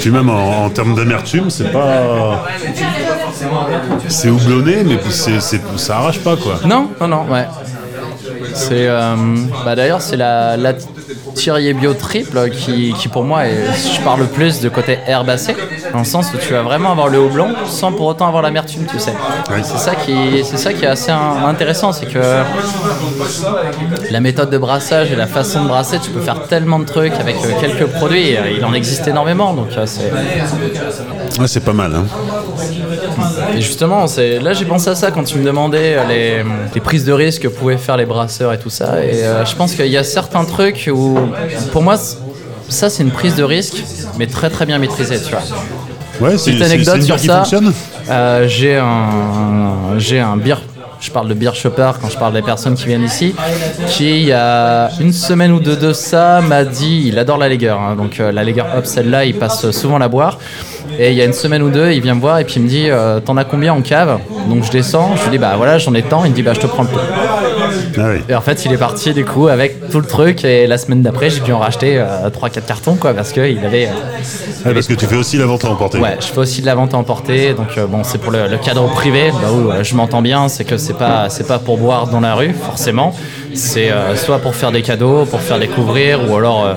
Puis 0.00 0.10
même 0.10 0.30
en, 0.30 0.64
en 0.64 0.70
termes 0.70 0.94
d'amertume, 0.94 1.50
c'est 1.50 1.72
pas. 1.72 2.44
C'est 4.08 4.28
houblonné, 4.28 4.82
mais 4.84 4.98
c'est, 5.10 5.40
c'est- 5.40 5.60
ça 5.76 5.96
arrache 5.98 6.20
pas 6.20 6.36
quoi. 6.36 6.60
Non, 6.64 6.90
non, 7.00 7.08
non, 7.08 7.24
ouais. 7.30 7.46
C'est. 8.54 8.86
euh, 8.88 9.14
bah 9.64 9.74
D'ailleurs, 9.76 10.00
c'est 10.00 10.16
la, 10.16 10.56
la 10.56 10.72
Thierry 11.34 11.72
Bio 11.74 11.92
triple 11.94 12.48
qui, 12.50 12.94
qui, 12.98 13.08
pour 13.08 13.24
moi, 13.24 13.46
est, 13.46 13.56
je 13.94 14.00
parle 14.02 14.20
le 14.20 14.26
plus 14.26 14.60
de 14.60 14.68
côté 14.68 14.98
herbacé, 15.06 15.54
dans 15.92 15.98
le 16.00 16.04
sens 16.04 16.32
où 16.34 16.38
tu 16.38 16.52
vas 16.54 16.62
vraiment 16.62 16.92
avoir 16.92 17.08
le 17.08 17.18
houblon 17.20 17.48
sans 17.66 17.92
pour 17.92 18.06
autant 18.06 18.26
avoir 18.28 18.42
l'amertume, 18.42 18.84
tu 18.90 18.98
sais. 18.98 19.12
C'est 19.62 19.78
ça 19.78 19.94
qui, 19.94 20.14
c'est 20.44 20.56
ça 20.56 20.72
qui 20.72 20.84
est 20.84 20.88
assez 20.88 21.10
in- 21.10 21.44
intéressant, 21.46 21.92
c'est 21.92 22.06
que 22.06 22.18
la 24.10 24.20
méthode 24.20 24.50
de 24.50 24.58
brassage 24.58 25.12
et 25.12 25.16
la 25.16 25.26
façon 25.26 25.62
de 25.64 25.68
brasser, 25.68 25.98
tu 25.98 26.10
peux 26.10 26.20
faire 26.20 26.46
tellement 26.48 26.78
de 26.78 26.84
trucs 26.86 27.14
avec 27.14 27.36
euh, 27.36 27.50
quelques 27.60 27.86
produits. 27.86 28.34
Il 28.56 28.64
en 28.64 28.72
existe 28.72 29.06
énormément, 29.08 29.52
donc 29.52 29.68
euh, 29.76 29.84
c'est. 29.86 30.10
Ouais, 31.40 31.48
c'est 31.48 31.60
pas 31.64 31.72
mal. 31.72 31.94
Hein. 31.94 32.06
Et 33.54 33.60
justement, 33.60 34.06
c'est 34.06 34.38
là 34.38 34.52
j'ai 34.52 34.64
pensé 34.64 34.90
à 34.90 34.94
ça 34.94 35.10
quand 35.10 35.24
tu 35.24 35.38
me 35.38 35.44
demandais 35.44 35.96
euh, 35.96 36.04
les, 36.08 36.44
les 36.74 36.80
prises 36.80 37.04
de 37.04 37.12
risque 37.12 37.42
que 37.42 37.48
pouvaient 37.48 37.76
faire 37.76 37.96
les 37.96 38.06
brasseurs 38.06 38.52
et 38.52 38.58
tout 38.58 38.70
ça. 38.70 39.04
Et 39.04 39.24
euh, 39.24 39.44
je 39.44 39.54
pense 39.54 39.74
qu'il 39.74 39.86
y 39.86 39.96
a 39.96 40.04
certains 40.04 40.44
trucs 40.44 40.90
où, 40.92 41.18
pour 41.72 41.82
moi, 41.82 41.96
ça 42.68 42.90
c'est 42.90 43.02
une 43.02 43.10
prise 43.10 43.36
de 43.36 43.44
risque, 43.44 43.82
mais 44.18 44.26
très 44.26 44.50
très 44.50 44.66
bien 44.66 44.78
maîtrisée, 44.78 45.20
tu 45.20 45.30
vois. 45.30 45.42
Ouais, 46.20 46.38
c'est, 46.38 46.60
anecdote 46.62 46.96
une 46.96 47.04
bière 47.04 47.18
sur 47.18 47.30
ça. 47.30 47.44
Euh, 48.10 48.48
j'ai 48.48 48.76
un, 48.76 49.98
j'ai 49.98 50.20
un 50.20 50.36
beer. 50.36 50.62
Je 50.98 51.10
parle 51.10 51.28
de 51.28 51.34
beer 51.34 51.54
shopper 51.54 51.90
quand 52.00 52.08
je 52.08 52.16
parle 52.16 52.32
des 52.32 52.42
personnes 52.42 52.74
qui 52.74 52.86
viennent 52.86 53.04
ici, 53.04 53.34
qui 53.88 54.22
il 54.22 54.26
y 54.28 54.32
a 54.32 54.90
une 54.98 55.12
semaine 55.12 55.52
ou 55.52 55.60
deux 55.60 55.76
de 55.76 55.92
ça 55.92 56.40
m'a 56.40 56.64
dit, 56.64 57.04
il 57.06 57.18
adore 57.18 57.36
la 57.36 57.50
Lager, 57.50 57.68
hein, 57.68 57.94
donc 57.96 58.18
euh, 58.18 58.32
la 58.32 58.42
Lager 58.42 58.64
Hop 58.76 58.86
celle-là 58.86 59.26
il 59.26 59.34
passe 59.34 59.70
souvent 59.72 59.98
la 59.98 60.08
boire. 60.08 60.38
Et 60.98 61.10
il 61.10 61.16
y 61.16 61.20
a 61.20 61.24
une 61.24 61.32
semaine 61.32 61.62
ou 61.62 61.70
deux, 61.70 61.92
il 61.92 62.00
vient 62.00 62.14
me 62.14 62.20
voir 62.20 62.38
et 62.38 62.44
puis 62.44 62.54
il 62.56 62.62
me 62.62 62.68
dit, 62.68 62.88
euh, 62.88 63.20
t'en 63.20 63.36
as 63.36 63.44
combien 63.44 63.72
en 63.74 63.82
cave? 63.82 64.18
Donc 64.48 64.64
je 64.64 64.70
descends, 64.70 65.16
je 65.16 65.22
lui 65.24 65.30
dis 65.30 65.38
bah 65.38 65.54
voilà 65.56 65.78
j'en 65.78 65.94
ai 65.94 66.02
tant, 66.02 66.24
il 66.24 66.30
me 66.30 66.34
dit 66.36 66.42
bah 66.42 66.52
je 66.54 66.60
te 66.60 66.66
prends 66.66 66.82
le 66.84 66.88
tout. 66.88 66.98
Ah 67.98 68.02
oui. 68.12 68.18
Et 68.28 68.34
en 68.34 68.40
fait 68.40 68.64
il 68.64 68.72
est 68.72 68.76
parti 68.78 69.12
du 69.14 69.24
coup 69.24 69.48
avec 69.48 69.88
tout 69.90 70.00
le 70.00 70.06
truc 70.06 70.44
et 70.44 70.66
la 70.66 70.78
semaine 70.78 71.02
d'après 71.02 71.30
j'ai 71.30 71.40
dû 71.40 71.52
en 71.52 71.58
racheter 71.58 71.98
euh, 71.98 72.28
3-4 72.30 72.62
cartons 72.66 72.94
quoi 72.96 73.14
parce 73.14 73.32
qu'il 73.32 73.64
avait... 73.64 73.86
euh, 73.86 73.90
Ouais, 74.66 74.74
parce 74.74 74.86
que 74.88 74.94
tu 74.94 75.06
fais 75.06 75.16
aussi 75.16 75.36
la 75.36 75.46
vente 75.46 75.64
à 75.64 75.68
emporter. 75.70 75.98
Ouais, 75.98 76.16
je 76.20 76.26
fais 76.26 76.38
aussi 76.38 76.60
de 76.60 76.66
la 76.66 76.74
vente 76.74 76.92
à 76.92 76.96
emporter, 76.96 77.54
donc 77.54 77.78
euh, 77.78 77.86
bon, 77.86 78.02
c'est 78.02 78.18
pour 78.18 78.32
le, 78.32 78.48
le 78.48 78.56
cadre 78.58 78.84
privé, 78.88 79.28
là 79.42 79.52
où 79.52 79.70
euh, 79.70 79.84
je 79.84 79.94
m'entends 79.94 80.22
bien, 80.22 80.48
c'est 80.48 80.64
que 80.64 80.76
c'est 80.76 80.94
pas, 80.94 81.28
c'est 81.30 81.46
pas 81.46 81.60
pour 81.60 81.78
boire 81.78 82.08
dans 82.08 82.18
la 82.20 82.34
rue, 82.34 82.52
forcément. 82.52 83.14
C'est 83.54 83.90
euh, 83.90 84.16
soit 84.16 84.38
pour 84.40 84.54
faire 84.56 84.72
des 84.72 84.82
cadeaux, 84.82 85.24
pour 85.24 85.40
faire 85.40 85.58
découvrir, 85.60 86.28
ou 86.28 86.34
alors 86.36 86.64
euh, 86.66 86.74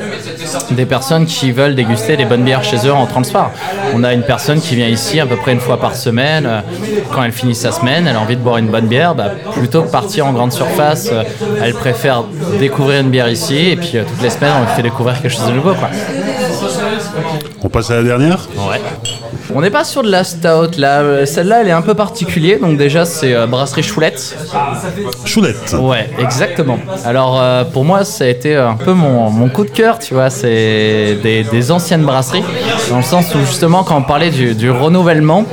des 0.71 0.85
personnes 0.85 1.25
qui 1.25 1.51
veulent 1.51 1.73
déguster 1.75 2.15
des 2.15 2.25
bonnes 2.25 2.43
bières 2.43 2.63
chez 2.63 2.77
eux 2.85 2.91
en 2.93 2.99
rentrant 2.99 3.19
le 3.21 3.25
soir. 3.25 3.51
On 3.95 4.03
a 4.03 4.13
une 4.13 4.23
personne 4.23 4.61
qui 4.61 4.75
vient 4.75 4.87
ici 4.87 5.19
à 5.19 5.25
peu 5.25 5.35
près 5.35 5.51
une 5.53 5.59
fois 5.59 5.79
par 5.79 5.95
semaine. 5.95 6.45
euh, 6.45 6.59
quand 7.13 7.23
elle 7.23 7.31
finit 7.31 7.55
sa 7.55 7.71
semaine, 7.71 8.05
elle 8.07 8.15
a 8.15 8.19
envie 8.21 8.35
de 8.35 8.41
boire 8.41 8.57
une 8.57 8.67
bonne 8.69 8.85
bière, 8.87 9.15
bah, 9.15 9.31
plutôt 9.53 9.81
que 9.81 9.89
partir 9.91 10.27
en 10.27 10.33
grande 10.33 10.51
surface, 10.53 10.88
euh, 11.11 11.23
elle 11.61 11.73
préfère 11.73 12.23
découvrir 12.59 13.01
une 13.01 13.09
bière 13.09 13.29
ici, 13.29 13.57
et 13.71 13.75
puis 13.75 13.91
euh, 13.95 14.03
toutes 14.07 14.21
les 14.21 14.29
semaines, 14.29 14.53
on 14.57 14.61
lui 14.61 14.75
fait 14.75 14.81
découvrir 14.81 15.21
quelque 15.21 15.31
chose 15.31 15.47
de 15.47 15.53
nouveau, 15.53 15.73
quoi. 15.73 15.89
On 17.63 17.69
passe 17.69 17.91
à 17.91 17.95
la 17.97 18.03
dernière? 18.03 18.47
Ouais. 18.57 18.81
On 19.53 19.61
n'est 19.61 19.69
pas 19.71 19.83
sur 19.83 20.03
de 20.03 20.11
la 20.11 20.23
stout 20.23 20.77
là. 20.77 21.25
Celle-là, 21.25 21.61
elle 21.61 21.67
est 21.69 21.71
un 21.71 21.81
peu 21.81 21.93
particulière. 21.93 22.59
Donc 22.59 22.77
déjà, 22.77 23.05
c'est 23.05 23.33
euh, 23.33 23.47
brasserie 23.47 23.83
Choulette. 23.83 24.35
Choulette. 25.25 25.75
Ouais, 25.79 26.09
exactement. 26.19 26.77
Alors 27.05 27.39
euh, 27.41 27.63
pour 27.63 27.83
moi, 27.83 28.03
ça 28.05 28.25
a 28.25 28.27
été 28.27 28.55
un 28.55 28.75
peu 28.75 28.93
mon, 28.93 29.29
mon 29.29 29.49
coup 29.49 29.63
de 29.65 29.69
cœur, 29.71 29.99
tu 29.99 30.13
vois. 30.13 30.29
C'est 30.29 31.17
des, 31.23 31.43
des 31.43 31.71
anciennes 31.71 32.03
brasseries, 32.03 32.43
dans 32.89 32.97
le 32.97 33.03
sens 33.03 33.33
où 33.33 33.39
justement, 33.39 33.83
quand 33.83 33.97
on 33.97 34.03
parlait 34.03 34.29
du, 34.29 34.53
du 34.53 34.69
renouvellement, 34.69 35.45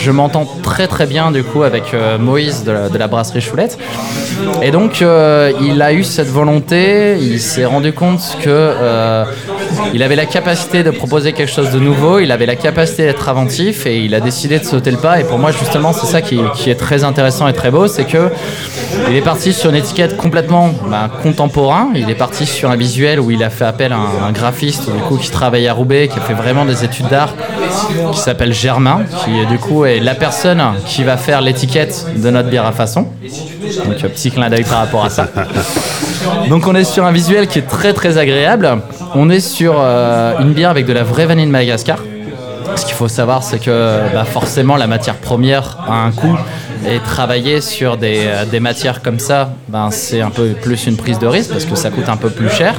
je 0.00 0.10
m'entends 0.10 0.46
très 0.62 0.88
très 0.88 1.06
bien 1.06 1.30
du 1.30 1.44
coup 1.44 1.62
avec 1.62 1.94
euh, 1.94 2.18
Moïse 2.18 2.64
de 2.64 2.72
la, 2.72 2.88
de 2.88 2.98
la 2.98 3.06
brasserie 3.06 3.40
Choulette. 3.40 3.78
Et 4.62 4.70
donc, 4.70 5.02
il 5.60 5.80
a 5.82 5.92
eu 5.92 6.02
cette 6.04 6.28
volonté. 6.28 7.16
Il 7.20 7.40
s'est 7.40 7.64
rendu 7.64 7.92
compte 7.92 8.36
que 8.42 8.72
il 9.92 10.02
avait 10.02 10.16
la 10.16 10.26
capacité 10.26 10.82
de 10.82 10.90
proposer 10.90 11.32
quelque 11.32 11.52
chose 11.52 11.70
de 11.70 11.78
nouveau. 11.78 12.18
Il 12.18 12.32
avait 12.32 12.46
la 12.46 12.56
capacité 12.56 13.04
d'être 13.04 13.28
inventif 13.28 13.86
et 13.86 13.98
il 13.98 14.14
a 14.14 14.20
décidé 14.20 14.58
de 14.58 14.64
sauter 14.64 14.90
le 14.90 14.96
pas. 14.96 15.20
Et 15.20 15.24
pour 15.24 15.38
moi, 15.38 15.50
justement, 15.52 15.92
c'est 15.92 16.06
ça 16.06 16.22
qui, 16.22 16.38
qui 16.54 16.70
est 16.70 16.74
très 16.74 17.04
intéressant 17.04 17.48
et 17.48 17.52
très 17.52 17.70
beau, 17.70 17.86
c'est 17.86 18.04
que 18.04 18.30
il 19.08 19.16
est 19.16 19.22
parti 19.22 19.52
sur 19.52 19.70
une 19.70 19.76
étiquette 19.76 20.16
complètement 20.16 20.70
bah, 20.88 21.10
contemporain. 21.22 21.88
Il 21.94 22.08
est 22.10 22.14
parti 22.14 22.46
sur 22.46 22.70
un 22.70 22.76
visuel 22.76 23.20
où 23.20 23.30
il 23.30 23.42
a 23.42 23.50
fait 23.50 23.64
appel 23.64 23.92
à 23.92 23.96
un, 23.96 24.28
un 24.28 24.32
graphiste 24.32 24.90
du 24.90 25.00
coup 25.02 25.16
qui 25.16 25.30
travaille 25.30 25.66
à 25.68 25.72
Roubaix, 25.72 26.08
qui 26.08 26.18
a 26.18 26.22
fait 26.22 26.34
vraiment 26.34 26.64
des 26.64 26.84
études 26.84 27.08
d'art, 27.08 27.34
qui 28.12 28.18
s'appelle 28.18 28.52
Germain, 28.52 29.02
qui 29.24 29.38
est, 29.38 29.46
du 29.46 29.58
coup 29.58 29.84
est 29.84 30.00
la 30.00 30.14
personne 30.14 30.62
qui 30.86 31.04
va 31.04 31.16
faire 31.16 31.40
l'étiquette 31.40 32.06
de 32.16 32.30
notre 32.30 32.48
bière 32.48 32.66
à 32.66 32.72
façon. 32.72 33.08
Donc 33.86 33.98
petit 33.98 34.30
clin 34.30 34.48
d'œil 34.50 34.64
par 34.64 34.78
rapport 34.78 35.04
à 35.04 35.10
ça. 35.10 35.28
Donc 36.48 36.66
on 36.66 36.74
est 36.74 36.84
sur 36.84 37.04
un 37.04 37.12
visuel 37.12 37.46
qui 37.46 37.58
est 37.58 37.68
très 37.68 37.92
très 37.92 38.18
agréable. 38.18 38.78
On 39.16 39.30
est 39.30 39.40
sur 39.40 39.76
euh, 39.78 40.38
une 40.40 40.52
bière 40.54 40.70
avec 40.70 40.86
de 40.86 40.92
la 40.92 41.04
vraie 41.04 41.26
vanille 41.26 41.46
de 41.46 41.50
Madagascar. 41.50 41.98
Ce 42.74 42.84
qu'il 42.84 42.94
faut 42.94 43.06
savoir, 43.06 43.44
c'est 43.44 43.60
que 43.60 44.12
bah, 44.12 44.24
forcément 44.24 44.76
la 44.76 44.88
matière 44.88 45.14
première 45.14 45.78
a 45.88 46.04
un 46.04 46.10
coût 46.10 46.36
et 46.88 46.98
travailler 46.98 47.60
sur 47.60 47.96
des, 47.96 48.24
euh, 48.26 48.60
matières 48.60 49.02
comme 49.02 49.20
ça, 49.20 49.50
ben, 49.68 49.90
c'est 49.92 50.20
un 50.20 50.30
peu 50.30 50.48
plus 50.60 50.86
une 50.86 50.96
prise 50.96 51.20
de 51.20 51.28
risque 51.28 51.50
parce 51.50 51.64
que 51.64 51.76
ça 51.76 51.90
coûte 51.90 52.08
un 52.08 52.16
peu 52.16 52.30
plus 52.30 52.50
cher. 52.50 52.74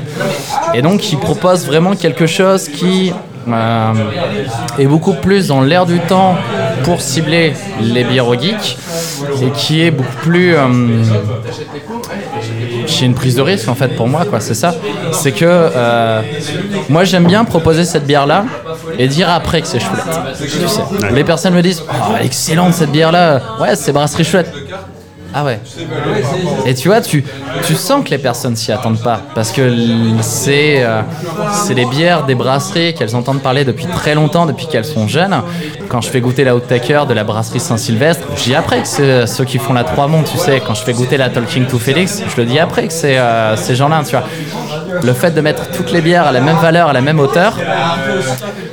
Et 0.74 0.82
donc 0.82 1.12
il 1.14 1.20
propose 1.20 1.66
vraiment 1.66 1.96
quelque 1.96 2.28
chose 2.28 2.68
qui 2.68 3.14
euh, 3.48 3.94
est 4.78 4.88
beaucoup 4.88 5.14
plus 5.14 5.48
dans 5.48 5.62
l'air 5.62 5.86
du 5.86 6.00
temps 6.00 6.36
pour 6.84 7.02
cibler 7.02 7.54
les 7.80 8.04
geek 8.04 8.78
et 9.42 9.52
qui 9.52 9.84
est 9.84 9.92
beaucoup 9.92 10.18
plus 10.24 10.56
est 12.86 13.06
une 13.06 13.14
prise 13.14 13.36
de 13.36 13.42
risque 13.42 13.68
en 13.68 13.76
fait 13.76 13.90
pour 13.90 14.08
moi 14.08 14.26
quoi 14.26 14.40
c'est 14.40 14.54
ça. 14.54 14.74
C'est 15.12 15.32
que 15.32 15.46
euh, 15.46 16.22
moi 16.90 17.04
j'aime 17.04 17.26
bien 17.26 17.46
proposer 17.46 17.86
cette 17.86 18.06
bière 18.06 18.26
là 18.26 18.46
et 18.98 19.08
dire 19.08 19.30
après 19.30 19.62
que 19.62 19.68
c'est 19.68 19.80
chouette. 19.80 20.04
Tu 20.40 20.48
sais. 20.68 20.82
les 21.12 21.24
personnes 21.24 21.54
me 21.54 21.62
disent 21.62 21.84
oh, 21.88 22.16
excellente 22.22 22.74
cette 22.74 22.92
bière 22.92 23.12
là 23.12 23.42
ouais 23.60 23.76
c'est 23.76 23.92
brasserie 23.92 24.24
chouette 24.24 24.52
ah 25.38 25.44
ouais. 25.44 25.60
Et 26.66 26.74
tu 26.74 26.88
vois, 26.88 27.02
tu, 27.02 27.26
tu 27.68 27.76
sens 27.76 28.06
que 28.06 28.10
les 28.10 28.18
personnes 28.18 28.56
s'y 28.56 28.72
attendent 28.72 29.04
pas. 29.04 29.20
Parce 29.36 29.52
que 29.52 29.70
c'est 30.22 30.82
euh, 30.82 31.02
les 31.76 31.86
bières 31.86 32.24
des 32.24 32.36
brasseries 32.36 32.94
qu'elles 32.94 33.18
entendent 33.18 33.42
parler 33.42 33.66
depuis 33.66 33.86
très 33.86 34.16
longtemps, 34.16 34.46
depuis 34.46 34.68
qu'elles 34.68 34.86
sont 34.86 35.10
jeunes. 35.10 35.36
Quand 35.90 36.00
je 36.00 36.10
fais 36.10 36.22
goûter 36.22 36.46
la 36.46 36.56
Outtaker 36.56 37.06
de 37.06 37.14
la 37.14 37.26
brasserie 37.26 37.60
Saint-Sylvestre, 37.60 38.26
je 38.38 38.44
dis 38.46 38.56
après 38.56 38.80
que 38.80 38.88
c'est 38.88 39.28
ceux 39.28 39.44
qui 39.44 39.58
font 39.58 39.74
la 39.74 39.84
Trois 39.84 40.08
Monts, 40.08 40.24
tu 40.24 40.38
sais. 40.38 40.62
Quand 40.66 40.74
je 40.74 40.84
fais 40.84 40.94
goûter 40.94 41.18
la 41.18 41.28
Talking 41.30 41.66
to 41.66 41.80
Félix, 41.80 42.24
je 42.26 42.38
le 42.38 42.46
dis 42.46 42.58
après 42.58 42.88
que 42.88 42.94
c'est 42.94 43.18
euh, 43.18 43.58
ces 43.58 43.76
gens-là, 43.76 44.04
tu 44.06 44.16
vois. 44.16 44.24
Le 45.04 45.12
fait 45.12 45.32
de 45.32 45.42
mettre 45.42 45.70
toutes 45.72 45.92
les 45.92 46.00
bières 46.00 46.28
à 46.28 46.32
la 46.32 46.40
même 46.40 46.58
valeur, 46.58 46.88
à 46.88 46.94
la 46.94 47.02
même 47.02 47.20
hauteur, 47.20 47.60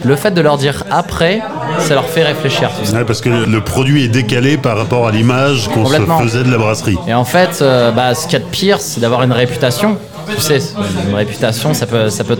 le 0.05 0.15
fait 0.15 0.31
de 0.31 0.41
leur 0.41 0.59
dire 0.59 0.85
après, 0.93 1.41
ça 1.81 1.95
leur 1.95 2.07
fait 2.07 2.25
réfléchir. 2.25 2.71
Ouais, 2.95 3.05
parce 3.05 3.21
que 3.21 3.29
le 3.29 3.61
produit 3.61 4.05
est 4.05 4.09
décalé 4.09 4.57
par 4.57 4.77
rapport 4.77 5.07
à 5.07 5.11
l'image 5.11 5.69
qu'on 5.69 5.87
se 5.87 6.01
faisait 6.23 6.45
de 6.45 6.51
la 6.51 6.59
brasserie. 6.59 6.99
Et 7.07 7.15
en 7.15 7.25
fait, 7.25 7.61
euh, 7.61 7.91
bah, 7.91 8.15
ce 8.15 8.27
qu'il 8.27 8.39
y 8.39 8.43
a 8.43 8.45
de 8.45 8.51
pire, 8.51 8.81
c'est 8.81 9.01
d'avoir 9.01 9.23
une 9.23 9.33
réputation. 9.33 9.97
Tu 10.35 10.41
sais, 10.41 10.61
une 11.09 11.15
réputation, 11.15 11.75
ça 11.75 11.87
peut, 11.87 12.09
ça 12.09 12.23
peut 12.25 12.39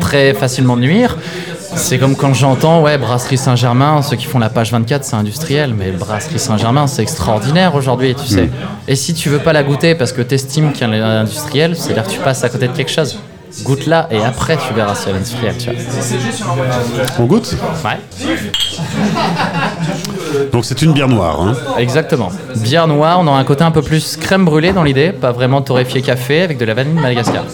très 0.00 0.34
facilement 0.34 0.76
nuire. 0.76 1.16
C'est 1.74 1.98
comme 1.98 2.14
quand 2.14 2.34
j'entends, 2.34 2.82
ouais, 2.82 2.98
Brasserie 2.98 3.38
Saint-Germain, 3.38 4.02
ceux 4.02 4.16
qui 4.16 4.26
font 4.26 4.38
la 4.38 4.50
page 4.50 4.70
24, 4.72 5.04
c'est 5.04 5.16
industriel, 5.16 5.72
mais 5.76 5.90
Brasserie 5.90 6.38
Saint-Germain, 6.38 6.86
c'est 6.86 7.00
extraordinaire 7.00 7.74
aujourd'hui, 7.74 8.14
tu 8.14 8.26
sais. 8.26 8.50
Et 8.86 8.94
si 8.94 9.14
tu 9.14 9.30
veux 9.30 9.38
pas 9.38 9.54
la 9.54 9.62
goûter 9.62 9.94
parce 9.94 10.12
que 10.12 10.20
tu 10.20 10.34
estimes 10.34 10.72
qu'elle 10.72 10.92
est 10.92 11.00
industrielle, 11.00 11.74
c'est-à-dire 11.74 12.04
que 12.04 12.10
tu 12.10 12.18
passes 12.20 12.44
à 12.44 12.50
côté 12.50 12.68
de 12.68 12.72
quelque 12.76 12.90
chose. 12.90 13.18
Goûte-la 13.64 14.08
et 14.10 14.22
après 14.22 14.56
tu 14.56 14.72
verras 14.74 14.94
si 14.94 15.08
elle 15.08 15.14
est 15.16 15.18
industrielle, 15.18 15.56
tu 15.58 15.70
vois. 15.70 15.78
On 17.18 17.24
goûte 17.24 17.54
Ouais. 17.84 17.98
Donc 20.52 20.64
c'est 20.64 20.80
une 20.82 20.92
bière 20.92 21.08
noire. 21.08 21.40
hein. 21.40 21.54
Exactement. 21.78 22.30
Bière 22.56 22.86
noire, 22.88 23.18
on 23.20 23.26
aura 23.26 23.38
un 23.38 23.44
côté 23.44 23.62
un 23.64 23.70
peu 23.70 23.82
plus 23.82 24.16
crème 24.16 24.44
brûlée 24.44 24.72
dans 24.72 24.82
l'idée, 24.82 25.12
pas 25.12 25.32
vraiment 25.32 25.60
torréfié 25.62 26.00
café 26.02 26.42
avec 26.42 26.58
de 26.58 26.64
la 26.64 26.74
vanille 26.74 26.94
de 26.94 27.00
Madagascar. 27.00 27.44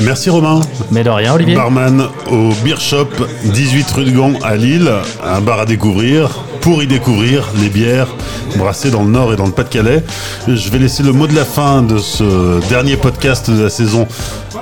Merci 0.00 0.30
Romain. 0.30 0.60
Mais 0.90 1.04
de 1.04 1.10
rien, 1.10 1.34
Olivier. 1.34 1.54
Barman 1.54 2.06
au 2.30 2.50
Beer 2.64 2.80
Shop, 2.80 3.08
18 3.44 3.90
rue 3.92 4.04
de 4.04 4.10
Gand 4.10 4.32
à 4.42 4.56
Lille. 4.56 4.90
Un 5.24 5.40
bar 5.40 5.60
à 5.60 5.66
découvrir. 5.66 6.30
Pour 6.62 6.82
y 6.82 6.86
découvrir 6.86 7.48
les 7.60 7.68
bières 7.68 8.08
brassées 8.56 8.90
dans 8.90 9.02
le 9.02 9.10
Nord 9.10 9.32
et 9.32 9.36
dans 9.36 9.46
le 9.46 9.52
Pas-de-Calais. 9.52 10.02
Je 10.48 10.70
vais 10.70 10.78
laisser 10.78 11.02
le 11.02 11.12
mot 11.12 11.26
de 11.26 11.34
la 11.34 11.44
fin 11.44 11.82
de 11.82 11.98
ce 11.98 12.60
dernier 12.68 12.96
podcast 12.96 13.50
de 13.50 13.64
la 13.64 13.70
saison 13.70 14.06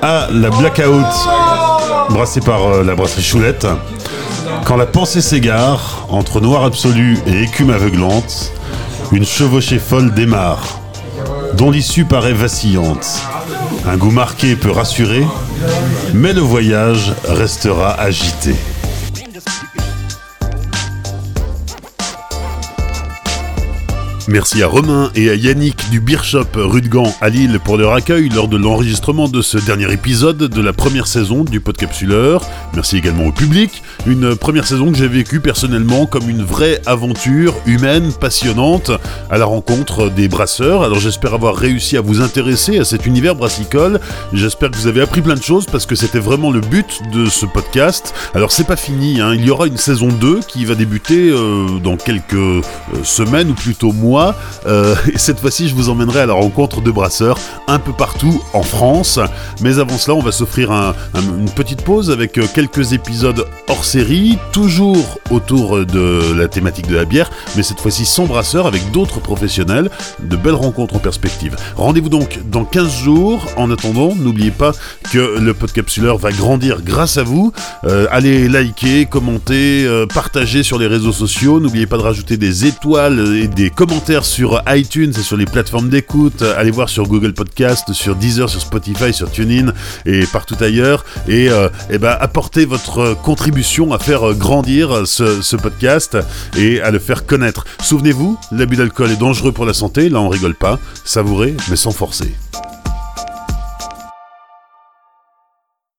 à 0.03 0.29
la 0.33 0.51
Blackout 0.51 1.07
brassée 2.11 2.41
par 2.41 2.67
euh, 2.67 2.85
la 2.85 2.95
brasserie 2.95 3.23
Choulette. 3.23 3.67
Quand 4.65 4.77
la 4.77 4.87
pensée 4.87 5.21
s'égare, 5.21 6.07
entre 6.09 6.41
noir 6.41 6.65
absolu 6.65 7.19
et 7.27 7.43
écume 7.43 7.71
aveuglante, 7.71 8.53
une 9.13 9.25
chevauchée 9.25 9.79
folle 9.79 10.13
démarre, 10.15 10.81
dont 11.55 11.71
l'issue 11.71 12.07
paraît 12.07 12.33
vacillante. 12.33 13.21
Un 13.87 13.97
goût 13.97 14.11
marqué 14.11 14.57
peut 14.57 14.71
rassurer, 14.71 15.25
mais 16.15 16.33
le 16.33 16.41
voyage 16.41 17.13
restera 17.29 17.93
agité. 18.01 18.55
Merci 24.31 24.63
à 24.63 24.69
Romain 24.69 25.11
et 25.17 25.29
à 25.29 25.35
Yannick 25.35 25.91
du 25.91 25.99
Beer 25.99 26.23
Shop 26.23 26.47
rue 26.55 26.83
de 26.83 26.89
Gand 26.89 27.13
à 27.21 27.31
Lille 27.31 27.59
pour 27.65 27.77
leur 27.77 27.95
accueil 27.95 28.29
lors 28.29 28.47
de 28.47 28.57
l'enregistrement 28.57 29.27
de 29.27 29.43
ce 29.43 29.59
dernier 29.59 29.93
épisode 29.93 30.39
de 30.39 30.61
la 30.63 30.73
première 30.73 31.09
saison 31.09 31.43
du 31.43 31.59
Podcapsuleur. 31.59 32.41
Merci 32.75 32.97
également 32.97 33.27
au 33.27 33.33
public. 33.33 33.83
Une 34.07 34.37
première 34.37 34.69
saison 34.69 34.93
que 34.93 34.97
j'ai 34.97 35.09
vécue 35.09 35.41
personnellement 35.41 36.07
comme 36.07 36.31
une 36.31 36.45
vraie 36.45 36.81
aventure 36.87 37.57
humaine, 37.67 38.13
passionnante, 38.13 38.93
à 39.31 39.37
la 39.37 39.47
rencontre 39.47 40.09
des 40.09 40.29
brasseurs. 40.29 40.85
Alors 40.85 41.01
j'espère 41.01 41.35
avoir 41.35 41.57
réussi 41.57 41.97
à 41.97 42.01
vous 42.01 42.21
intéresser 42.21 42.79
à 42.79 42.85
cet 42.85 43.07
univers 43.07 43.35
brassicole. 43.35 43.99
J'espère 44.33 44.71
que 44.71 44.77
vous 44.77 44.87
avez 44.87 45.01
appris 45.01 45.23
plein 45.23 45.35
de 45.35 45.43
choses 45.43 45.67
parce 45.67 45.87
que 45.87 45.97
c'était 45.97 46.21
vraiment 46.21 46.53
le 46.53 46.61
but 46.61 47.01
de 47.13 47.27
ce 47.27 47.47
podcast. 47.47 48.15
Alors 48.37 48.53
c'est 48.53 48.63
pas 48.69 48.77
fini, 48.77 49.21
hein. 49.21 49.35
il 49.35 49.45
y 49.45 49.51
aura 49.51 49.67
une 49.67 49.77
saison 49.77 50.07
2 50.07 50.39
qui 50.47 50.67
va 50.67 50.77
débuter 50.77 51.31
euh, 51.31 51.81
dans 51.83 51.97
quelques 51.97 52.35
euh, 52.35 52.63
semaines 53.03 53.51
ou 53.51 53.55
plutôt 53.55 53.91
mois 53.93 54.20
euh, 54.67 54.95
et 55.13 55.19
cette 55.19 55.41
fois-ci, 55.41 55.69
je 55.69 55.75
vous 55.75 55.89
emmènerai 55.89 56.21
à 56.21 56.27
la 56.27 56.35
rencontre 56.35 56.81
de 56.81 56.91
brasseurs 56.91 57.39
un 57.67 57.79
peu 57.79 57.93
partout 57.93 58.43
en 58.53 58.63
France. 58.63 59.19
Mais 59.61 59.79
avant 59.79 59.99
cela, 59.99 60.15
on 60.15 60.23
va 60.23 60.33
s'offrir 60.33 60.71
une 61.15 61.51
petite 61.51 61.83
pause 61.83 62.11
avec 62.11 62.39
euh, 62.39 62.47
quelques 62.53 62.93
épisodes 62.93 63.47
hors 63.69 63.85
série, 63.85 64.39
toujours 64.53 65.19
autour 65.31 65.85
de 65.85 66.35
la 66.37 66.49
thématique 66.49 66.89
de 66.89 66.97
la 66.97 67.05
bière, 67.05 67.31
mais 67.57 67.63
cette 67.63 67.81
fois-ci 67.81 68.05
sans 68.05 68.27
brasseurs, 68.27 68.67
avec 68.67 68.91
d'autres 68.91 69.21
professionnels. 69.21 69.91
De 70.21 70.37
belles 70.37 70.55
rencontres 70.55 70.97
en 70.97 70.99
perspective. 70.99 71.57
Rendez-vous 71.77 72.09
donc 72.09 72.41
dans 72.51 72.65
15 72.65 72.91
jours. 72.91 73.47
En 73.57 73.71
attendant, 73.71 74.15
n'oubliez 74.15 74.51
pas 74.51 74.73
que 75.13 75.39
le 75.39 75.55
podcapsuleur 75.55 76.19
va 76.19 76.31
grandir 76.31 76.83
grâce 76.83 77.17
à 77.17 77.23
vous. 77.23 77.53
Euh, 77.85 78.07
allez 78.11 78.49
liker, 78.49 79.07
commenter, 79.07 79.89
partager 80.13 80.63
sur 80.63 80.79
les 80.79 80.87
réseaux 80.87 81.13
sociaux. 81.13 81.61
N'oubliez 81.61 81.87
pas 81.87 81.97
de 81.97 82.03
rajouter 82.03 82.37
des 82.37 82.67
étoiles 82.67 83.37
et 83.37 83.49
des 83.49 83.71
commentaires 83.71 84.10
sur 84.19 84.61
iTunes 84.67 85.13
et 85.17 85.23
sur 85.23 85.37
les 85.37 85.45
plateformes 85.45 85.89
d'écoute. 85.89 86.43
Allez 86.43 86.73
voir 86.73 86.89
sur 86.89 87.07
Google 87.07 87.33
Podcast, 87.33 87.93
sur 87.93 88.17
Deezer, 88.17 88.51
sur 88.51 88.61
Spotify, 88.61 89.15
sur 89.15 89.31
TuneIn 89.31 89.73
et 90.05 90.27
partout 90.27 90.57
ailleurs. 90.61 91.05
Et, 91.29 91.49
euh, 91.49 91.69
eh 91.91 91.99
ben, 91.99 92.17
apportez 92.21 92.65
votre 92.65 93.15
contribution 93.23 93.93
à 93.93 94.01
faire 94.01 94.35
grandir 94.35 95.07
ce, 95.07 95.43
ce 95.43 95.55
podcast 95.55 96.19
et 96.57 96.81
à 96.81 96.91
le 96.91 96.99
faire 96.99 97.25
connaître. 97.25 97.65
Souvenez-vous, 97.83 98.37
l'abus 98.51 98.77
d'alcool 98.77 99.13
est 99.13 99.21
dangereux 99.21 99.53
pour 99.53 99.65
la 99.65 99.75
santé. 99.75 100.09
Là, 100.09 100.21
on 100.21 100.29
rigole 100.29 100.57
pas. 100.57 100.81
Savourez, 101.05 101.57
mais 101.69 101.77
sans 101.77 101.93
forcer. 101.93 102.35